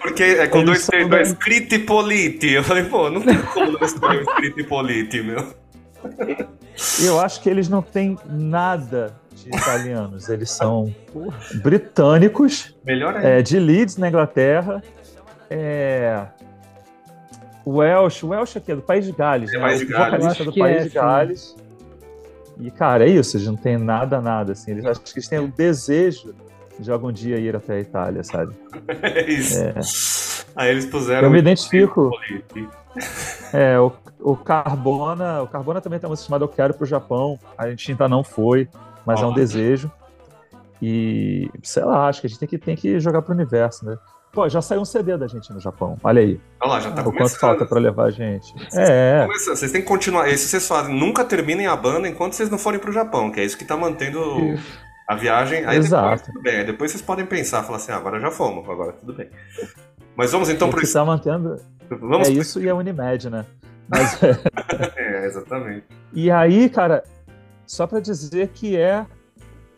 Porque 0.00 0.22
é 0.22 0.46
com 0.48 0.58
Eles 0.58 0.86
dois 0.86 0.86
T's, 0.86 1.08
da... 1.08 1.22
Script 1.22 1.78
Politi. 1.80 2.52
Eu 2.52 2.64
falei, 2.64 2.84
pô, 2.84 3.10
não 3.10 3.20
tem 3.20 3.38
como 3.38 3.72
não 3.72 3.80
escolher 3.80 4.18
o 4.18 4.30
Script 4.30 4.64
Politi, 4.64 5.22
meu. 5.22 5.54
Eu 7.02 7.20
acho 7.20 7.40
que 7.42 7.48
eles 7.48 7.68
não 7.68 7.82
têm 7.82 8.18
nada 8.28 9.14
de 9.32 9.48
italianos. 9.48 10.28
Eles 10.28 10.50
são 10.50 10.94
britânicos, 11.62 12.74
Melhor 12.84 13.16
é, 13.24 13.40
de 13.42 13.58
Leeds, 13.58 13.96
na 13.96 14.08
Inglaterra. 14.08 14.82
É, 15.48 16.26
Welsh, 17.66 18.24
Welsh 18.24 18.58
aqui 18.58 18.72
é 18.72 18.76
do 18.76 18.82
País 18.82 19.04
de 19.04 19.12
Gales, 19.12 19.52
é 19.52 19.56
né? 19.56 19.60
País 19.60 19.80
de 19.80 19.86
Gales. 19.86 20.10
vocalista 20.12 20.44
do 20.44 20.54
País 20.54 20.76
é, 20.76 20.82
de 20.84 20.88
Gales. 20.90 21.56
E, 22.58 22.70
cara, 22.70 23.04
é 23.04 23.10
isso, 23.10 23.36
eles 23.36 23.46
não 23.46 23.56
tem 23.56 23.76
nada, 23.76 24.20
nada, 24.20 24.52
assim. 24.52 24.70
Eles 24.70 24.86
acho 24.86 25.00
que 25.00 25.10
eles 25.14 25.28
têm 25.28 25.40
o 25.40 25.48
desejo 25.48 26.34
de 26.78 26.90
algum 26.90 27.10
dia 27.12 27.38
ir 27.38 27.54
até 27.56 27.74
a 27.74 27.80
Itália, 27.80 28.22
sabe? 28.22 28.54
é 29.02 29.30
isso. 29.30 29.62
É. 29.62 29.74
Aí 30.54 30.70
eles 30.70 30.86
puseram. 30.86 31.28
Eu 31.28 31.30
me 31.30 31.38
identifico. 31.38 32.10
É, 33.52 33.78
o, 33.78 33.92
o 34.20 34.36
Carbona. 34.36 35.42
O 35.42 35.48
Carbona 35.48 35.80
também 35.80 35.98
tem 35.98 36.08
uma 36.08 36.16
chamada 36.16 36.44
Eu 36.44 36.48
Quero 36.48 36.74
pro 36.74 36.86
Japão. 36.86 37.38
A 37.56 37.68
gente 37.68 37.90
ainda 37.90 38.08
não 38.08 38.24
foi, 38.24 38.68
mas 39.04 39.20
é 39.20 39.26
um 39.26 39.32
desejo. 39.32 39.90
E, 40.80 41.50
sei 41.62 41.84
lá, 41.84 42.08
acho 42.08 42.20
que 42.20 42.26
a 42.26 42.30
gente 42.30 42.38
tem 42.38 42.48
que, 42.48 42.58
tem 42.58 42.76
que 42.76 43.00
jogar 43.00 43.22
pro 43.22 43.34
universo, 43.34 43.84
né? 43.84 43.96
Pô, 44.32 44.46
já 44.50 44.60
saiu 44.60 44.82
um 44.82 44.84
CD 44.84 45.16
da 45.16 45.26
gente 45.26 45.50
no 45.50 45.58
Japão. 45.58 45.96
Olha 46.04 46.20
aí. 46.20 46.38
Olha 46.60 46.72
lá, 46.72 46.80
já 46.80 46.90
tá 46.90 47.00
o 47.00 47.04
começando. 47.04 47.28
quanto 47.28 47.40
falta 47.40 47.64
para 47.64 47.80
levar 47.80 48.04
a 48.04 48.10
gente. 48.10 48.52
É. 48.74 49.22
Começando. 49.26 49.56
Vocês 49.56 49.72
têm 49.72 49.80
que 49.80 49.86
continuar. 49.88 50.28
Isso 50.28 50.46
vocês 50.48 50.68
fazem. 50.68 50.94
Nunca 50.94 51.24
terminem 51.24 51.66
a 51.66 51.74
banda 51.74 52.06
enquanto 52.06 52.34
vocês 52.34 52.50
não 52.50 52.58
forem 52.58 52.78
pro 52.78 52.92
Japão, 52.92 53.30
que 53.30 53.40
é 53.40 53.44
isso 53.44 53.56
que 53.56 53.64
tá 53.64 53.78
mantendo 53.78 54.20
a 55.08 55.14
viagem. 55.14 55.64
Aí 55.64 55.78
Exato. 55.78 56.08
Depois, 56.08 56.22
tudo 56.22 56.42
bem. 56.42 56.56
Aí 56.56 56.64
depois 56.64 56.90
vocês 56.90 57.02
podem 57.02 57.26
pensar, 57.26 57.62
falar 57.62 57.78
assim, 57.78 57.92
ah, 57.92 57.96
agora 57.96 58.20
já 58.20 58.30
fomos, 58.30 58.68
agora 58.68 58.92
tudo 58.92 59.12
bem. 59.12 59.28
Mas 60.16 60.32
vamos 60.32 60.48
então 60.48 60.68
pro. 60.68 60.78
O 60.78 60.82
que 60.82 60.92
tá 60.92 61.04
mantendo. 61.04 61.60
Vamos 61.88 62.28
é 62.28 62.32
pro... 62.32 62.40
isso 62.40 62.60
e 62.60 62.68
a 62.68 62.74
Unimed, 62.74 63.30
né? 63.30 63.46
Mas... 63.88 64.18
é, 64.96 65.26
exatamente. 65.26 65.84
E 66.12 66.30
aí, 66.30 66.68
cara, 66.68 67.04
só 67.66 67.86
para 67.86 68.00
dizer 68.00 68.48
que 68.48 68.76
é 68.76 69.06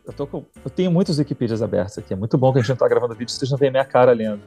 eu, 0.07 0.13
tô 0.15 0.27
com, 0.27 0.45
eu 0.65 0.71
tenho 0.71 0.91
muitos 0.91 1.19
Wikipedias 1.19 1.61
abertos 1.61 1.99
aqui. 1.99 2.15
É 2.15 2.17
muito 2.17 2.39
bom 2.39 2.51
que 2.51 2.59
a 2.59 2.63
gente 2.63 2.71
não 2.71 2.77
tá 2.77 2.89
gravando 2.89 3.15
vídeo, 3.15 3.31
vocês 3.31 3.51
não 3.51 3.59
veem 3.59 3.71
minha 3.71 3.85
cara 3.85 4.13
lendo. 4.13 4.41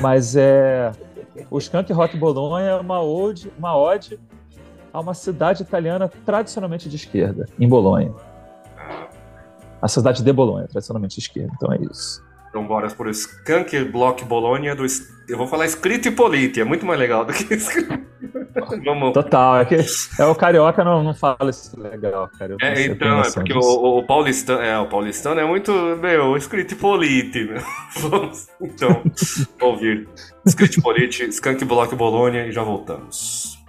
Mas 0.00 0.36
é. 0.36 0.92
O 1.50 1.58
Skunk 1.58 1.92
Rock 1.92 2.16
Bologna 2.16 2.60
é 2.60 2.74
uma 2.76 3.02
ode, 3.02 3.52
uma 3.58 3.76
ode 3.76 4.20
a 4.92 5.00
uma 5.00 5.14
cidade 5.14 5.64
italiana 5.64 6.08
tradicionalmente 6.24 6.88
de 6.88 6.94
esquerda, 6.94 7.46
em 7.58 7.68
Bolonha. 7.68 8.12
A 9.84 9.88
cidade 9.88 10.24
de 10.24 10.32
Bolonha, 10.32 10.66
tradicionalmente 10.66 11.16
de 11.16 11.20
esquerda. 11.20 11.52
Então 11.56 11.70
é 11.70 11.76
isso. 11.76 12.24
Então 12.48 12.66
bora 12.66 12.88
por 12.88 13.06
Skunk 13.10 13.84
Block 13.84 14.24
Bologna 14.24 14.74
do. 14.74 14.86
Eu 15.28 15.36
vou 15.36 15.46
falar 15.46 15.66
escrito 15.66 16.08
e 16.08 16.10
polite, 16.10 16.58
é 16.58 16.64
muito 16.64 16.86
mais 16.86 16.98
legal 16.98 17.22
do 17.26 17.34
que 17.34 17.44
Vamos. 18.82 19.12
Total, 19.12 19.58
é 19.58 19.64
que 19.66 19.74
é 19.74 20.24
o 20.24 20.34
carioca 20.34 20.82
não, 20.82 21.02
não 21.02 21.12
fala 21.12 21.50
isso 21.50 21.78
legal, 21.78 22.30
cara. 22.38 22.56
É, 22.62 22.86
então, 22.86 23.20
é 23.20 23.30
porque 23.30 23.52
o, 23.52 23.98
o, 23.98 24.02
paulistano, 24.06 24.62
é, 24.62 24.78
o 24.78 24.86
paulistano 24.86 25.38
é 25.38 25.44
muito, 25.44 25.70
meu, 26.00 26.34
escrito 26.34 26.72
e 26.72 26.76
polite, 26.76 27.44
meu. 27.44 27.62
Vamos, 28.08 28.46
então, 28.62 29.02
ouvir. 29.60 30.08
Escrito 30.46 30.78
e 30.78 30.82
polite, 30.82 31.24
Skunk 31.24 31.62
Block 31.66 31.94
Bologna 31.94 32.46
e 32.46 32.52
já 32.52 32.62
voltamos. 32.62 33.62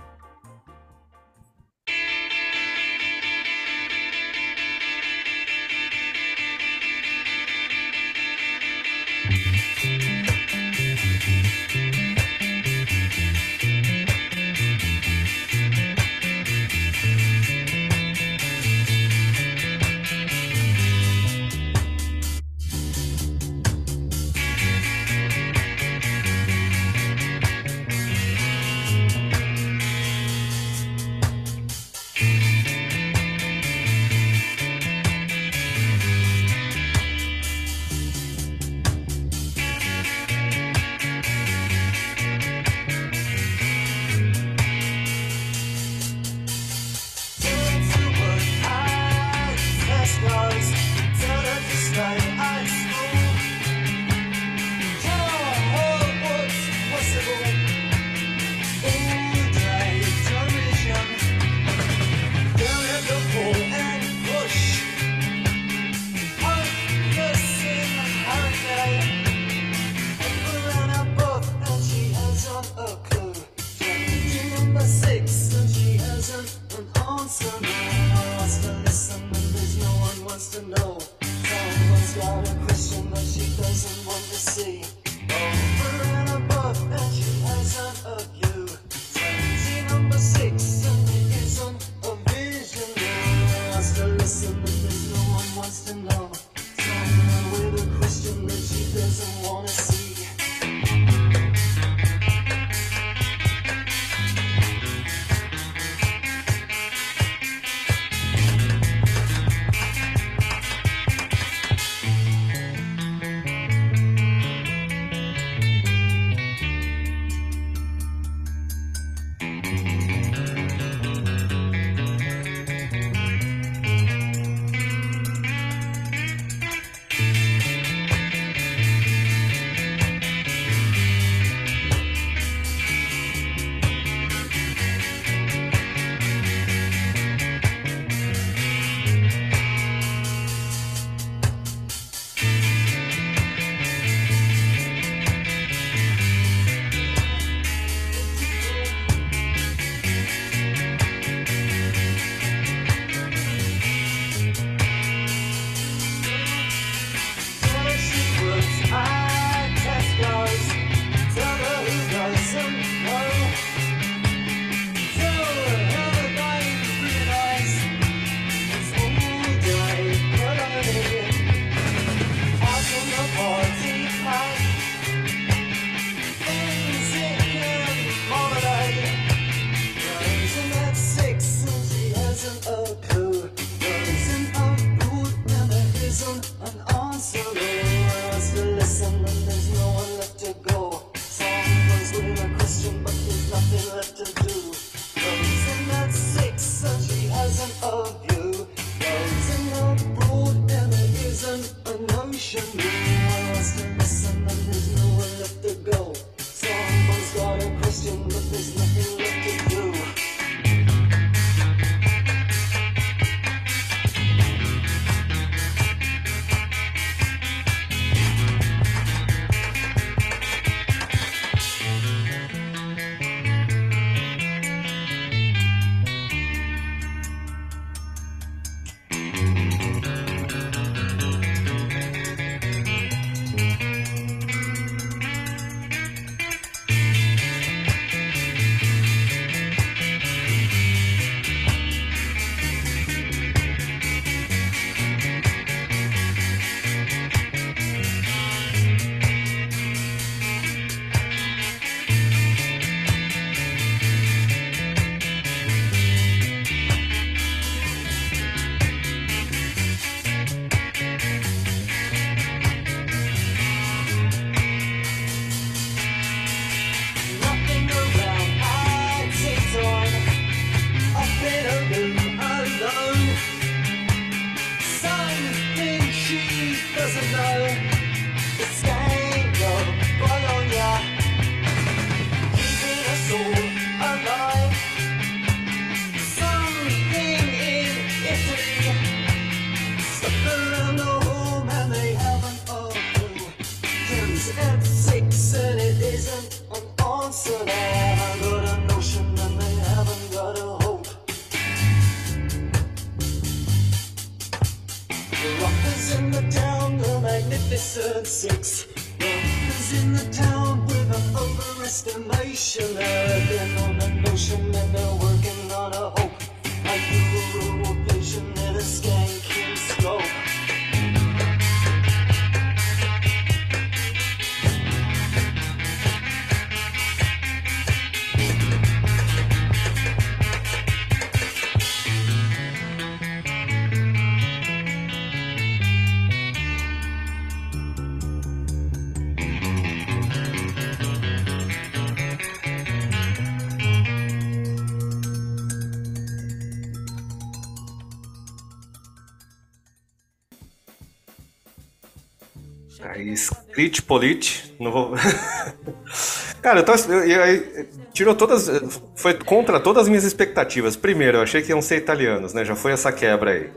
Aí, 353.78 353.84
Skrit 353.86 354.02
Polit. 354.04 354.76
Não 354.80 354.92
vou. 354.92 355.14
Cara, 356.62 356.80
eu 356.80 356.84
tava. 356.84 357.00
Eu, 357.14 357.20
eu- 357.24 357.46
eu- 357.46 357.86
tirou 358.14 358.34
todas. 358.36 358.70
Foi 359.16 359.34
contra 359.34 359.80
todas 359.80 360.04
as 360.04 360.08
minhas 360.10 360.24
expectativas. 360.24 360.96
Primeiro, 360.96 361.38
eu 361.38 361.42
achei 361.44 361.62
que 361.62 361.70
iam 361.70 361.82
ser 361.82 361.98
italianos, 361.98 362.54
né? 362.54 362.64
Já 362.66 362.76
foi 362.76 362.92
essa 362.94 363.12
quebra 363.12 363.52
aí. 363.52 363.70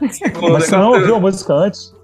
Mas 0.00 0.64
você 0.66 0.76
não 0.76 0.90
ouviu 0.92 1.16
a 1.16 1.20
música 1.20 1.52
antes? 1.54 1.94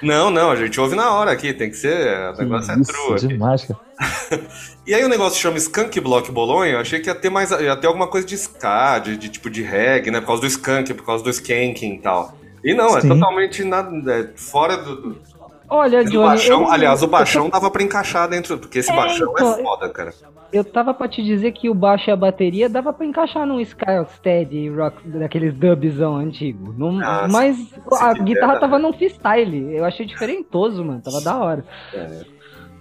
Não, 0.00 0.30
não, 0.30 0.52
a 0.52 0.56
gente 0.56 0.80
ouve 0.80 0.94
na 0.94 1.10
hora 1.12 1.32
aqui, 1.32 1.52
tem 1.52 1.68
que 1.70 1.76
ser. 1.76 2.16
O 2.34 2.38
negócio 2.38 2.70
é 2.72 2.78
Isso, 2.78 2.92
true. 2.92 3.14
aqui. 3.16 3.26
demais, 3.28 3.64
cara. 3.64 3.80
E 4.86 4.94
aí 4.94 5.04
o 5.04 5.08
negócio 5.08 5.38
chama 5.38 5.58
Skunk 5.58 6.00
Block 6.00 6.30
Bolonha, 6.32 6.72
eu 6.72 6.78
achei 6.78 6.98
que 6.98 7.10
ia 7.10 7.14
ter 7.14 7.28
mais. 7.28 7.50
ia 7.50 7.76
ter 7.76 7.86
alguma 7.88 8.06
coisa 8.06 8.26
de 8.26 8.34
ska, 8.36 8.98
de, 9.00 9.18
de 9.18 9.28
tipo 9.28 9.50
de 9.50 9.60
reggae, 9.60 10.10
né? 10.10 10.18
Por 10.20 10.28
causa 10.28 10.40
do 10.40 10.46
skunk, 10.46 10.94
por 10.94 11.04
causa 11.04 11.22
do 11.22 11.28
skanking 11.28 11.96
e 11.96 11.98
tal. 11.98 12.34
E 12.64 12.72
não, 12.72 12.96
é 12.96 13.02
Sim. 13.02 13.08
totalmente 13.08 13.62
nada, 13.64 13.90
é 14.14 14.28
fora 14.34 14.78
do, 14.78 14.96
do- 14.96 15.20
Olha, 15.68 16.04
Johnny, 16.04 16.16
baixão. 16.26 16.62
eu, 16.62 16.70
Aliás, 16.70 17.02
o 17.02 17.06
baixão 17.06 17.48
dava 17.50 17.70
pra 17.70 17.82
encaixar 17.82 18.28
dentro, 18.28 18.58
porque 18.58 18.78
esse 18.78 18.90
É, 18.90 18.96
baixão 18.96 19.30
então, 19.32 19.58
é 19.58 19.62
foda, 19.62 19.88
cara. 19.90 20.12
eu 20.52 20.64
tava 20.64 20.94
pra 20.94 21.08
te 21.08 21.22
dizer 21.22 21.52
que 21.52 21.68
o 21.68 21.74
baixo 21.74 22.08
e 22.08 22.12
a 22.12 22.16
bateria 22.16 22.68
dava 22.68 22.92
pra 22.92 23.04
encaixar 23.04 23.46
num 23.46 23.62
Steady 23.64 24.68
rock 24.70 25.06
daqueles 25.08 25.54
dubzão 25.54 26.16
antigo. 26.16 26.72
Num- 26.76 27.00
Ah, 27.04 27.26
mas 27.30 27.56
a 28.00 28.14
se 28.14 28.22
guitarra 28.22 28.54
quiser, 28.54 28.60
tava 28.60 28.78
num 28.78 28.92
freestyle. 28.92 29.74
Eu 29.74 29.84
achei 29.84 30.06
diferentoso, 30.06 30.84
mano. 30.84 31.00
Tava 31.02 31.20
da 31.20 31.36
hora. 31.38 31.64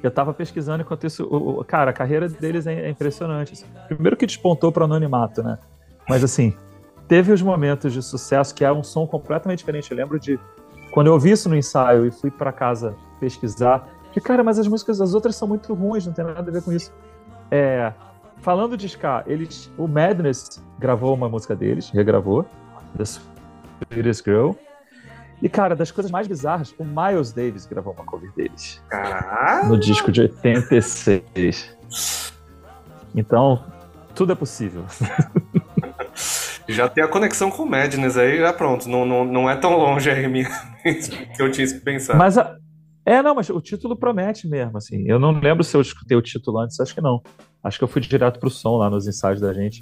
Eu 0.02 0.12
tava 0.12 0.34
pesquisando 0.34 0.84
enquanto 0.84 1.06
isso. 1.08 1.26
o- 1.26 1.60
o- 1.60 1.66
cara, 1.66 1.90
a 1.90 1.94
carreira 1.94 2.30
deles 2.30 2.68
é, 2.68 2.86
é 2.86 2.90
impressionante. 2.90 3.54
assim. 3.54 3.66
Primeiro 3.88 4.16
que 4.16 4.26
despontou 4.26 4.72
pro 4.72 4.86
anonimato, 4.86 5.42
né? 5.44 5.58
Mas 6.08 6.24
assim, 6.24 6.54
teve 7.08 7.32
os 7.34 7.42
momentos 7.42 7.92
de 7.92 8.02
sucesso 8.02 8.54
que 8.56 8.64
é 8.64 8.72
um 8.72 8.84
som 8.84 9.06
completamente 9.08 9.60
diferente. 9.60 9.92
Eu 9.92 9.98
lembro 9.98 10.20
de 10.20 10.40
quando 10.92 11.08
eu 11.08 11.14
ouvi 11.14 11.32
isso 11.32 11.50
no 11.50 11.56
ensaio 11.56 12.06
e 12.06 12.12
fui 12.12 12.32
pra 12.32 12.52
casa 12.52 12.96
pesquisar, 13.20 13.88
que 14.12 14.22
cara, 14.22 14.44
mas 14.44 14.58
as 14.58 14.68
músicas 14.68 14.98
das 14.98 15.14
outras 15.14 15.36
são 15.36 15.48
muito 15.48 15.74
ruins, 15.74 16.06
não 16.06 16.14
tem 16.14 16.26
nada 16.26 16.50
a 16.50 16.54
ver 16.54 16.64
com 16.64 16.72
isso. 16.72 16.92
É, 17.52 17.94
falando 18.42 18.76
de 18.76 18.88
ska, 18.88 19.24
eles, 19.28 19.72
o 19.78 19.88
Madness 19.88 20.64
gravou 20.80 21.14
uma 21.14 21.30
música 21.30 21.56
deles, 21.56 21.90
regravou, 21.90 22.46
The 22.98 23.04
Sweetest 23.92 24.24
Girl. 24.24 24.52
E 25.42 25.48
cara, 25.48 25.76
das 25.76 25.92
coisas 25.92 26.12
mais 26.12 26.28
bizarras, 26.28 26.74
o 26.80 26.84
Miles 26.84 27.32
Davis 27.32 27.66
gravou 27.68 27.94
uma 27.94 28.04
cover 28.04 28.32
deles 28.34 28.82
Caralho! 28.90 29.70
no 29.70 29.78
disco 29.78 30.12
de 30.12 30.22
86. 30.22 31.78
Então, 33.16 33.64
tudo 34.16 34.32
é 34.32 34.36
possível. 34.36 34.84
Já 36.68 36.90
tem 36.90 37.04
a 37.04 37.08
conexão 37.08 37.50
com 37.50 37.64
o 37.64 37.70
Madness 37.70 38.18
aí, 38.18 38.38
já 38.40 38.52
pronto. 38.54 38.88
Não, 38.90 39.06
não, 39.06 39.24
não 39.26 39.50
é 39.50 39.56
tão 39.56 39.78
longe 39.78 40.10
aí 40.10 40.28
minha, 40.30 40.50
que 40.84 41.42
eu 41.42 41.52
tinha 41.52 41.68
pensado. 41.84 42.18
Mas 42.20 42.38
a- 42.38 42.56
é, 43.06 43.22
não, 43.22 43.34
mas 43.36 43.50
o 43.50 43.62
título 43.62 43.96
promete 43.96 44.48
mesmo, 44.48 44.78
assim. 44.78 45.04
Eu 45.08 45.18
não 45.18 45.32
lembro 45.32 45.64
se 45.64 45.76
eu 45.78 45.82
escutei 45.82 46.18
o 46.18 46.22
título 46.22 46.60
antes, 46.60 46.78
acho 46.80 46.94
que 46.94 47.00
não. 47.02 47.22
Acho 47.64 47.78
que 47.78 47.84
eu 47.84 47.88
fui 47.88 48.02
direto 48.02 48.40
pro 48.40 48.50
som 48.50 48.78
lá 48.78 48.90
nos 48.90 49.08
ensaios 49.08 49.40
da 49.40 49.54
gente. 49.54 49.82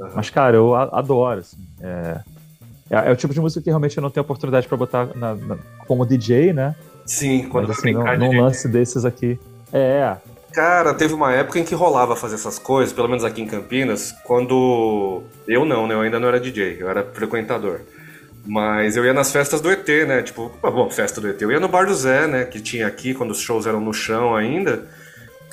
Aham. 0.00 0.12
Mas, 0.16 0.28
cara, 0.30 0.56
eu 0.56 0.74
adoro, 0.74 1.38
assim. 1.40 1.56
É, 1.80 2.20
é, 2.90 3.08
é 3.08 3.12
o 3.12 3.16
tipo 3.16 3.32
de 3.32 3.40
música 3.40 3.62
que 3.62 3.70
realmente 3.70 3.96
eu 3.96 4.02
não 4.02 4.10
tenho 4.10 4.24
oportunidade 4.24 4.66
pra 4.66 4.76
botar 4.76 5.06
na- 5.16 5.34
na- 5.36 5.58
como 5.86 6.04
DJ, 6.04 6.52
né? 6.52 6.74
Sim, 7.06 7.48
quando 7.48 7.68
Mas, 7.68 7.78
assim, 7.78 7.92
de 7.92 8.16
num 8.18 8.40
lance 8.40 8.66
desses 8.68 9.04
aqui. 9.04 9.38
É, 9.72 10.16
Cara, 10.54 10.94
teve 10.94 11.12
uma 11.12 11.32
época 11.32 11.58
em 11.58 11.64
que 11.64 11.74
rolava 11.74 12.14
fazer 12.14 12.36
essas 12.36 12.60
coisas, 12.60 12.94
pelo 12.94 13.08
menos 13.08 13.24
aqui 13.24 13.42
em 13.42 13.46
Campinas, 13.46 14.14
quando. 14.22 15.24
Eu 15.48 15.64
não, 15.64 15.86
né? 15.88 15.94
Eu 15.94 16.00
ainda 16.00 16.20
não 16.20 16.28
era 16.28 16.38
DJ, 16.38 16.76
eu 16.80 16.88
era 16.88 17.02
frequentador. 17.02 17.80
Mas 18.46 18.96
eu 18.96 19.04
ia 19.04 19.12
nas 19.12 19.32
festas 19.32 19.60
do 19.60 19.68
ET, 19.68 19.88
né? 20.06 20.22
Tipo, 20.22 20.52
ah, 20.62 20.70
bom, 20.70 20.88
festa 20.90 21.20
do 21.20 21.28
ET. 21.28 21.42
Eu 21.42 21.50
ia 21.50 21.58
no 21.58 21.68
Bar 21.68 21.86
do 21.86 21.94
Zé, 21.94 22.28
né? 22.28 22.44
Que 22.44 22.60
tinha 22.60 22.86
aqui, 22.86 23.14
quando 23.14 23.32
os 23.32 23.40
shows 23.40 23.66
eram 23.66 23.80
no 23.80 23.92
chão 23.92 24.36
ainda. 24.36 24.86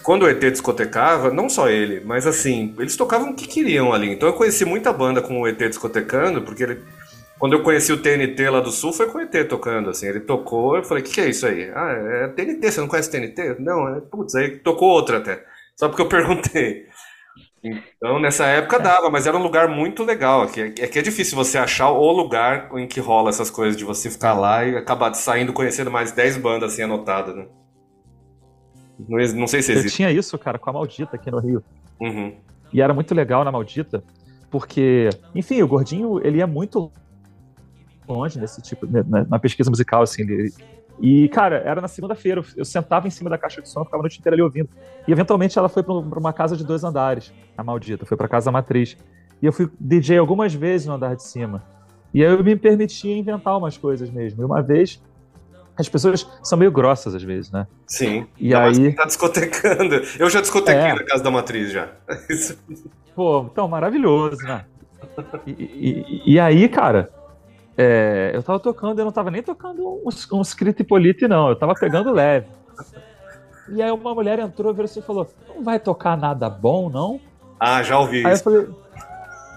Quando 0.04 0.24
o 0.24 0.30
ET 0.30 0.40
discotecava, 0.40 1.32
não 1.32 1.50
só 1.50 1.70
ele, 1.70 2.02
mas 2.06 2.28
assim, 2.28 2.76
eles 2.78 2.96
tocavam 2.96 3.32
o 3.32 3.36
que 3.36 3.48
queriam 3.48 3.94
ali. 3.94 4.12
Então 4.12 4.30
eu 4.30 4.34
conheci 4.34 4.66
muita 4.66 4.94
banda 4.94 5.22
com 5.22 5.42
o 5.42 5.48
ET 5.48 5.58
discotecando, 5.58 6.44
porque 6.44 6.64
ele. 6.64 6.82
Quando 7.42 7.54
eu 7.54 7.64
conheci 7.64 7.92
o 7.92 8.00
TNT 8.00 8.52
lá 8.52 8.60
do 8.60 8.70
Sul, 8.70 8.94
foi 8.94 9.08
com 9.10 9.18
o 9.18 9.22
ET 9.22 9.48
tocando, 9.50 9.90
assim. 9.90 10.06
Ele 10.06 10.20
tocou, 10.20 10.78
eu 10.78 10.84
falei, 10.84 11.02
o 11.02 11.06
que, 11.08 11.14
que 11.14 11.22
é 11.22 11.28
isso 11.28 11.48
aí? 11.48 11.72
Ah, 11.74 11.90
é 11.90 12.28
TNT, 12.28 12.72
você 12.72 12.80
não 12.80 12.88
conhece 12.88 13.10
TNT? 13.10 13.56
Não, 13.58 13.96
é. 13.96 14.00
Putz, 14.00 14.36
aí 14.36 14.60
tocou 14.60 14.90
outra 14.90 15.18
até. 15.18 15.44
Só 15.76 15.90
porque 15.90 16.04
eu 16.04 16.08
perguntei. 16.08 16.86
Então, 17.64 18.20
nessa 18.20 18.46
época 18.46 18.78
dava, 18.78 19.10
mas 19.10 19.26
era 19.26 19.36
um 19.36 19.42
lugar 19.42 19.68
muito 19.68 20.04
legal. 20.04 20.44
Aqui. 20.44 20.62
É 20.80 20.86
que 20.86 21.00
é 21.00 21.02
difícil 21.02 21.36
você 21.36 21.58
achar 21.58 21.90
o 21.90 22.12
lugar 22.12 22.70
em 22.76 22.88
que 22.88 23.00
rola 23.00 23.30
essas 23.30 23.50
coisas, 23.50 23.76
de 23.76 23.84
você 23.84 24.12
ficar 24.12 24.36
lá 24.36 24.64
e 24.64 24.78
acabar 24.78 25.12
saindo 25.16 25.52
conhecendo 25.52 25.90
mais 25.90 26.12
10 26.12 26.38
bandas 26.38 26.74
assim 26.74 26.84
anotadas, 26.84 27.36
né? 27.36 27.48
Não, 29.00 29.18
não 29.34 29.48
sei 29.48 29.64
se 29.64 29.72
eu 29.72 29.80
existe. 29.80 29.96
tinha 29.96 30.12
isso, 30.12 30.38
cara, 30.38 30.60
com 30.60 30.70
a 30.70 30.74
Maldita 30.74 31.16
aqui 31.16 31.32
no 31.32 31.40
Rio. 31.40 31.64
Uhum. 32.00 32.36
E 32.72 32.84
era 32.84 32.94
muito 32.94 33.16
legal 33.16 33.44
na 33.44 33.52
Maldita, 33.52 34.04
porque, 34.52 35.10
enfim, 35.34 35.64
o 35.64 35.68
Gordinho, 35.68 36.24
ele 36.24 36.40
é 36.40 36.46
muito 36.46 36.92
longe 38.08 38.40
nesse 38.40 38.62
tipo, 38.62 38.86
né, 38.86 39.04
na, 39.08 39.24
na 39.26 39.40
pesquisa 39.40 39.70
musical, 39.70 40.02
assim. 40.02 40.22
Ele, 40.24 40.54
e, 41.00 41.28
cara, 41.30 41.58
era 41.66 41.82
na 41.82 41.88
segunda-feira, 41.88 42.44
eu, 42.56 42.64
sentava 42.66 43.08
em 43.08 43.10
cima 43.10 43.30
da 43.30 43.38
caixa 43.38 43.62
de 43.62 43.70
som, 43.70 43.84
ficava 43.84 44.02
a 44.02 44.04
noite 44.04 44.20
inteira 44.20 44.36
ali 44.36 44.42
ouvindo. 44.44 44.70
E, 45.08 45.12
eventualmente, 45.12 45.58
ela 45.58 45.70
foi 45.70 45.82
pra 45.84 45.94
pra 46.02 46.20
uma 46.20 46.34
casa 46.34 46.56
de 46.56 46.64
dois 46.64 46.84
andares, 46.84 47.34
a 47.58 47.64
Maldita, 47.64 48.06
foi 48.06 48.16
pra 48.18 48.28
casa 48.28 48.52
matriz. 48.52 48.96
E 49.42 49.46
eu 49.46 49.52
fui 49.54 49.70
DJ 49.80 50.18
algumas 50.20 50.54
vezes 50.54 50.86
no 50.88 50.94
andar 50.94 51.16
de 51.16 51.24
cima. 51.24 51.64
E 52.14 52.24
aí 52.24 52.32
eu 52.32 52.44
me 52.44 52.56
permitia 52.56 53.16
inventar 53.18 53.58
umas 53.58 53.78
coisas 53.78 54.10
mesmo. 54.12 54.42
E 54.44 54.46
uma 54.46 54.62
vez, 54.62 55.02
as 55.76 55.90
pessoas 55.90 56.30
são 56.44 56.58
meio 56.60 56.72
grossas 56.72 57.16
às 57.16 57.24
vezes, 57.24 57.50
né? 57.50 57.66
Sim. 57.88 58.28
E 58.38 58.54
mais 58.54 58.78
aí- 58.78 58.94
tá 58.94 59.06
discotecando. 59.06 59.96
Eu 60.20 60.30
já 60.30 60.42
discotequei 60.42 60.82
É. 60.92 60.94
na 60.94 61.04
casa 61.04 61.24
da 61.24 61.32
matriz 61.32 61.72
já. 61.72 61.90
Pô, 63.16 63.48
então, 63.52 63.68
maravilhoso, 63.68 64.44
né? 64.44 64.66
E, 65.48 65.52
e- 65.52 66.34
e 66.34 66.40
aí, 66.40 66.70
cara, 66.70 67.10
é, 67.78 68.32
eu 68.34 68.44
tava 68.44 68.60
tocando, 68.60 69.00
eu 69.00 69.06
não 69.06 69.12
tava 69.12 69.32
nem 69.32 69.42
tocando 69.42 69.82
um, 69.88 70.10
um 70.34 70.42
script 70.42 70.84
polite, 70.84 71.28
não. 71.28 71.50
Eu 71.50 71.56
tava 71.56 71.74
pegando 71.74 72.12
leve. 72.12 72.48
E 73.70 73.82
aí 73.82 73.92
uma 73.92 74.14
mulher 74.14 74.40
entrou, 74.40 74.74
virou 74.74 74.86
assim 74.86 75.00
e 75.00 75.04
falou: 75.04 75.28
Não 75.56 75.64
vai 75.64 75.80
tocar 75.80 76.18
nada 76.18 76.50
bom, 76.50 76.90
não? 76.90 77.20
Ah, 77.60 77.82
já 77.84 77.98
ouvi 78.00 78.18
Aí 78.26 78.26
eu 78.26 78.34
isso. 78.34 78.44
falei, 78.44 78.68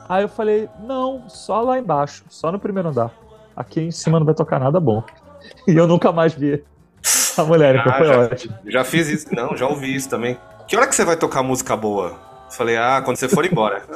aí 0.09 0.23
eu 0.25 0.29
falei, 0.29 0.69
não, 0.81 1.27
só 1.29 1.63
lá 1.63 1.79
embaixo, 1.79 2.23
só 2.29 2.53
no 2.53 2.59
primeiro 2.59 2.91
andar. 2.91 3.11
Aqui 3.57 3.81
em 3.81 3.91
cima 3.91 4.19
não 4.19 4.27
vai 4.27 4.35
tocar 4.35 4.61
nada 4.61 4.79
bom. 4.79 5.03
E 5.69 5.77
eu 5.77 5.87
nunca 5.87 6.11
mais 6.13 6.33
vi 6.35 6.63
a 7.39 7.45
mulher, 7.45 7.77
então 7.77 7.93
Ah, 7.93 7.97
foi 7.99 8.07
já, 8.07 8.19
ótimo. 8.21 8.55
já 8.67 8.85
fiz 8.85 9.09
isso. 9.09 9.35
Não, 9.35 9.57
já 9.57 9.67
ouvi 9.67 9.95
isso 9.95 10.09
também. 10.09 10.39
Que 10.69 10.77
hora 10.77 10.87
que 10.87 10.95
você 10.95 11.05
vai 11.05 11.17
tocar 11.17 11.43
música 11.43 11.77
boa? 11.77 12.15
Falei, 12.51 12.77
ah, 12.77 13.01
quando 13.05 13.17
você 13.17 13.29
for 13.29 13.45
embora. 13.45 13.83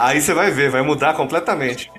Aí 0.00 0.20
você 0.20 0.32
vai 0.32 0.50
ver, 0.50 0.70
vai 0.70 0.82
mudar 0.82 1.14
completamente. 1.14 1.90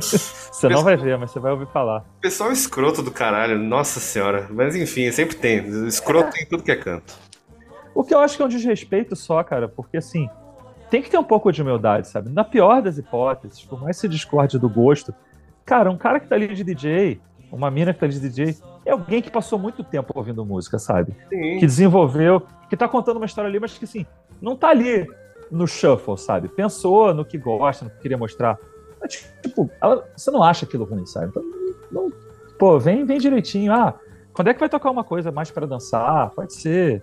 Você 0.00 0.68
não 0.68 0.82
vai 0.82 0.96
ver, 0.96 1.18
mas 1.18 1.30
você 1.30 1.38
vai 1.38 1.52
ouvir 1.52 1.66
falar. 1.68 2.04
Pessoal 2.20 2.50
escroto 2.50 3.02
do 3.02 3.10
caralho, 3.10 3.58
nossa 3.58 4.00
senhora. 4.00 4.46
Mas 4.50 4.74
enfim, 4.74 5.10
sempre 5.12 5.36
tem. 5.36 5.58
Escroto 5.86 6.32
tem 6.32 6.42
em 6.42 6.46
tudo 6.46 6.62
que 6.62 6.70
é 6.72 6.76
canto. 6.76 7.14
O 7.94 8.04
que 8.04 8.14
eu 8.14 8.20
acho 8.20 8.36
que 8.36 8.42
é 8.42 8.44
um 8.46 8.48
desrespeito 8.48 9.14
só, 9.14 9.42
cara, 9.42 9.68
porque 9.68 9.96
assim, 9.96 10.28
tem 10.90 11.02
que 11.02 11.10
ter 11.10 11.18
um 11.18 11.24
pouco 11.24 11.50
de 11.52 11.62
humildade, 11.62 12.08
sabe? 12.08 12.30
Na 12.30 12.44
pior 12.44 12.82
das 12.82 12.98
hipóteses, 12.98 13.62
por 13.62 13.80
mais 13.80 13.96
que 13.96 14.02
se 14.02 14.08
discorde 14.08 14.58
do 14.58 14.68
gosto, 14.68 15.14
cara, 15.64 15.90
um 15.90 15.96
cara 15.96 16.20
que 16.20 16.28
tá 16.28 16.34
ali 16.34 16.48
de 16.48 16.62
DJ, 16.62 17.20
uma 17.50 17.70
mina 17.70 17.94
que 17.94 18.00
tá 18.00 18.06
ali 18.06 18.18
de 18.18 18.28
DJ, 18.28 18.56
é 18.84 18.92
alguém 18.92 19.22
que 19.22 19.30
passou 19.30 19.58
muito 19.58 19.82
tempo 19.82 20.12
ouvindo 20.14 20.44
música, 20.44 20.78
sabe? 20.78 21.12
Sim. 21.28 21.58
Que 21.58 21.66
desenvolveu, 21.66 22.42
que 22.68 22.76
tá 22.76 22.88
contando 22.88 23.16
uma 23.16 23.26
história 23.26 23.48
ali, 23.48 23.58
mas 23.58 23.76
que 23.76 23.84
assim, 23.84 24.06
não 24.40 24.56
tá 24.56 24.68
ali 24.68 25.06
no 25.50 25.66
shuffle, 25.66 26.18
sabe? 26.18 26.48
Pensou 26.48 27.14
no 27.14 27.24
que 27.24 27.38
gosta, 27.38 27.84
no 27.84 27.90
que 27.90 27.98
queria 27.98 28.18
mostrar. 28.18 28.58
tipo, 29.08 29.70
ela, 29.80 30.08
você 30.16 30.30
não 30.30 30.42
acha 30.42 30.64
aquilo 30.64 30.84
ruim, 30.84 31.06
sabe? 31.06 31.26
Então, 31.28 31.42
não, 31.90 32.12
pô, 32.58 32.78
vem, 32.78 33.04
vem 33.04 33.18
direitinho. 33.18 33.72
Ah, 33.72 33.94
quando 34.32 34.48
é 34.48 34.54
que 34.54 34.60
vai 34.60 34.68
tocar 34.68 34.90
uma 34.90 35.04
coisa 35.04 35.30
mais 35.30 35.50
para 35.50 35.66
dançar? 35.66 36.30
Pode 36.30 36.52
ser. 36.54 37.02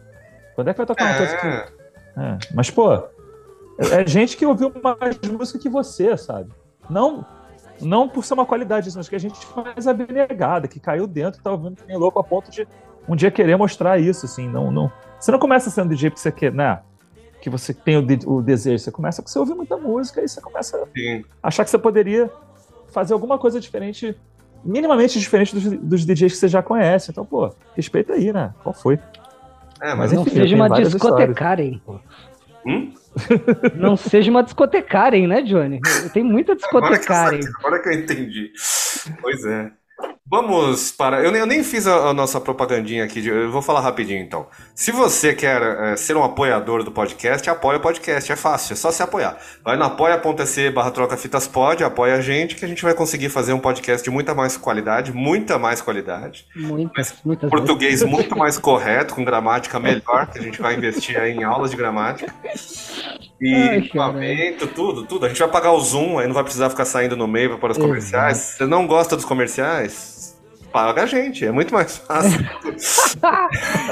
Quando 0.55 0.67
é 0.67 0.73
que 0.73 0.77
vai 0.77 0.85
tocar 0.85 1.05
uma 1.05 1.17
coisa 1.17 1.37
que. 1.37 1.47
É, 1.47 2.37
mas, 2.53 2.69
pô, 2.69 2.93
é, 2.93 4.01
é 4.01 4.07
gente 4.07 4.37
que 4.37 4.45
ouviu 4.45 4.71
mais 4.81 5.17
música 5.19 5.57
que 5.57 5.69
você, 5.69 6.15
sabe? 6.15 6.51
Não, 6.89 7.25
não 7.81 8.07
por 8.07 8.23
ser 8.23 8.33
uma 8.33 8.45
qualidade 8.45 8.89
mas 8.95 9.09
que 9.09 9.15
a 9.15 9.19
gente 9.19 9.39
mais 9.55 9.87
abnegada, 9.87 10.67
que 10.67 10.79
caiu 10.79 11.07
dentro 11.07 11.39
e 11.39 11.43
tá 11.43 11.51
ouvindo 11.51 11.77
que 11.77 11.87
nem 11.87 11.97
louco 11.97 12.19
a 12.19 12.23
ponto 12.23 12.51
de 12.51 12.67
um 13.07 13.15
dia 13.15 13.31
querer 13.31 13.57
mostrar 13.57 13.97
isso, 13.99 14.25
assim. 14.25 14.47
Não, 14.47 14.71
não, 14.71 14.91
você 15.19 15.31
não 15.31 15.39
começa 15.39 15.69
sendo 15.69 15.89
DJ 15.89 16.09
porque 16.09 16.21
você 16.21 16.31
quer, 16.31 16.53
né? 16.53 16.81
Que 17.43 17.49
você 17.49 17.73
tem 17.73 17.97
o, 17.97 18.01
de, 18.01 18.19
o 18.25 18.41
desejo. 18.41 18.81
Você 18.81 18.89
começa 18.89 19.21
você 19.21 19.37
ouve 19.37 19.53
muita 19.53 19.75
música 19.75 20.23
e 20.23 20.29
você 20.29 20.39
começa 20.39 20.81
Sim. 20.95 21.25
a 21.43 21.49
achar 21.49 21.65
que 21.65 21.69
você 21.69 21.77
poderia 21.77 22.31
fazer 22.87 23.13
alguma 23.13 23.37
coisa 23.37 23.59
diferente, 23.59 24.15
minimamente 24.63 25.19
diferente 25.19 25.53
dos, 25.53 25.65
dos 25.77 26.05
DJs 26.05 26.31
que 26.31 26.39
você 26.39 26.47
já 26.47 26.63
conhece. 26.63 27.11
Então, 27.11 27.25
pô, 27.25 27.53
respeita 27.75 28.13
aí, 28.13 28.31
né? 28.31 28.53
Qual 28.63 28.73
foi? 28.73 28.97
É, 29.81 29.93
mas, 29.93 30.13
Não 30.13 30.21
enfim, 30.21 30.35
seja 30.35 30.45
tem 30.45 30.55
uma 30.55 30.69
discotecária, 30.69 31.63
hein? 31.63 31.81
pô. 31.85 31.99
Hum? 32.65 32.93
Não 33.75 33.97
seja 33.97 34.31
uma 34.31 34.41
discotecária, 34.41 35.17
hein, 35.17 35.27
né, 35.27 35.41
Johnny? 35.41 35.81
Tem 36.13 36.23
muita 36.23 36.53
Agora 36.53 36.95
discotecária, 36.95 37.39
eu, 37.41 37.51
agora 37.59 37.81
que 37.81 37.89
eu 37.89 37.93
entendi. 37.93 38.53
Pois 39.21 39.43
é. 39.43 39.69
Vamos 40.33 40.91
para. 40.91 41.21
Eu 41.21 41.31
nem, 41.31 41.41
eu 41.41 41.45
nem 41.45 41.63
fiz 41.63 41.85
a, 41.85 42.09
a 42.09 42.13
nossa 42.13 42.41
propagandinha 42.41 43.03
aqui, 43.03 43.21
de- 43.21 43.29
eu 43.29 43.51
vou 43.51 43.61
falar 43.61 43.81
rapidinho 43.81 44.19
então. 44.19 44.47
Se 44.73 44.91
você 44.91 45.31
quer 45.31 45.61
é, 45.61 45.95
ser 45.95 46.17
um 46.17 46.23
apoiador 46.23 46.83
do 46.83 46.91
podcast, 46.91 47.47
apoia 47.47 47.77
o 47.77 47.79
podcast, 47.79 48.31
é 48.31 48.35
fácil, 48.35 48.73
é 48.73 48.75
só 48.75 48.89
se 48.89 49.03
apoiar. 49.03 49.37
Vai 49.63 49.77
no 49.77 49.83
apoia.se 49.83 50.71
barra 50.71 50.89
troca 50.89 51.15
fitas 51.17 51.47
pod, 51.47 51.83
apoia 51.83 52.15
a 52.15 52.21
gente, 52.21 52.55
que 52.55 52.65
a 52.65 52.67
gente 52.67 52.81
vai 52.81 52.95
conseguir 52.95 53.29
fazer 53.29 53.53
um 53.53 53.59
podcast 53.59 54.03
de 54.03 54.09
muita 54.09 54.33
mais 54.33 54.57
qualidade, 54.57 55.13
muita 55.13 55.59
mais 55.59 55.81
qualidade. 55.81 56.47
Muitas, 56.55 57.13
muitas 57.23 57.51
Português 57.51 58.01
muito 58.01 58.35
mais 58.35 58.57
correto, 58.59 59.13
com 59.13 59.23
gramática 59.23 59.79
melhor, 59.79 60.25
que 60.31 60.39
a 60.39 60.41
gente 60.41 60.59
vai 60.59 60.73
investir 60.73 61.15
aí 61.15 61.33
em 61.33 61.43
aulas 61.43 61.69
de 61.69 61.77
gramática. 61.77 62.33
E 63.39 63.53
Ai, 63.53 63.77
equipamento, 63.77 64.65
tudo, 64.65 65.05
tudo. 65.05 65.27
A 65.27 65.29
gente 65.29 65.37
vai 65.37 65.49
pagar 65.49 65.73
o 65.73 65.79
Zoom, 65.79 66.17
aí 66.17 66.25
não 66.25 66.33
vai 66.33 66.43
precisar 66.43 66.71
ficar 66.71 66.85
saindo 66.85 67.15
no 67.15 67.27
meio 67.27 67.59
para 67.59 67.73
os 67.73 67.77
comerciais. 67.77 68.37
Se 68.37 68.57
você 68.57 68.65
não 68.65 68.87
gosta 68.87 69.15
dos 69.15 69.25
comerciais, 69.25 70.22
paga 70.73 71.03
a 71.03 71.05
gente, 71.05 71.45
é 71.45 71.51
muito 71.51 71.73
mais 71.73 71.97
fácil. 71.99 72.39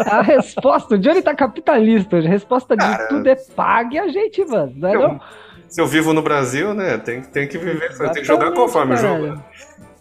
A 0.09 0.21
resposta, 0.21 0.95
o 0.95 0.97
Johnny 0.97 1.21
tá 1.21 1.33
capitalista 1.35 2.17
hoje. 2.17 2.27
A 2.27 2.29
resposta 2.31 2.75
de 2.75 2.83
Cara, 2.83 3.07
tudo 3.07 3.29
é 3.29 3.35
pague 3.55 3.97
a 3.99 4.07
gente, 4.09 4.43
mano. 4.45 4.73
Não 4.75 4.89
é 4.89 4.95
eu- 4.95 5.01
não? 5.01 5.21
Se 5.69 5.79
eu 5.79 5.87
vivo 5.87 6.11
no 6.11 6.21
Brasil, 6.21 6.73
né, 6.73 6.97
tem, 6.97 7.21
tem 7.21 7.47
que 7.47 7.57
viver, 7.57 7.95
tem 7.97 8.11
que 8.11 8.23
jogar 8.25 8.51
conforme 8.51 8.95
o 8.95 8.97
jogo. 8.97 9.27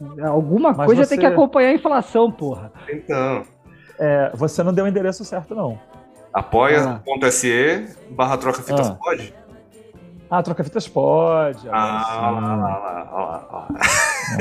jogo. 0.01 0.25
Alguma 0.27 0.73
Mas 0.73 0.87
coisa 0.87 1.05
você- 1.05 1.11
tem 1.11 1.19
que 1.21 1.27
acompanhar 1.27 1.69
a 1.69 1.75
inflação, 1.75 2.29
porra. 2.33 2.73
Então, 2.89 3.45
É, 3.97 4.31
você 4.35 4.63
não 4.65 4.73
deu 4.73 4.87
o 4.87 4.89
endereço 4.89 5.25
certo, 5.25 5.55
não. 5.55 5.79
apoia.se 6.33 7.87
barra 8.11 8.37
troca 8.39 8.63
fitas 8.63 8.89
Ah. 8.89 8.95
pode. 9.01 9.33
Ah, 10.31 10.43
troca 10.45 10.63
fitas 10.63 10.87
pode. 10.87 11.69
Ah, 11.69 12.31
lá, 12.33 12.55
lá, 12.55 12.57
lá, 12.57 12.77
lá. 12.77 13.69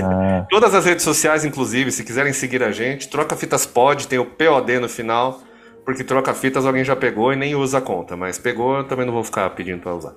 Ah, 0.04 0.46
Todas 0.52 0.76
as 0.76 0.86
redes 0.86 1.04
sociais, 1.04 1.44
inclusive, 1.44 1.92
se 1.92 2.04
quiserem 2.04 2.32
seguir 2.32 2.62
a 2.62 2.72
gente, 2.72 3.10
Troca 3.10 3.36
Fitas 3.36 3.66
Pod, 3.66 4.08
tem 4.08 4.20
o 4.20 4.26
POD 4.26 4.80
no 4.80 4.88
final, 4.88 5.42
porque 5.84 6.04
Troca 6.04 6.32
Fitas 6.36 6.64
alguém 6.68 6.84
já 6.84 6.96
pegou 6.96 7.34
e 7.34 7.36
nem 7.36 7.56
usa 7.56 7.80
a 7.80 7.82
conta, 7.82 8.16
mas 8.16 8.38
pegou, 8.38 8.78
eu 8.78 8.84
também 8.84 9.04
não 9.04 9.14
vou 9.14 9.24
ficar 9.24 9.50
pedindo 9.50 9.82
para 9.82 9.96
usar. 9.96 10.14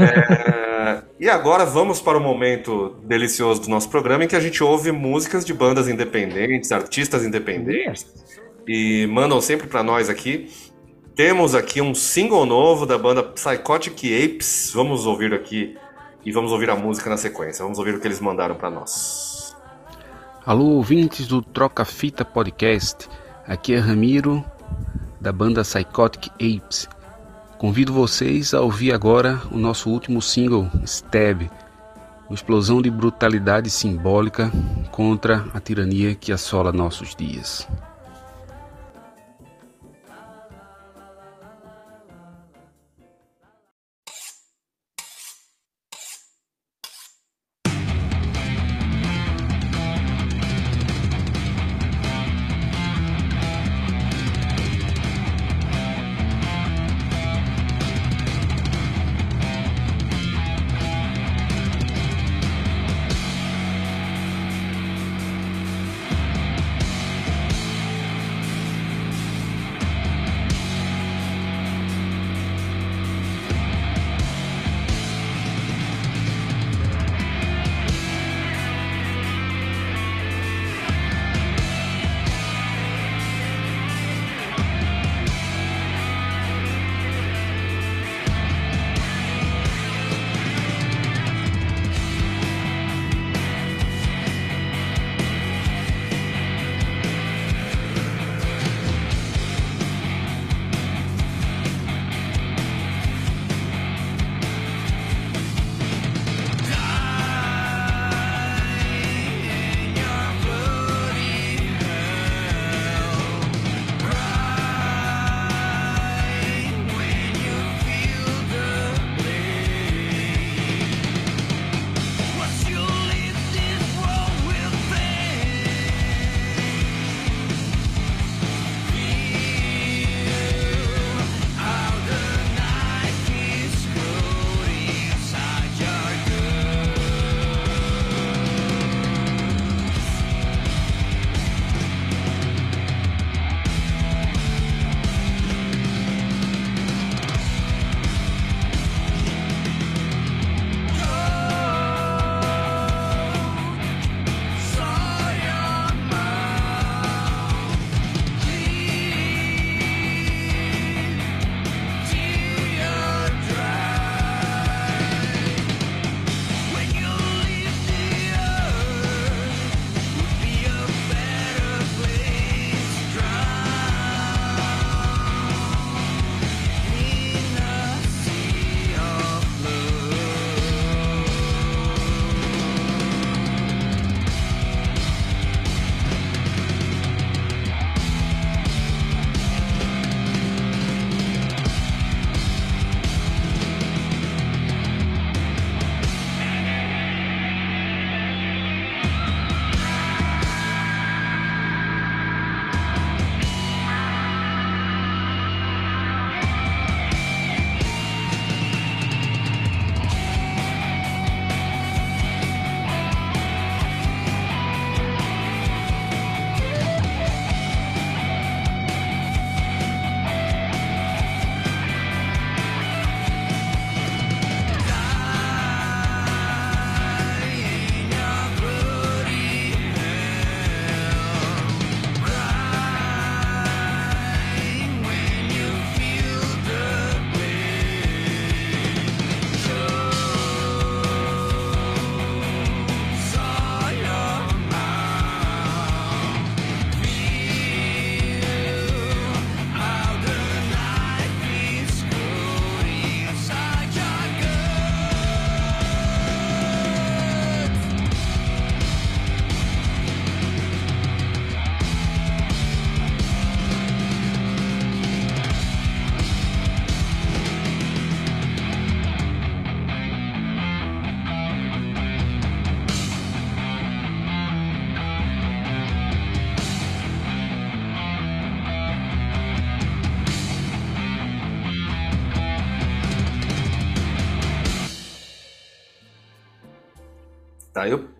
É, 0.00 1.02
e 1.20 1.30
agora 1.30 1.64
vamos 1.64 2.00
para 2.00 2.18
o 2.18 2.20
momento 2.20 2.96
delicioso 3.04 3.62
do 3.62 3.70
nosso 3.70 3.88
programa 3.88 4.24
em 4.24 4.28
que 4.28 4.34
a 4.34 4.40
gente 4.40 4.64
ouve 4.64 4.90
músicas 4.90 5.44
de 5.44 5.54
bandas 5.54 5.86
independentes, 5.86 6.72
artistas 6.72 7.24
independentes, 7.24 8.04
e 8.66 9.06
mandam 9.06 9.40
sempre 9.40 9.68
para 9.68 9.84
nós 9.84 10.10
aqui. 10.10 10.50
Temos 11.16 11.54
aqui 11.54 11.80
um 11.80 11.94
single 11.94 12.44
novo 12.44 12.84
da 12.84 12.98
banda 12.98 13.22
Psychotic 13.22 14.04
Apes. 14.04 14.70
Vamos 14.74 15.06
ouvir 15.06 15.32
aqui 15.32 15.74
e 16.22 16.30
vamos 16.30 16.52
ouvir 16.52 16.68
a 16.68 16.76
música 16.76 17.08
na 17.08 17.16
sequência. 17.16 17.62
Vamos 17.62 17.78
ouvir 17.78 17.94
o 17.94 18.00
que 18.00 18.06
eles 18.06 18.20
mandaram 18.20 18.54
para 18.54 18.68
nós. 18.68 19.56
Alô, 20.44 20.66
ouvintes 20.72 21.26
do 21.26 21.40
Troca 21.40 21.86
Fita 21.86 22.22
Podcast. 22.22 23.08
Aqui 23.46 23.72
é 23.72 23.78
Ramiro, 23.78 24.44
da 25.18 25.32
banda 25.32 25.62
Psychotic 25.62 26.30
Apes. 26.34 26.86
Convido 27.56 27.94
vocês 27.94 28.52
a 28.52 28.60
ouvir 28.60 28.92
agora 28.92 29.40
o 29.50 29.56
nosso 29.56 29.88
último 29.88 30.20
single, 30.20 30.70
Stab, 30.84 31.50
uma 32.28 32.34
explosão 32.34 32.82
de 32.82 32.90
brutalidade 32.90 33.70
simbólica 33.70 34.52
contra 34.90 35.46
a 35.54 35.60
tirania 35.60 36.14
que 36.14 36.30
assola 36.30 36.70
nossos 36.70 37.16
dias. 37.16 37.66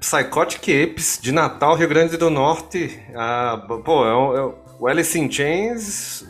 Psychotic 0.06 0.68
Apes 0.68 1.18
de 1.20 1.32
Natal, 1.32 1.74
Rio 1.74 1.88
Grande 1.88 2.16
do 2.16 2.30
Norte. 2.30 3.02
Ah, 3.12 3.60
pô, 3.84 4.06
é 4.06 4.14
o, 4.14 4.36
é 4.36 4.54
o 4.78 4.86
Alice 4.86 5.18
in 5.18 5.28
Chains. 5.28 6.24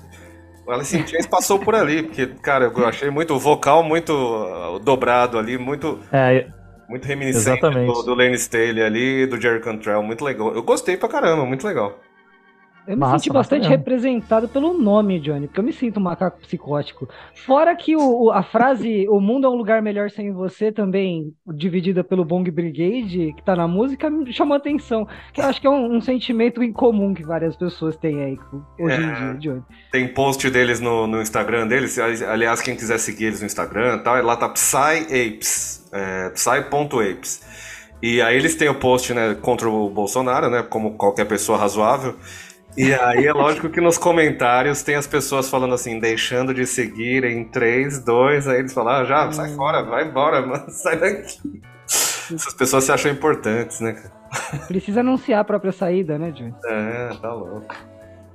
O 0.67 0.73
Alice 0.73 0.97
in 0.97 1.07
Chains 1.07 1.27
passou 1.27 1.59
por 1.59 1.75
ali, 1.75 2.03
porque, 2.03 2.27
cara, 2.41 2.73
eu 2.75 2.87
achei 2.87 3.11
muito 3.11 3.35
o 3.35 3.39
vocal 3.39 3.83
muito 3.83 4.13
uh, 4.13 4.79
dobrado 4.79 5.39
ali, 5.39 5.59
muito. 5.59 6.01
É, 6.11 6.47
muito 6.89 7.07
reminiscente 7.07 7.59
Exatamente. 7.59 7.93
do, 7.93 8.03
do 8.03 8.15
Lane 8.15 8.35
Staley 8.37 8.83
ali 8.83 9.27
do 9.27 9.39
Jerry 9.39 9.61
Cantrell, 9.61 10.03
muito 10.03 10.25
legal. 10.25 10.55
Eu 10.55 10.63
gostei 10.63 10.97
pra 10.97 11.09
caramba, 11.09 11.45
muito 11.45 11.67
legal. 11.67 12.01
Eu 12.87 12.95
me 12.95 13.01
Massa, 13.01 13.19
senti 13.19 13.33
bastante 13.33 13.63
mesmo. 13.63 13.77
representado 13.77 14.49
pelo 14.49 14.73
nome, 14.79 15.19
Johnny, 15.19 15.47
porque 15.49 15.59
eu 15.61 15.65
me 15.65 15.73
sinto 15.73 15.99
um 15.99 16.03
macaco 16.03 16.39
psicótico. 16.41 17.09
Fora 17.45 17.75
que 17.75 17.97
o, 17.97 18.25
o- 18.27 18.31
a 18.31 18.43
frase 18.43 19.07
O 19.11 19.21
mundo 19.21 19.47
é 19.47 19.51
um 19.51 19.55
lugar 19.57 19.83
melhor 19.83 20.11
sem 20.11 20.33
você, 20.33 20.71
também 20.71 21.33
dividida 21.55 22.05
pelo 22.05 22.25
Bong 22.25 22.49
Brigade, 22.51 23.33
que 23.37 23.43
tá 23.45 23.57
na 23.57 23.67
música, 23.67 24.09
me 24.09 24.33
chamou 24.33 24.55
a 24.55 24.59
atenção. 24.59 25.07
Que 25.33 25.41
eu 25.41 25.45
acho 25.47 25.61
que 25.61 25.67
é 25.67 25.71
um, 25.71 25.97
um 25.97 26.01
sentimento 26.01 26.63
em 26.63 26.73
comum 26.73 27.13
que 27.13 27.25
várias 27.25 27.57
pessoas 27.57 27.97
têm 27.97 28.23
aí 28.23 28.39
hoje 28.79 29.01
em 29.01 29.11
É. 29.11 29.15
dia, 29.15 29.35
Johnny. 29.35 29.63
Tem 29.91 30.07
post 30.13 30.49
deles 30.51 30.79
no, 30.81 31.07
no 31.07 31.21
Instagram 31.21 31.67
deles, 31.67 31.99
aliás, 31.99 32.61
quem 32.61 32.77
quiser 32.77 32.99
seguir 32.99 33.27
eles 33.27 33.41
no 33.41 33.47
Instagram, 33.47 33.99
tá? 33.99 34.21
lá 34.21 34.37
tá 34.37 34.49
PsyApes, 34.49 35.89
é, 35.93 36.31
psy.apes. 36.31 37.43
E 38.03 38.21
aí 38.21 38.37
eles 38.37 38.55
têm 38.55 38.69
o 38.69 38.75
post, 38.75 39.13
né, 39.15 39.35
contra 39.41 39.69
o 39.71 39.89
Bolsonaro, 39.89 40.51
né, 40.51 40.63
como 40.63 40.97
qualquer 40.97 41.25
pessoa 41.27 41.57
razoável. 41.59 42.15
E 42.77 42.93
aí 42.93 43.27
é 43.27 43.33
lógico 43.33 43.71
que 43.71 43.81
nos 43.81 43.97
comentários 43.97 44.83
tem 44.83 44.97
as 44.97 45.07
pessoas 45.07 45.49
falando 45.49 45.75
assim, 45.75 45.99
deixando 45.99 46.53
de 46.53 46.67
seguir 46.67 47.25
em 47.25 47.45
3, 47.45 48.05
2, 48.05 48.49
aí 48.49 48.59
eles 48.59 48.73
falam, 48.73 48.95
ah, 48.95 49.05
já, 49.05 49.33
sai 49.33 49.49
fora, 49.55 49.83
vai 49.83 50.07
embora, 50.07 50.45
mano, 50.47 50.67
sai 50.69 50.99
daqui. 50.99 51.63
Essas 51.87 52.55
pessoas 52.55 52.85
se 52.85 52.93
acham 52.93 53.11
importantes, 53.11 53.81
né, 53.81 53.93
cara? 53.93 54.13
Precisa 54.67 55.01
anunciar 55.01 55.41
a 55.41 55.45
própria 55.45 55.73
saída, 55.73 56.19
né, 56.19 56.31
Johnny? 56.33 56.55
É, 56.67 57.11
tá 57.21 57.33
louco. 57.33 57.75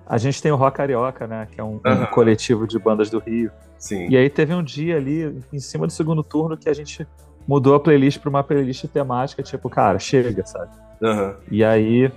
A 0.07 0.17
gente 0.17 0.41
tem 0.41 0.51
o 0.51 0.55
Rock 0.55 0.77
Carioca, 0.77 1.27
né? 1.27 1.47
Que 1.51 1.61
é 1.61 1.63
um, 1.63 1.75
um 1.75 1.81
Aham. 1.85 2.05
coletivo 2.07 2.65
de 2.65 2.79
bandas 2.79 3.09
do 3.09 3.19
Rio. 3.19 3.51
Sim. 3.77 4.07
E 4.09 4.17
aí 4.17 4.29
teve 4.29 4.53
um 4.53 4.63
dia 4.63 4.97
ali, 4.97 5.41
em 5.53 5.59
cima 5.59 5.85
do 5.85 5.93
segundo 5.93 6.23
turno, 6.23 6.57
que 6.57 6.67
a 6.67 6.73
gente 6.73 7.07
mudou 7.47 7.75
a 7.75 7.79
playlist 7.79 8.19
pra 8.19 8.29
uma 8.29 8.43
playlist 8.43 8.85
temática, 8.87 9.43
tipo, 9.43 9.69
cara, 9.69 9.99
chega, 9.99 10.45
sabe? 10.45 10.71
Aham. 11.01 11.35
E 11.49 11.63
aí 11.63 12.11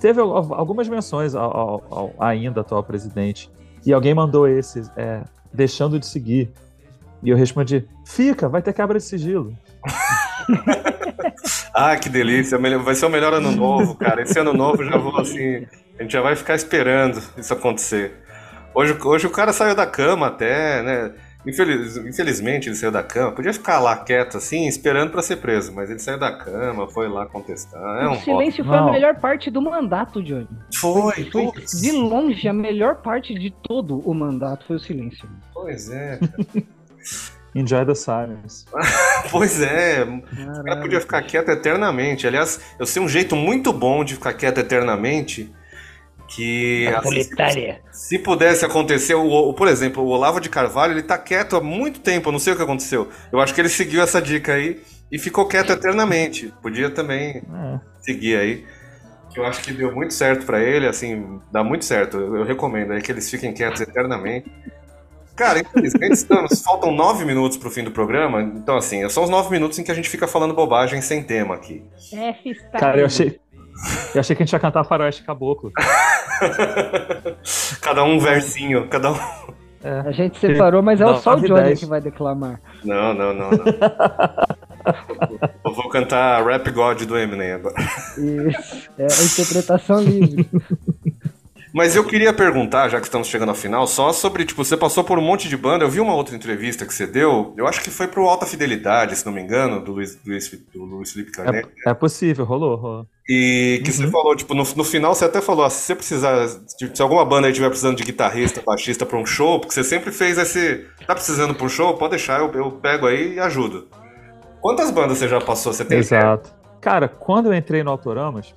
teve 0.00 0.20
al- 0.20 0.54
algumas 0.54 0.88
menções 0.88 1.34
ao, 1.34 1.56
ao- 1.56 1.84
ao 1.90 2.14
ainda 2.18 2.60
atual 2.60 2.82
presidente. 2.82 3.50
E 3.86 3.92
alguém 3.92 4.14
mandou 4.14 4.46
esse, 4.48 4.82
é, 4.96 5.22
deixando 5.52 5.98
de 5.98 6.06
seguir. 6.06 6.50
E 7.22 7.30
eu 7.30 7.36
respondi, 7.36 7.86
fica, 8.06 8.48
vai 8.48 8.62
ter 8.62 8.72
quebra 8.72 8.98
de 8.98 9.04
sigilo. 9.04 9.54
Ah, 11.74 11.96
que 11.96 12.08
delícia. 12.08 12.58
Vai 12.58 12.94
ser 12.94 13.06
o 13.06 13.10
melhor 13.10 13.32
ano 13.34 13.52
novo, 13.52 13.94
cara. 13.94 14.22
Esse 14.22 14.38
ano 14.38 14.52
novo 14.52 14.82
já 14.84 14.96
vou 14.96 15.16
assim. 15.20 15.64
A 15.98 16.02
gente 16.02 16.12
já 16.12 16.20
vai 16.20 16.34
ficar 16.34 16.54
esperando 16.56 17.22
isso 17.36 17.52
acontecer. 17.52 18.14
Hoje, 18.74 18.96
hoje 19.04 19.26
o 19.26 19.30
cara 19.30 19.52
saiu 19.52 19.74
da 19.76 19.86
cama 19.86 20.26
até, 20.26 20.82
né? 20.82 21.12
Infeliz- 21.46 21.96
infelizmente 21.96 22.68
ele 22.68 22.74
saiu 22.76 22.90
da 22.90 23.02
cama. 23.02 23.32
Podia 23.32 23.52
ficar 23.52 23.78
lá 23.78 23.96
quieto 23.96 24.36
assim, 24.36 24.66
esperando 24.66 25.10
pra 25.12 25.22
ser 25.22 25.36
preso. 25.36 25.72
Mas 25.72 25.88
ele 25.88 25.98
saiu 25.98 26.18
da 26.18 26.32
cama, 26.36 26.88
foi 26.88 27.08
lá 27.08 27.26
contestar. 27.26 27.80
É 28.02 28.08
um 28.08 28.12
o 28.12 28.20
silêncio 28.20 28.64
foi 28.64 28.76
Não. 28.76 28.88
a 28.88 28.92
melhor 28.92 29.14
parte 29.16 29.50
do 29.50 29.62
mandato, 29.62 30.22
Johnny. 30.22 30.48
Foi, 30.74 31.12
Foi 31.30 31.44
putz. 31.52 31.80
de 31.80 31.92
longe 31.92 32.46
a 32.48 32.52
melhor 32.52 32.96
parte 32.96 33.32
de 33.34 33.50
todo 33.62 34.00
o 34.00 34.12
mandato 34.12 34.64
foi 34.66 34.76
o 34.76 34.80
silêncio. 34.80 35.28
Pois 35.54 35.88
é, 35.90 36.18
cara. 36.18 36.64
Enjoy 37.54 37.84
the 37.86 37.94
silence. 37.94 38.66
pois 39.30 39.60
é. 39.62 40.04
O 40.04 40.64
cara 40.64 40.80
podia 40.80 41.00
ficar 41.00 41.22
quieto 41.22 41.48
eternamente. 41.48 42.26
Aliás, 42.26 42.60
eu 42.78 42.84
sei 42.86 43.00
um 43.02 43.08
jeito 43.08 43.34
muito 43.34 43.72
bom 43.72 44.04
de 44.04 44.14
ficar 44.14 44.34
quieto 44.34 44.58
eternamente. 44.58 45.50
Que 46.28 46.86
assim, 46.88 47.74
Se 47.90 48.18
pudesse 48.18 48.64
acontecer, 48.64 49.14
o, 49.14 49.26
o- 49.26 49.54
por 49.54 49.66
exemplo, 49.66 50.02
o 50.02 50.08
Olavo 50.08 50.40
de 50.40 50.48
Carvalho, 50.50 50.92
ele 50.92 51.02
tá 51.02 51.16
quieto 51.16 51.56
há 51.56 51.60
muito 51.60 52.00
tempo, 52.00 52.28
eu 52.28 52.32
não 52.32 52.38
sei 52.38 52.52
o 52.52 52.56
que 52.56 52.62
aconteceu. 52.62 53.08
Eu 53.32 53.40
acho 53.40 53.54
que 53.54 53.60
ele 53.60 53.68
seguiu 53.70 54.02
essa 54.02 54.20
dica 54.20 54.52
aí 54.52 54.80
e 55.10 55.18
ficou 55.18 55.46
quieto 55.48 55.70
eternamente. 55.72 56.52
Podia 56.62 56.90
também 56.90 57.38
É. 57.38 57.80
seguir 58.02 58.36
aí. 58.36 58.64
Que 59.32 59.40
eu 59.40 59.46
acho 59.46 59.62
que 59.62 59.72
deu 59.72 59.94
muito 59.94 60.12
certo 60.14 60.44
pra 60.44 60.60
ele, 60.62 60.86
assim, 60.86 61.40
dá 61.50 61.64
muito 61.64 61.84
certo. 61.84 62.18
Eu, 62.18 62.36
eu 62.36 62.44
recomendo 62.44 62.92
aí 62.92 63.00
que 63.02 63.10
eles 63.10 63.30
fiquem 63.30 63.52
quietos 63.54 63.80
eternamente. 63.80 64.50
Cara, 65.34 65.60
infelizmente 65.60 66.12
estamos, 66.14 66.60
faltam 66.62 66.90
nove 66.92 67.24
minutos 67.24 67.56
pro 67.56 67.70
fim 67.70 67.84
do 67.84 67.90
programa, 67.92 68.42
então 68.42 68.76
assim, 68.76 69.08
são 69.08 69.22
os 69.24 69.30
nove 69.30 69.50
minutos 69.50 69.78
em 69.78 69.84
que 69.84 69.90
a 69.90 69.94
gente 69.94 70.08
fica 70.08 70.26
falando 70.26 70.52
bobagem 70.52 71.00
sem 71.00 71.22
tema 71.22 71.54
aqui. 71.54 71.84
F 72.12 72.50
está 72.50 72.78
Cara, 72.78 73.00
eu 73.00 73.06
achei. 73.06 73.38
Eu 74.14 74.20
achei 74.20 74.34
que 74.34 74.42
a 74.42 74.46
gente 74.46 74.52
ia 74.52 74.58
cantar 74.58 74.84
Faroeste 74.84 75.22
Caboclo. 75.22 75.70
cada 77.80 78.04
um 78.04 78.18
versinho, 78.18 78.88
cada 78.88 79.12
um. 79.12 79.16
A 80.06 80.10
gente 80.10 80.38
separou, 80.38 80.82
mas 80.82 81.00
é 81.00 81.04
Não, 81.04 81.20
só 81.20 81.34
o 81.34 81.40
Johnny 81.40 81.62
dez. 81.62 81.80
que 81.80 81.86
vai 81.86 82.00
declamar. 82.00 82.60
Não, 82.84 83.14
não, 83.14 83.32
não, 83.32 83.50
não. 83.50 83.64
Eu 85.64 85.74
vou 85.74 85.88
cantar 85.90 86.42
Rap 86.44 86.70
God 86.70 87.02
do 87.04 87.16
Eminem 87.18 87.52
agora. 87.52 87.74
Isso. 88.16 88.88
É 88.98 89.04
a 89.04 89.06
interpretação 89.06 90.00
livre. 90.02 90.48
Mas 91.72 91.94
eu 91.94 92.04
queria 92.04 92.32
perguntar, 92.32 92.88
já 92.88 92.98
que 92.98 93.06
estamos 93.06 93.28
chegando 93.28 93.50
ao 93.50 93.54
final, 93.54 93.86
só 93.86 94.12
sobre, 94.12 94.44
tipo, 94.44 94.64
você 94.64 94.76
passou 94.76 95.04
por 95.04 95.18
um 95.18 95.22
monte 95.22 95.48
de 95.48 95.56
banda. 95.56 95.84
Eu 95.84 95.90
vi 95.90 96.00
uma 96.00 96.14
outra 96.14 96.34
entrevista 96.34 96.86
que 96.86 96.94
você 96.94 97.06
deu, 97.06 97.54
eu 97.56 97.66
acho 97.66 97.82
que 97.82 97.90
foi 97.90 98.06
pro 98.06 98.26
Alta 98.28 98.46
Fidelidade, 98.46 99.16
se 99.16 99.26
não 99.26 99.32
me 99.32 99.40
engano, 99.40 99.82
do 99.82 99.92
Luiz, 99.92 100.18
Luiz, 100.26 100.50
do 100.74 100.84
Luiz 100.84 101.12
Felipe 101.12 101.32
Canet. 101.32 101.68
É, 101.86 101.90
é 101.90 101.94
possível, 101.94 102.44
rolou, 102.44 102.76
rolou. 102.76 103.06
E 103.28 103.82
que 103.84 103.92
você 103.92 104.08
falou, 104.10 104.34
tipo, 104.34 104.54
no, 104.54 104.62
no 104.62 104.84
final 104.84 105.14
você 105.14 105.26
até 105.26 105.42
falou, 105.42 105.64
ah, 105.64 105.70
se 105.70 105.82
você 105.82 105.94
precisar, 105.94 106.48
tipo, 106.78 106.96
se 106.96 107.02
alguma 107.02 107.24
banda 107.26 107.46
aí 107.46 107.52
tiver 107.52 107.68
precisando 107.68 107.96
de 107.96 108.02
guitarrista, 108.02 108.62
baixista 108.64 109.04
pra 109.04 109.18
um 109.18 109.26
show, 109.26 109.60
porque 109.60 109.74
você 109.74 109.84
sempre 109.84 110.10
fez 110.10 110.38
esse. 110.38 110.86
Tá 111.06 111.14
precisando 111.14 111.54
pra 111.54 111.66
um 111.66 111.68
show? 111.68 111.94
Pode 111.94 112.12
deixar, 112.12 112.40
eu, 112.40 112.50
eu 112.52 112.72
pego 112.72 113.06
aí 113.06 113.34
e 113.34 113.40
ajudo. 113.40 113.86
Quantas 114.62 114.90
bandas 114.90 115.18
você 115.18 115.28
já 115.28 115.40
passou? 115.40 115.74
Você 115.74 115.84
tem 115.84 115.98
Exato. 115.98 116.54
Cara, 116.80 117.06
quando 117.06 117.46
eu 117.46 117.54
entrei 117.54 117.82
no 117.82 117.90
Autoramas, 117.90 118.54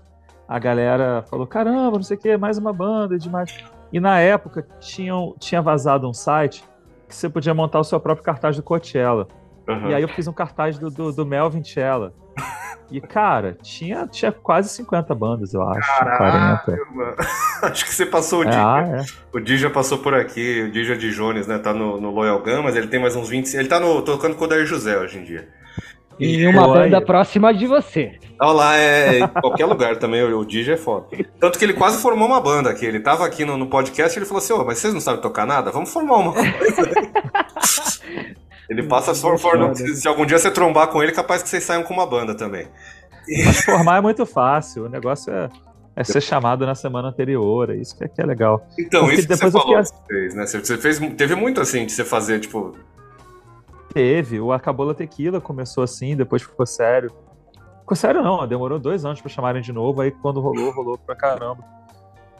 a 0.53 0.59
galera 0.59 1.23
falou: 1.29 1.47
caramba, 1.47 1.91
não 1.97 2.03
sei 2.03 2.17
o 2.17 2.19
que, 2.19 2.35
mais 2.37 2.57
uma 2.57 2.73
banda, 2.73 3.17
demais. 3.17 3.63
E 3.93 3.99
na 3.99 4.19
época 4.19 4.67
tinham, 4.79 5.33
tinha 5.39 5.61
vazado 5.61 6.07
um 6.09 6.13
site 6.13 6.63
que 7.07 7.15
você 7.15 7.29
podia 7.29 7.53
montar 7.53 7.79
o 7.79 7.83
seu 7.83 7.99
próprio 7.99 8.23
cartaz 8.25 8.57
do 8.57 8.63
Coachella. 8.63 9.27
Aham. 9.67 9.89
E 9.89 9.93
aí 9.95 10.01
eu 10.01 10.09
fiz 10.09 10.27
um 10.27 10.33
cartaz 10.33 10.77
do, 10.77 10.89
do, 10.89 11.11
do 11.13 11.25
Melvin 11.25 11.63
Chella. 11.63 12.13
E, 12.89 12.99
cara, 12.99 13.57
tinha, 13.61 14.05
tinha 14.05 14.33
quase 14.33 14.67
50 14.67 15.15
bandas, 15.15 15.53
eu 15.53 15.61
acho. 15.65 15.87
40. 15.99 16.17
Caralho, 16.17 16.93
mano. 16.93 17.15
Acho 17.63 17.85
que 17.85 17.93
você 17.93 18.05
passou 18.05 18.39
o 18.39 18.43
É, 18.43 18.49
dia. 18.49 18.59
ah, 18.61 18.81
é. 18.81 19.05
O 19.31 19.39
Dija 19.39 19.69
passou 19.69 19.99
por 19.99 20.13
aqui, 20.13 20.63
o 20.63 20.71
Dija 20.71 20.97
de 20.97 21.09
Jones, 21.11 21.47
né? 21.47 21.57
Tá 21.57 21.73
no, 21.73 22.01
no 22.01 22.11
Loyal 22.11 22.41
Gun, 22.41 22.63
mas 22.63 22.75
ele 22.75 22.87
tem 22.87 22.99
mais 22.99 23.15
uns 23.15 23.29
20. 23.29 23.53
Ele 23.55 23.69
tá 23.69 23.79
no, 23.79 24.01
tocando 24.01 24.35
com 24.35 24.43
o 24.43 24.47
Dair 24.47 24.65
José 24.65 24.97
hoje 24.97 25.19
em 25.19 25.23
dia. 25.23 25.47
E 26.21 26.47
uma 26.47 26.67
banda 26.67 26.97
aí. 26.99 27.05
próxima 27.05 27.53
de 27.53 27.65
você. 27.65 28.19
Olha 28.39 28.51
lá, 28.51 28.77
é 28.77 29.19
em 29.19 29.27
qualquer 29.27 29.65
lugar 29.65 29.97
também, 29.97 30.23
o, 30.23 30.45
Dija 30.45 30.73
é 30.73 30.77
foda. 30.77 31.07
Tanto 31.39 31.59
que 31.59 31.65
ele 31.65 31.73
quase 31.73 32.01
formou 32.01 32.27
uma 32.27 32.39
banda 32.39 32.69
aqui. 32.69 32.85
Ele 32.85 32.99
tava 32.99 33.25
aqui 33.25 33.43
no, 33.45 33.57
no 33.57 33.67
podcast 33.67 34.17
e 34.17 34.19
ele 34.19 34.25
falou 34.25 34.39
assim: 34.41 34.53
Ô, 34.53 34.63
mas 34.65 34.79
vocês 34.79 34.93
não 34.93 35.01
sabem 35.01 35.21
tocar 35.21 35.45
nada? 35.45 35.71
Vamos 35.71 35.91
formar 35.91 36.17
uma 36.17 36.33
coisa. 36.33 36.51
ele 38.69 38.83
passa 38.83 39.13
for, 39.13 39.37
for, 39.37 39.75
se, 39.75 39.95
se 39.95 40.07
algum 40.07 40.25
dia 40.25 40.39
você 40.39 40.51
trombar 40.51 40.87
com 40.87 41.01
ele, 41.03 41.11
capaz 41.11 41.43
que 41.43 41.49
vocês 41.49 41.63
saiam 41.63 41.83
com 41.83 41.93
uma 41.93 42.05
banda 42.05 42.35
também. 42.35 42.67
Mas 43.45 43.61
formar 43.61 43.97
é 43.97 44.01
muito 44.01 44.25
fácil. 44.25 44.85
O 44.85 44.89
negócio 44.89 45.31
é, 45.31 45.49
é 45.95 46.03
ser 46.03 46.21
chamado 46.21 46.65
na 46.65 46.75
semana 46.75 47.09
anterior. 47.09 47.69
É 47.69 47.75
isso 47.75 47.97
que 47.97 48.03
é, 48.03 48.07
que 48.07 48.21
é 48.21 48.25
legal. 48.25 48.65
Então, 48.79 49.01
Porque 49.01 49.19
isso 49.19 49.27
que 49.27 49.35
você 49.35 49.51
falou 49.51 49.67
fiquei- 49.67 49.81
que 49.81 49.87
você 49.87 49.95
fez, 50.07 50.35
né? 50.35 50.45
Você 50.47 50.77
fez, 50.77 50.99
teve 51.15 51.35
muito 51.35 51.61
assim 51.61 51.85
de 51.85 51.91
você 51.91 52.03
fazer, 52.03 52.39
tipo. 52.39 52.75
Teve. 53.93 54.39
O 54.39 54.51
Acabola 54.51 54.93
Tequila 54.93 55.41
começou 55.41 55.83
assim, 55.83 56.15
depois 56.15 56.41
ficou 56.41 56.65
sério. 56.65 57.11
Ficou 57.79 57.95
sério 57.95 58.21
não, 58.23 58.47
demorou 58.47 58.79
dois 58.79 59.03
anos 59.05 59.19
pra 59.21 59.29
chamarem 59.29 59.61
de 59.61 59.73
novo. 59.73 60.01
Aí 60.01 60.11
quando 60.11 60.39
rolou, 60.39 60.71
rolou 60.71 60.97
pra 60.97 61.15
caramba. 61.15 61.63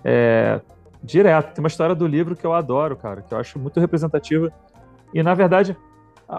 É, 0.04 0.62
direto. 1.04 1.54
Tem 1.54 1.64
uma 1.64 1.68
história 1.68 1.94
do 1.96 2.08
livro 2.08 2.36
que 2.36 2.46
eu 2.46 2.54
adoro, 2.54 2.96
cara, 2.96 3.22
que 3.22 3.34
eu 3.34 3.38
acho 3.38 3.60
muito 3.60 3.80
representativa. 3.80 4.52
E 5.14 5.22
na 5.22 5.34
verdade, 5.34 5.76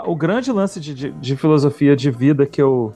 o 0.06 0.14
grande 0.16 0.50
lance 0.50 0.80
de, 0.80 0.94
de- 0.94 1.10
de 1.12 1.36
filosofia 1.36 1.94
de 1.94 2.10
vida 2.10 2.46
que 2.46 2.62
eu, 2.62 2.92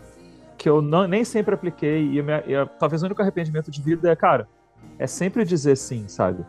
que 0.57 0.69
eu 0.69 0.81
não- 0.81 1.07
nem 1.07 1.23
sempre 1.25 1.55
apliquei, 1.55 2.03
e, 2.19 2.23
minha- 2.23 2.43
e 2.47 2.67
talvez 2.79 3.03
o 3.03 3.07
único 3.07 3.21
arrependimento 3.21 3.71
de 3.71 3.83
vida 3.83 4.11
é, 4.11 4.17
cara, 4.17 4.49
é 4.99 5.07
sempre 5.07 5.45
dizer 5.45 5.77
sim, 5.77 6.09
sabe? 6.09 6.43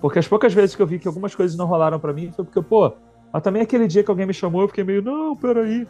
Porque 0.00 0.20
as 0.20 0.28
poucas 0.28 0.54
vezes 0.54 0.76
que 0.76 0.80
eu 0.80 0.86
vi 0.86 0.98
que 1.00 1.08
algumas 1.08 1.34
coisas 1.34 1.56
não 1.56 1.66
rolaram 1.66 1.98
pra 1.98 2.12
mim 2.12 2.30
foi 2.30 2.44
porque, 2.44 2.62
pô, 2.62 2.92
mas 3.32 3.42
também 3.42 3.62
aquele 3.62 3.86
dia 3.86 4.02
que 4.02 4.10
alguém 4.10 4.26
me 4.26 4.34
chamou, 4.34 4.62
eu 4.62 4.68
fiquei 4.68 4.84
meio, 4.84 5.02
não, 5.02 5.36
peraí. 5.36 5.86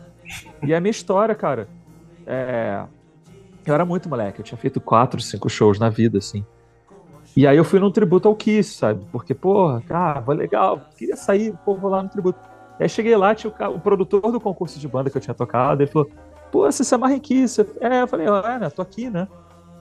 E 0.62 0.72
é 0.72 0.76
a 0.76 0.80
minha 0.80 0.90
história, 0.90 1.34
cara. 1.34 1.68
É, 2.26 2.84
Eu 3.66 3.74
era 3.74 3.84
muito 3.84 4.08
moleque, 4.08 4.40
eu 4.40 4.44
tinha 4.44 4.58
feito 4.58 4.80
quatro, 4.80 5.20
cinco 5.20 5.48
shows 5.48 5.78
na 5.78 5.88
vida, 5.88 6.18
assim. 6.18 6.44
E 7.36 7.46
aí 7.46 7.56
eu 7.56 7.64
fui 7.64 7.78
num 7.78 7.90
tributo 7.90 8.26
ao 8.28 8.34
Kiss, 8.34 8.74
sabe? 8.74 9.04
Porque, 9.12 9.34
porra, 9.34 9.80
cara, 9.82 10.20
foi 10.22 10.34
legal, 10.34 10.80
queria 10.96 11.16
sair, 11.16 11.54
pô, 11.64 11.76
vou 11.76 11.90
lá 11.90 12.02
no 12.02 12.08
tributo. 12.08 12.38
E 12.78 12.82
aí 12.82 12.88
cheguei 12.88 13.16
lá, 13.16 13.34
tinha 13.34 13.52
o, 13.52 13.74
o 13.74 13.80
produtor 13.80 14.32
do 14.32 14.40
concurso 14.40 14.78
de 14.78 14.88
banda 14.88 15.10
que 15.10 15.16
eu 15.16 15.20
tinha 15.20 15.34
tocado, 15.34 15.82
ele 15.82 15.90
falou, 15.90 16.10
pô, 16.50 16.70
você 16.70 16.82
se 16.82 16.94
amarra 16.94 17.14
em 17.14 17.20
Kiss? 17.20 17.60
É, 17.80 18.02
eu 18.02 18.08
falei, 18.08 18.26
é, 18.26 18.58
né, 18.58 18.70
tô 18.70 18.82
aqui, 18.82 19.08
né? 19.08 19.28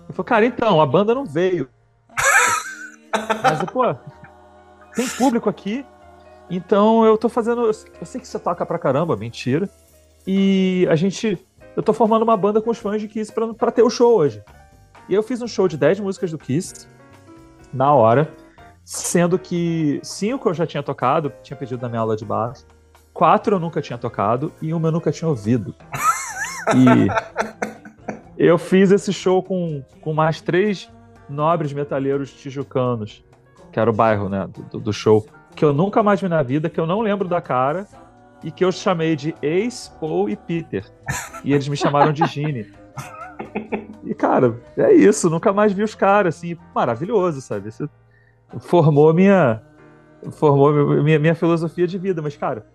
Ele 0.05 0.13
falou, 0.13 0.25
cara, 0.25 0.45
então, 0.45 0.79
a 0.81 0.85
banda 0.85 1.15
não 1.15 1.25
veio. 1.25 1.67
Mas, 3.43 3.63
pô, 3.71 3.95
tem 4.95 5.07
público 5.17 5.49
aqui, 5.49 5.85
então 6.49 7.05
eu 7.05 7.17
tô 7.17 7.29
fazendo. 7.29 7.65
Eu 7.65 7.73
sei 7.73 8.19
que 8.19 8.27
você 8.27 8.39
toca 8.39 8.65
pra 8.65 8.79
caramba, 8.79 9.15
mentira. 9.15 9.69
E 10.25 10.87
a 10.89 10.95
gente. 10.95 11.37
Eu 11.75 11.83
tô 11.83 11.93
formando 11.93 12.23
uma 12.23 12.35
banda 12.35 12.61
com 12.61 12.71
os 12.71 12.77
fãs 12.77 12.99
de 12.99 13.07
Kiss 13.07 13.31
pra, 13.31 13.53
pra 13.53 13.71
ter 13.71 13.83
o 13.83 13.89
show 13.89 14.15
hoje. 14.15 14.43
E 15.07 15.13
eu 15.13 15.23
fiz 15.23 15.41
um 15.41 15.47
show 15.47 15.67
de 15.67 15.77
10 15.77 16.01
músicas 16.01 16.31
do 16.31 16.37
Kiss, 16.37 16.87
na 17.73 17.93
hora, 17.93 18.31
sendo 18.83 19.39
que 19.39 19.99
cinco 20.03 20.49
eu 20.49 20.53
já 20.53 20.67
tinha 20.67 20.83
tocado, 20.83 21.31
tinha 21.41 21.57
pedido 21.57 21.81
na 21.81 21.89
minha 21.89 22.01
aula 22.01 22.15
de 22.15 22.25
baixo, 22.25 22.65
quatro 23.13 23.55
eu 23.55 23.59
nunca 23.59 23.81
tinha 23.81 23.97
tocado 23.97 24.51
e 24.61 24.73
uma 24.73 24.89
eu 24.89 24.91
nunca 24.91 25.11
tinha 25.11 25.27
ouvido. 25.27 25.73
E 26.75 27.07
eu 28.37 28.57
fiz 28.57 28.91
esse 28.91 29.11
show 29.11 29.41
com, 29.41 29.83
com 30.01 30.13
mais 30.13 30.41
três 30.41 30.91
nobres 31.27 31.73
metaleiros 31.73 32.31
tijucanos, 32.31 33.23
que 33.71 33.79
era 33.79 33.89
o 33.89 33.93
bairro 33.93 34.29
né, 34.29 34.47
do, 34.71 34.79
do 34.79 34.93
show, 34.93 35.25
que 35.59 35.65
eu 35.65 35.73
nunca 35.73 36.01
mais 36.01 36.21
vi 36.21 36.29
na 36.29 36.41
vida, 36.41 36.69
que 36.69 36.79
eu 36.79 36.87
não 36.87 37.01
lembro 37.01 37.27
da 37.27 37.41
cara, 37.41 37.85
e 38.41 38.49
que 38.49 38.63
eu 38.63 38.71
chamei 38.71 39.13
de 39.17 39.35
Ace, 39.41 39.91
Paul 39.99 40.29
e 40.29 40.37
Peter. 40.37 40.89
E 41.43 41.51
eles 41.51 41.67
me 41.67 41.75
chamaram 41.75 42.13
de 42.13 42.25
Gene. 42.27 42.71
E, 44.05 44.13
cara, 44.15 44.57
é 44.77 44.93
isso. 44.93 45.29
Nunca 45.29 45.51
mais 45.51 45.73
vi 45.73 45.83
os 45.83 45.93
caras, 45.93 46.37
assim, 46.37 46.57
maravilhoso, 46.73 47.41
sabe? 47.41 47.67
Isso 47.67 47.89
formou 48.61 49.13
minha. 49.13 49.61
Formou 50.31 50.71
minha, 51.03 51.19
minha 51.19 51.35
filosofia 51.35 51.85
de 51.85 51.97
vida, 51.97 52.21
mas, 52.21 52.37
cara, 52.37 52.65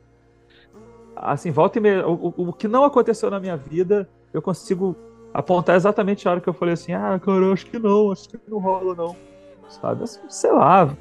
assim, 1.17 1.51
volta 1.51 1.79
e 1.79 1.81
meia. 1.81 2.07
O, 2.07 2.35
o, 2.37 2.49
o, 2.49 2.53
que 2.53 2.69
não 2.69 2.85
aconteceu 2.85 3.31
na 3.31 3.41
minha 3.41 3.57
vida, 3.57 4.07
eu 4.31 4.43
consigo 4.43 4.95
apontar 5.33 5.75
exatamente 5.75 6.29
a 6.29 6.33
hora 6.33 6.41
que 6.41 6.49
eu 6.51 6.55
falei 6.55 6.75
assim: 6.75 6.93
ah, 6.93 7.19
cara, 7.19 7.47
eu 7.47 7.53
acho 7.55 7.65
que 7.65 7.79
não, 7.79 8.13
acho 8.13 8.29
que 8.29 8.39
não 8.47 8.59
rola, 8.59 8.95
não. 8.95 9.17
Sabe? 9.69 10.05
Sei 10.29 10.53
lá. 10.53 10.95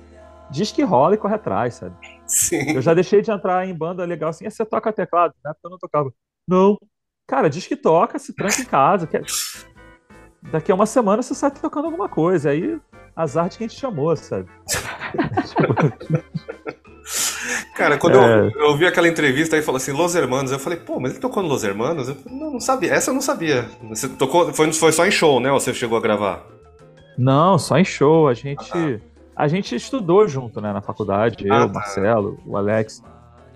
Diz 0.53 0.71
que 0.71 0.83
rola 0.83 1.15
e 1.15 1.17
corre 1.17 1.33
atrás, 1.33 1.73
sabe? 1.73 1.95
Sim. 2.27 2.75
Eu 2.75 2.81
já 2.81 2.93
deixei 2.93 3.23
de 3.23 3.31
entrar 3.31 3.67
em 3.67 3.73
banda 3.73 4.05
legal 4.05 4.29
assim. 4.29 4.47
Você 4.47 4.63
toca 4.63 4.93
teclado? 4.93 5.33
Na 5.43 5.49
época 5.49 5.65
eu 5.65 5.71
não 5.71 5.79
tocava. 5.79 6.13
Não. 6.47 6.77
Cara, 7.27 7.49
diz 7.49 7.65
que 7.65 7.75
toca, 7.75 8.19
se 8.19 8.35
tranca 8.35 8.61
em 8.61 8.65
casa. 8.65 9.07
Que... 9.07 9.19
Daqui 10.51 10.71
a 10.71 10.75
uma 10.75 10.85
semana 10.85 11.23
você 11.23 11.33
sai 11.33 11.49
tocando 11.49 11.85
alguma 11.85 12.07
coisa. 12.07 12.51
Aí, 12.51 12.79
azar 13.15 13.49
de 13.49 13.57
quem 13.57 13.67
te 13.67 13.79
chamou, 13.79 14.15
sabe? 14.15 14.47
Cara, 17.75 17.97
quando 17.97 18.19
é... 18.19 18.41
eu, 18.41 18.51
eu 18.51 18.67
ouvi 18.67 18.85
aquela 18.85 19.07
entrevista 19.07 19.55
aí 19.55 19.63
falou 19.63 19.77
assim, 19.77 19.91
Los 19.91 20.13
Hermanos, 20.13 20.51
eu 20.51 20.59
falei, 20.59 20.77
pô, 20.77 20.99
mas 20.99 21.13
ele 21.13 21.19
tocou 21.19 21.41
no 21.41 21.49
Los 21.49 21.63
Hermanos? 21.63 22.09
Eu 22.09 22.15
falei, 22.15 22.37
não, 22.37 22.53
não 22.53 22.59
sabia. 22.59 22.93
Essa 22.93 23.09
eu 23.09 23.15
não 23.15 23.21
sabia. 23.21 23.67
Você 23.89 24.07
tocou. 24.07 24.53
Foi, 24.53 24.71
foi 24.71 24.91
só 24.91 25.03
em 25.03 25.11
show, 25.11 25.39
né? 25.39 25.51
Ou 25.51 25.59
você 25.59 25.73
chegou 25.73 25.97
a 25.97 26.01
gravar? 26.01 26.45
Não, 27.17 27.57
só 27.57 27.79
em 27.79 27.83
show. 27.83 28.27
A 28.27 28.35
gente. 28.35 28.69
Ah, 28.71 28.99
tá. 28.99 29.12
A 29.35 29.47
gente 29.47 29.75
estudou 29.75 30.27
junto, 30.27 30.61
né, 30.61 30.71
na 30.71 30.81
faculdade, 30.81 31.45
ah, 31.49 31.61
eu, 31.61 31.63
o 31.63 31.67
tá. 31.67 31.73
Marcelo, 31.73 32.39
o 32.45 32.55
Alex. 32.55 33.03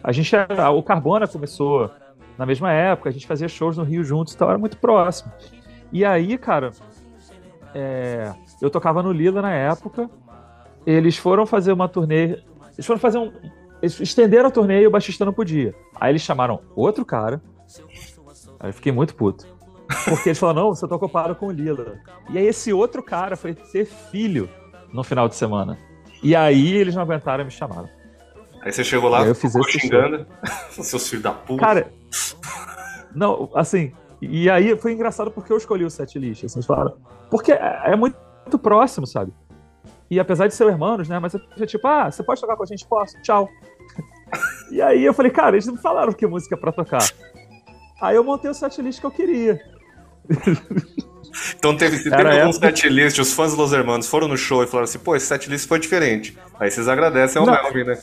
A 0.03 0.11
gente 0.11 0.35
era, 0.35 0.69
o 0.71 0.81
Carbona 0.81 1.27
começou 1.27 1.91
na 2.37 2.45
mesma 2.45 2.71
época, 2.71 3.09
a 3.09 3.11
gente 3.11 3.27
fazia 3.27 3.47
shows 3.47 3.77
no 3.77 3.83
Rio 3.83 4.03
juntos, 4.03 4.33
então 4.33 4.47
era 4.49 4.57
muito 4.57 4.77
próximo. 4.77 5.31
E 5.91 6.05
aí, 6.05 6.37
cara, 6.37 6.71
é, 7.73 8.33
eu 8.61 8.69
tocava 8.69 9.01
no 9.01 9.11
Lila 9.11 9.41
na 9.41 9.51
época. 9.51 10.09
Eles 10.85 11.17
foram 11.17 11.45
fazer 11.45 11.71
uma 11.71 11.87
turnê. 11.87 12.39
Eles 12.73 12.85
foram 12.85 12.99
fazer 12.99 13.17
um. 13.17 13.31
Eles 13.81 13.99
estenderam 13.99 14.47
a 14.47 14.51
turnê 14.51 14.81
e 14.81 14.87
o 14.87 14.91
baixista 14.91 15.25
não 15.25 15.33
podia. 15.33 15.75
Aí 15.99 16.11
eles 16.11 16.21
chamaram 16.21 16.61
outro 16.75 17.05
cara. 17.05 17.41
Aí 18.59 18.69
eu 18.69 18.73
fiquei 18.73 18.91
muito 18.91 19.15
puto. 19.15 19.45
Porque 20.05 20.29
eles 20.29 20.39
falaram, 20.39 20.63
não, 20.63 20.75
você 20.75 20.87
tá 20.87 20.95
ocupado 20.95 21.35
com 21.35 21.47
o 21.47 21.51
Lila. 21.51 21.99
E 22.29 22.37
aí 22.37 22.45
esse 22.45 22.73
outro 22.73 23.01
cara 23.01 23.35
foi 23.35 23.53
ter 23.53 23.85
filho 23.85 24.49
no 24.93 25.03
final 25.03 25.27
de 25.27 25.35
semana. 25.35 25.77
E 26.21 26.35
aí 26.35 26.75
eles 26.75 26.95
não 26.95 27.03
aguentaram 27.03 27.43
e 27.43 27.45
me 27.45 27.51
chamaram. 27.51 27.89
Aí 28.61 28.71
você 28.71 28.83
chegou 28.83 29.09
lá, 29.09 29.25
eu 29.25 29.35
fiz 29.35 29.55
esse 29.55 29.79
xingando, 29.79 30.25
seus 30.71 31.07
filhos 31.07 31.23
da 31.23 31.31
puta. 31.31 31.63
Cara, 31.63 31.91
não, 33.15 33.49
assim, 33.55 33.93
e 34.21 34.49
aí 34.49 34.75
foi 34.77 34.93
engraçado 34.93 35.31
porque 35.31 35.51
eu 35.53 35.57
escolhi 35.57 35.85
o 35.85 35.89
set 35.89 36.17
list, 36.17 36.43
assim, 36.43 36.61
falaram. 36.61 36.97
Porque 37.29 37.51
é, 37.51 37.81
é 37.85 37.95
muito, 37.95 38.17
muito, 38.41 38.57
próximo, 38.57 39.05
sabe? 39.05 39.31
E 40.09 40.19
apesar 40.19 40.47
de 40.47 40.55
ser 40.55 40.67
irmãos, 40.67 41.07
né? 41.07 41.19
Mas 41.19 41.35
é 41.35 41.65
tipo, 41.65 41.87
ah, 41.87 42.09
você 42.09 42.23
pode 42.23 42.41
tocar 42.41 42.55
com 42.55 42.63
a 42.63 42.65
gente? 42.65 42.87
Posso? 42.87 43.21
Tchau. 43.21 43.47
e 44.71 44.81
aí 44.81 45.03
eu 45.03 45.13
falei, 45.13 45.31
cara, 45.31 45.55
eles 45.55 45.67
não 45.67 45.77
falaram 45.77 46.13
que 46.13 46.25
música 46.25 46.57
pra 46.57 46.71
tocar. 46.71 47.03
Aí 48.01 48.15
eu 48.15 48.23
montei 48.23 48.49
o 48.49 48.53
set 48.53 48.81
list 48.81 48.99
que 48.99 49.05
eu 49.05 49.11
queria. 49.11 49.61
Então 51.57 51.75
teve, 51.75 52.03
teve 52.03 52.15
algum 52.15 52.49
época... 52.49 52.75
setlist, 52.75 53.19
os 53.19 53.33
fãs 53.33 53.51
dos 53.51 53.59
Los 53.59 53.73
Hermanos 53.73 54.07
foram 54.07 54.27
no 54.27 54.37
show 54.37 54.63
e 54.63 54.67
falaram 54.67 54.85
assim, 54.85 54.99
pô, 54.99 55.15
esse 55.15 55.25
setlist 55.25 55.67
foi 55.67 55.79
diferente. 55.79 56.37
Aí 56.59 56.69
vocês 56.69 56.87
agradecem 56.87 57.39
ao 57.39 57.45
Não. 57.45 57.53
Melvin, 57.53 57.83
né? 57.83 57.95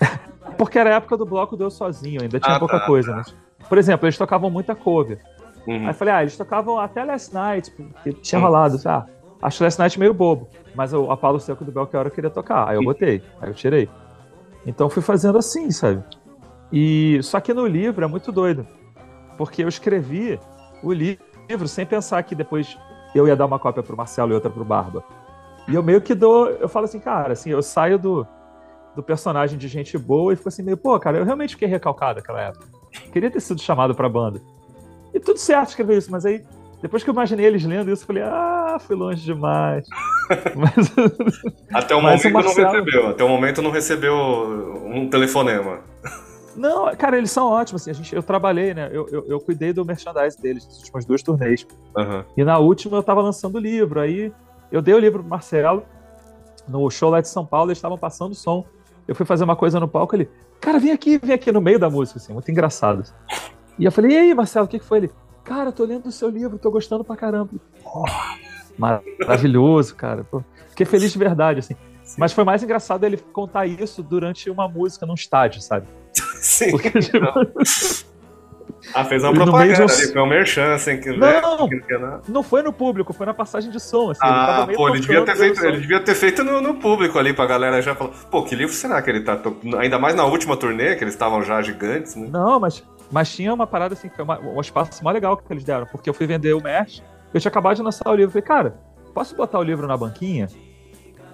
Porque 0.58 0.78
era 0.78 0.90
a 0.90 0.94
época 0.94 1.16
do 1.16 1.26
bloco 1.26 1.56
Deu 1.56 1.70
Sozinho, 1.70 2.22
ainda 2.22 2.38
tinha 2.38 2.56
ah, 2.56 2.58
pouca 2.58 2.78
tá, 2.78 2.86
coisa, 2.86 3.10
tá. 3.10 3.16
Mas, 3.18 3.34
por 3.68 3.78
exemplo, 3.78 4.06
eles 4.06 4.16
tocavam 4.16 4.50
muita 4.50 4.74
cover. 4.74 5.18
Uhum. 5.66 5.76
Aí 5.76 5.88
eu 5.88 5.94
falei, 5.94 6.14
ah, 6.14 6.22
eles 6.22 6.36
tocavam 6.36 6.78
até 6.78 7.04
Last 7.04 7.32
Night, 7.32 7.70
porque 7.70 8.12
tinha 8.12 8.38
uhum. 8.38 8.46
rolado, 8.46 8.80
ah, 8.84 9.06
acho 9.42 9.64
Last 9.64 9.78
Night 9.78 9.98
meio 9.98 10.14
bobo, 10.14 10.48
mas 10.74 10.92
o 10.92 11.10
Apalo 11.10 11.40
Seco 11.40 11.64
do 11.64 11.72
Belchior 11.72 12.06
eu 12.06 12.10
queria 12.10 12.30
tocar, 12.30 12.68
aí 12.68 12.76
eu 12.76 12.82
botei, 12.82 13.22
aí 13.40 13.50
eu 13.50 13.54
tirei. 13.54 13.88
Então 14.66 14.88
fui 14.88 15.02
fazendo 15.02 15.38
assim, 15.38 15.70
sabe? 15.70 16.02
E 16.72 17.20
só 17.22 17.40
que 17.40 17.52
no 17.52 17.66
livro 17.66 18.04
é 18.04 18.08
muito 18.08 18.30
doido, 18.32 18.66
porque 19.36 19.62
eu 19.62 19.68
escrevi 19.68 20.38
o 20.82 20.92
livro 20.92 21.24
livro 21.48 21.68
sem 21.68 21.86
pensar 21.86 22.22
que 22.22 22.34
depois 22.34 22.78
eu 23.14 23.28
ia 23.28 23.36
dar 23.36 23.46
uma 23.46 23.58
cópia 23.58 23.82
pro 23.82 23.96
Marcelo 23.96 24.32
e 24.32 24.34
outra 24.34 24.50
pro 24.50 24.64
Barba. 24.64 25.04
E 25.68 25.74
eu 25.74 25.82
meio 25.82 26.00
que 26.00 26.14
dou, 26.14 26.48
eu 26.48 26.68
falo 26.68 26.84
assim, 26.84 27.00
cara, 27.00 27.32
assim, 27.32 27.50
eu 27.50 27.62
saio 27.62 27.98
do, 27.98 28.26
do 28.94 29.02
personagem 29.02 29.58
de 29.58 29.68
gente 29.68 29.96
boa 29.96 30.32
e 30.32 30.36
fico 30.36 30.48
assim, 30.48 30.62
meio, 30.62 30.76
pô, 30.76 30.98
cara, 30.98 31.18
eu 31.18 31.24
realmente 31.24 31.50
fiquei 31.50 31.68
recalcado 31.68 32.16
naquela 32.16 32.40
época. 32.40 32.66
Queria 33.12 33.30
ter 33.30 33.40
sido 33.40 33.60
chamado 33.60 33.94
pra 33.94 34.08
banda. 34.08 34.40
E 35.12 35.20
tudo 35.20 35.38
certo 35.38 35.70
escrever 35.70 35.96
isso, 35.96 36.10
mas 36.10 36.26
aí, 36.26 36.44
depois 36.82 37.02
que 37.02 37.08
eu 37.08 37.14
imaginei 37.14 37.46
eles 37.46 37.64
lendo 37.64 37.90
isso, 37.90 38.02
eu 38.02 38.06
falei, 38.06 38.22
ah, 38.22 38.76
fui 38.80 38.94
longe 38.94 39.24
demais. 39.24 39.86
mas, 40.54 40.92
até 41.72 41.94
o 41.94 42.02
momento 42.02 42.30
Marcelo... 42.30 42.66
não 42.66 42.72
recebeu, 42.72 43.08
até 43.08 43.24
o 43.24 43.28
momento 43.28 43.62
não 43.62 43.70
recebeu 43.70 44.14
um 44.84 45.08
telefonema. 45.08 45.80
Não, 46.56 46.94
cara, 46.96 47.18
eles 47.18 47.30
são 47.30 47.46
ótimos. 47.46 47.82
Assim, 47.82 47.90
a 47.90 47.94
gente, 47.94 48.14
eu 48.14 48.22
trabalhei, 48.22 48.74
né? 48.74 48.88
Eu, 48.92 49.08
eu, 49.08 49.24
eu 49.26 49.40
cuidei 49.40 49.72
do 49.72 49.84
merchandise 49.84 50.40
deles 50.40 50.64
nas 50.66 50.78
últimas 50.78 51.04
duas 51.04 51.22
turnês. 51.22 51.66
Uhum. 51.96 52.24
E 52.36 52.44
na 52.44 52.58
última 52.58 52.98
eu 52.98 53.02
tava 53.02 53.20
lançando 53.20 53.56
o 53.56 53.58
livro. 53.58 54.00
Aí 54.00 54.32
eu 54.70 54.82
dei 54.82 54.94
o 54.94 54.98
livro 54.98 55.20
pro 55.20 55.28
Marcelo. 55.28 55.84
No 56.66 56.88
show 56.90 57.10
lá 57.10 57.20
de 57.20 57.28
São 57.28 57.44
Paulo, 57.44 57.70
eles 57.70 57.78
estavam 57.78 57.98
passando 57.98 58.32
o 58.32 58.34
som. 58.34 58.64
Eu 59.06 59.14
fui 59.14 59.26
fazer 59.26 59.44
uma 59.44 59.54
coisa 59.56 59.78
no 59.78 59.86
palco, 59.86 60.16
ele, 60.16 60.30
cara, 60.60 60.78
vem 60.78 60.90
aqui, 60.90 61.18
vem 61.18 61.34
aqui 61.34 61.52
no 61.52 61.60
meio 61.60 61.78
da 61.78 61.90
música, 61.90 62.18
assim, 62.18 62.32
muito 62.32 62.50
engraçado. 62.50 63.04
E 63.78 63.84
eu 63.84 63.92
falei, 63.92 64.12
e 64.12 64.16
aí, 64.16 64.34
Marcelo, 64.34 64.64
o 64.64 64.68
que, 64.68 64.78
que 64.78 64.84
foi? 64.84 64.98
Ele, 64.98 65.10
cara, 65.44 65.70
tô 65.70 65.84
lendo 65.84 66.06
o 66.06 66.12
seu 66.12 66.30
livro, 66.30 66.58
tô 66.58 66.70
gostando 66.70 67.04
pra 67.04 67.16
caramba. 67.16 67.50
Oh, 67.84 68.04
maravilhoso, 68.78 69.94
cara. 69.94 70.24
Pô, 70.24 70.42
fiquei 70.70 70.86
feliz 70.86 71.12
de 71.12 71.18
verdade, 71.18 71.58
assim. 71.58 71.76
Mas 72.16 72.32
foi 72.32 72.44
mais 72.44 72.62
engraçado 72.62 73.04
ele 73.04 73.16
contar 73.16 73.66
isso 73.66 74.02
durante 74.02 74.48
uma 74.48 74.68
música 74.68 75.04
num 75.04 75.14
estádio, 75.14 75.60
sabe? 75.60 75.86
Sim. 76.40 76.70
Porque, 76.70 76.90
tipo... 76.90 77.18
Ah, 78.92 79.04
fez 79.04 79.22
uma 79.22 79.32
propaganda 79.34 79.82
ali, 79.82 80.12
foi 80.12 80.22
um 80.22 80.26
merchan, 80.26 80.74
assim, 80.74 80.98
que, 81.00 81.10
não, 81.10 81.66
né? 81.68 82.20
não 82.28 82.42
foi 82.42 82.62
no 82.62 82.72
público, 82.72 83.12
foi 83.12 83.24
na 83.24 83.32
passagem 83.32 83.70
de 83.70 83.80
som, 83.80 84.10
assim. 84.10 84.20
Ah, 84.22 84.64
ele 84.68 84.76
pô, 84.76 84.88
ele 84.88 85.00
devia, 85.00 85.24
ter 85.24 85.36
feito, 85.36 85.64
ele 85.64 85.80
devia 85.80 86.00
ter 86.00 86.14
feito 86.14 86.44
no, 86.44 86.60
no, 86.60 86.74
público 86.74 87.18
ali 87.18 87.32
pra 87.32 87.46
galera 87.46 87.80
já 87.80 87.94
falar, 87.94 88.10
pô, 88.30 88.42
que 88.42 88.54
livro 88.54 88.74
será 88.74 89.00
que 89.00 89.10
ele 89.10 89.20
tá... 89.20 89.40
Ainda 89.78 89.98
mais 89.98 90.14
na 90.14 90.24
última 90.24 90.56
turnê, 90.56 90.96
que 90.96 91.04
eles 91.04 91.14
estavam 91.14 91.42
já 91.42 91.62
gigantes, 91.62 92.14
né? 92.14 92.28
Não, 92.30 92.60
mas, 92.60 92.84
mas 93.10 93.34
tinha 93.34 93.54
uma 93.54 93.66
parada, 93.66 93.94
assim, 93.94 94.10
foi 94.10 94.24
uma, 94.24 94.38
um 94.38 94.60
espaço 94.60 95.02
mó 95.02 95.10
legal 95.10 95.36
que 95.36 95.50
eles 95.52 95.64
deram, 95.64 95.86
porque 95.86 96.10
eu 96.10 96.14
fui 96.14 96.26
vender 96.26 96.52
o 96.52 96.62
merch, 96.62 97.00
eu 97.32 97.40
tinha 97.40 97.50
acabado 97.50 97.76
de 97.76 97.82
lançar 97.82 98.08
o 98.10 98.14
livro, 98.14 98.30
falei, 98.30 98.46
cara, 98.46 98.76
posso 99.14 99.34
botar 99.34 99.58
o 99.58 99.62
livro 99.62 99.86
na 99.86 99.96
banquinha? 99.96 100.48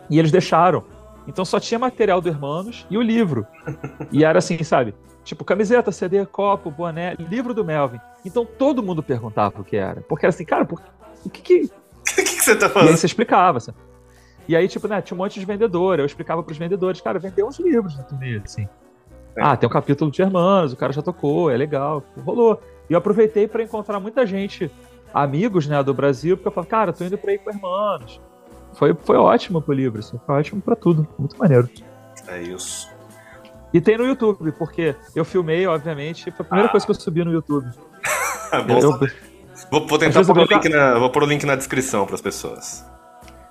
E 0.09 0.19
eles 0.19 0.33
deixaram. 0.33 0.85
Então 1.27 1.45
só 1.45 1.61
tinha 1.61 1.79
material 1.79 2.21
do 2.21 2.29
Hermanos 2.29 2.87
e 2.91 2.97
o 2.97 3.03
livro. 3.03 3.47
E 4.11 4.25
era 4.25 4.39
assim, 4.39 4.63
sabe? 4.63 4.95
Tipo, 5.23 5.45
camiseta, 5.45 5.93
CD, 5.93 6.25
copo, 6.27 6.71
boné, 6.71 7.15
livro 7.19 7.55
do 7.55 7.65
Melvin. 7.65 8.01
Então 8.25 8.45
todo 8.45 8.83
mundo 8.83 9.03
perguntava 9.03 9.61
o 9.61 9.65
que 9.65 9.77
era. 9.77 10.01
Porque 10.03 10.27
era 10.27 10.31
assim, 10.31 10.45
cara, 10.45 10.65
por... 10.65 10.81
o 11.25 11.31
que 11.31 11.43
que... 11.43 11.71
O 12.11 12.15
que, 12.17 12.25
que 12.25 12.43
você 12.43 12.57
tá 12.57 12.69
falando? 12.69 12.89
E 12.89 12.91
aí 12.93 12.97
você 12.97 13.07
explicava, 13.07 13.59
assim. 13.59 13.73
E 14.49 14.57
aí, 14.57 14.67
tipo, 14.67 14.89
né, 14.89 15.01
tinha 15.01 15.15
um 15.15 15.19
monte 15.19 15.39
de 15.39 15.47
vendedor. 15.47 16.01
Eu 16.01 16.07
explicava 16.07 16.43
pros 16.43 16.59
vendedores, 16.59 17.01
cara, 17.01 17.19
vendeu 17.19 17.47
uns 17.47 17.59
livros 17.61 17.97
na 17.97 18.03
turnê, 18.03 18.41
assim. 18.45 18.67
É. 19.37 19.43
Ah, 19.43 19.57
tem 19.57 19.69
um 19.69 19.73
capítulo 19.73 20.11
de 20.11 20.21
Hermanos, 20.21 20.73
o 20.73 20.77
cara 20.77 20.93
já 20.93 21.03
tocou, 21.03 21.51
é 21.51 21.57
legal, 21.57 22.03
rolou. 22.25 22.61
E 22.89 22.93
eu 22.95 22.99
aproveitei 22.99 23.47
para 23.47 23.63
encontrar 23.63 24.01
muita 24.01 24.27
gente, 24.27 24.69
amigos, 25.15 25.69
né, 25.69 25.81
do 25.85 25.95
Brasil, 25.95 26.37
porque 26.37 26.49
eu 26.49 26.53
falei, 26.53 26.71
cara, 26.71 26.93
tô 26.93 27.05
indo 27.05 27.17
pra 27.17 27.33
ir 27.33 27.39
com 27.39 27.51
Hermanos 27.51 28.21
foi, 28.75 28.95
foi 28.95 29.17
ótimo 29.17 29.61
pro 29.61 29.73
livro, 29.73 29.99
assim, 29.99 30.21
foi 30.27 30.35
ótimo 30.37 30.61
pra 30.61 30.77
tudo. 30.77 31.07
Muito 31.19 31.39
maneiro. 31.39 31.69
É 32.29 32.43
isso. 32.43 32.89
E 33.73 33.81
tem 33.81 33.97
no 33.97 34.05
YouTube, 34.05 34.53
porque 34.53 34.95
eu 35.15 35.25
filmei, 35.25 35.67
obviamente, 35.67 36.31
foi 36.33 36.45
a 36.45 36.45
primeira 36.45 36.69
ah. 36.69 36.71
coisa 36.71 36.85
que 36.85 36.91
eu 36.91 36.95
subi 36.95 37.25
no 37.25 37.33
YouTube. 37.33 37.69
Bom, 38.67 38.79
eu. 38.79 38.99
Vou, 39.71 39.87
vou 39.87 39.99
tentar 39.99 40.25
pôr 40.25 40.39
o, 40.39 40.45
link 40.45 40.69
na, 40.69 40.99
vou 40.99 41.11
pôr 41.11 41.23
o 41.23 41.27
link 41.27 41.45
na 41.45 41.55
descrição 41.55 42.07
para 42.07 42.15
as 42.15 42.21
pessoas. 42.21 42.85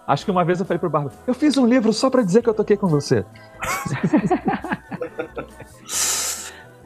Acho 0.07 0.25
que 0.25 0.31
uma 0.31 0.43
vez 0.43 0.59
eu 0.59 0.65
falei 0.65 0.79
pro 0.79 0.89
Barba, 0.89 1.11
eu 1.27 1.35
fiz 1.35 1.55
um 1.55 1.67
livro 1.67 1.93
só 1.93 2.09
para 2.09 2.23
dizer 2.23 2.41
que 2.41 2.49
eu 2.49 2.53
toquei 2.53 2.75
com 2.75 2.87
você. 2.87 3.23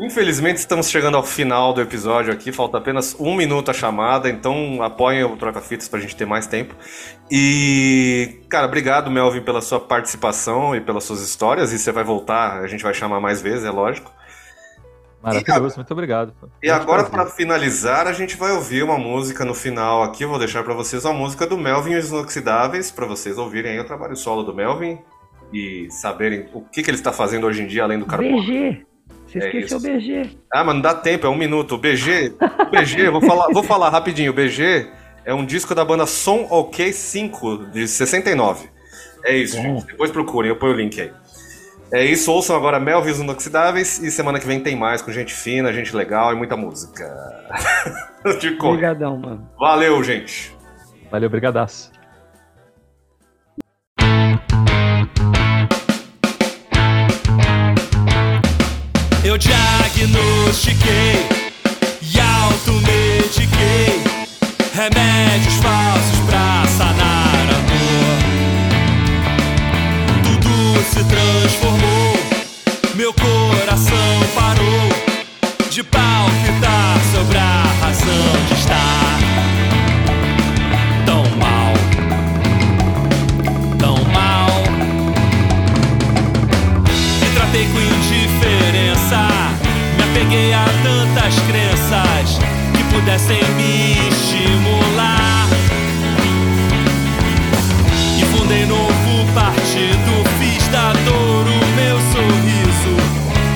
Infelizmente 0.04 0.58
estamos 0.58 0.90
chegando 0.90 1.16
ao 1.16 1.24
final 1.24 1.74
do 1.74 1.80
episódio 1.80 2.34
aqui, 2.34 2.52
falta 2.52 2.78
apenas 2.78 3.16
um 3.18 3.34
minuto 3.34 3.72
a 3.72 3.74
chamada, 3.74 4.30
então 4.30 4.84
apoiem 4.84 5.24
o 5.24 5.38
Troca 5.38 5.62
Fitas 5.62 5.88
pra 5.88 5.98
gente 5.98 6.14
ter 6.14 6.26
mais 6.26 6.46
tempo. 6.46 6.76
E, 7.32 8.42
cara, 8.50 8.68
obrigado, 8.68 9.10
Melvin, 9.10 9.40
pela 9.40 9.62
sua 9.62 9.80
participação 9.80 10.76
e 10.76 10.82
pelas 10.82 11.06
suas 11.06 11.22
histórias, 11.22 11.72
e 11.72 11.80
você 11.80 11.90
vai 11.90 12.04
voltar, 12.04 12.60
a 12.60 12.68
gente 12.68 12.84
vai 12.84 12.94
chamar 12.94 13.22
mais 13.22 13.42
vezes, 13.42 13.64
é 13.64 13.72
lógico. 13.72 14.12
Maravilhoso, 15.22 15.76
e, 15.76 15.78
muito 15.78 15.92
obrigado. 15.92 16.34
E 16.62 16.70
agora, 16.70 17.06
para 17.06 17.26
finalizar, 17.28 18.06
a 18.06 18.12
gente 18.12 18.36
vai 18.36 18.52
ouvir 18.52 18.84
uma 18.84 18.98
música 18.98 19.46
no 19.46 19.54
final 19.54 20.04
aqui. 20.04 20.26
Vou 20.26 20.38
deixar 20.38 20.64
para 20.64 20.74
vocês 20.74 21.06
uma 21.06 21.14
música 21.14 21.48
do 21.48 21.58
Melvin 21.58 21.94
e 21.94 21.98
os 21.98 22.10
Inoxidáveis, 22.10 22.92
para 22.92 23.06
vocês 23.06 23.38
ouvirem 23.38 23.72
aí 23.72 23.80
o 23.80 23.86
trabalho 23.86 24.18
solo 24.18 24.44
do 24.44 24.54
Melvin 24.54 25.00
e 25.54 25.88
saberem 25.90 26.50
o 26.54 26.60
que, 26.60 26.84
que 26.84 26.90
ele 26.90 26.98
está 26.98 27.14
fazendo 27.14 27.48
hoje 27.48 27.62
em 27.62 27.68
dia 27.68 27.84
além 27.84 28.00
do 28.00 28.06
carbono. 28.06 28.42
BG! 28.44 28.93
Você 29.34 29.40
é 29.40 29.48
esqueceu 29.48 29.78
o 29.78 29.82
BG. 29.82 30.30
Ah, 30.52 30.64
mas 30.64 30.76
não 30.76 30.82
dá 30.82 30.94
tempo, 30.94 31.26
é 31.26 31.30
um 31.30 31.36
minuto. 31.36 31.76
O 31.76 31.78
BG, 31.78 32.36
o 32.40 32.70
BG, 32.70 33.10
vou 33.10 33.22
falar, 33.22 33.48
vou 33.52 33.64
falar 33.64 33.90
rapidinho. 33.90 34.32
O 34.32 34.34
BG 34.34 34.88
é 35.26 35.34
um 35.34 35.46
disco 35.46 35.74
da 35.74 35.84
banda 35.84 36.06
Som 36.06 36.48
OK 36.50 36.94
5, 36.94 37.72
de 37.72 37.88
69. 37.88 38.70
É 39.26 39.36
isso, 39.36 39.56
gente. 39.56 39.86
Depois 39.88 40.12
procurem, 40.12 40.50
eu 40.50 40.56
ponho 40.56 40.74
o 40.74 40.76
link 40.76 41.00
aí. 41.02 41.12
É 41.92 42.04
isso, 42.04 42.32
ouçam 42.32 42.56
agora 42.56 42.80
Melvis 42.80 43.20
Inoxidáveis 43.20 44.00
e 44.00 44.10
semana 44.10 44.40
que 44.40 44.48
vem 44.48 44.60
tem 44.60 44.76
mais 44.76 45.02
com 45.02 45.12
gente 45.12 45.32
fina, 45.34 45.72
gente 45.72 45.96
legal 45.96 46.34
e 46.34 46.36
muita 46.36 46.58
música. 46.58 47.06
Obrigadão, 48.62 49.18
mano. 49.18 49.48
Valeu, 49.60 50.04
gente. 50.04 50.56
Valeu, 51.12 51.30
brigadaço. 51.30 51.92
Eu 59.34 59.38
diagnostiquei 59.40 61.28
e 62.04 62.20
automediquei 62.20 64.04
remédios 64.76 65.56
falsos 65.56 66.20
pra 66.28 66.64
sanar 66.68 67.50
a 67.50 67.58
dor. 67.68 68.20
Tudo 70.22 70.54
se 70.88 71.04
transformou, 71.06 72.14
meu 72.94 73.12
coração 73.12 74.24
parou 74.36 74.90
de 75.72 75.82
palpitar 75.82 77.02
sobre 77.16 77.40
a 77.40 77.64
razão 77.82 78.46
de 78.50 78.54
estar 78.54 79.20
pudessem 92.94 93.44
me 93.56 93.98
estimular. 94.10 95.48
E 98.18 98.26
fundei 98.26 98.66
novo 98.66 99.26
partido, 99.34 100.24
fiz 100.40 100.68
da 100.68 100.94
dor 100.94 101.48
o 101.48 101.66
meu 101.76 101.98
sorriso. 102.12 102.96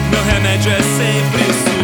Meu 0.10 0.24
remédio 0.24 0.72
é 0.72 0.82
sempre 0.82 1.44
suspeitar 1.54 1.77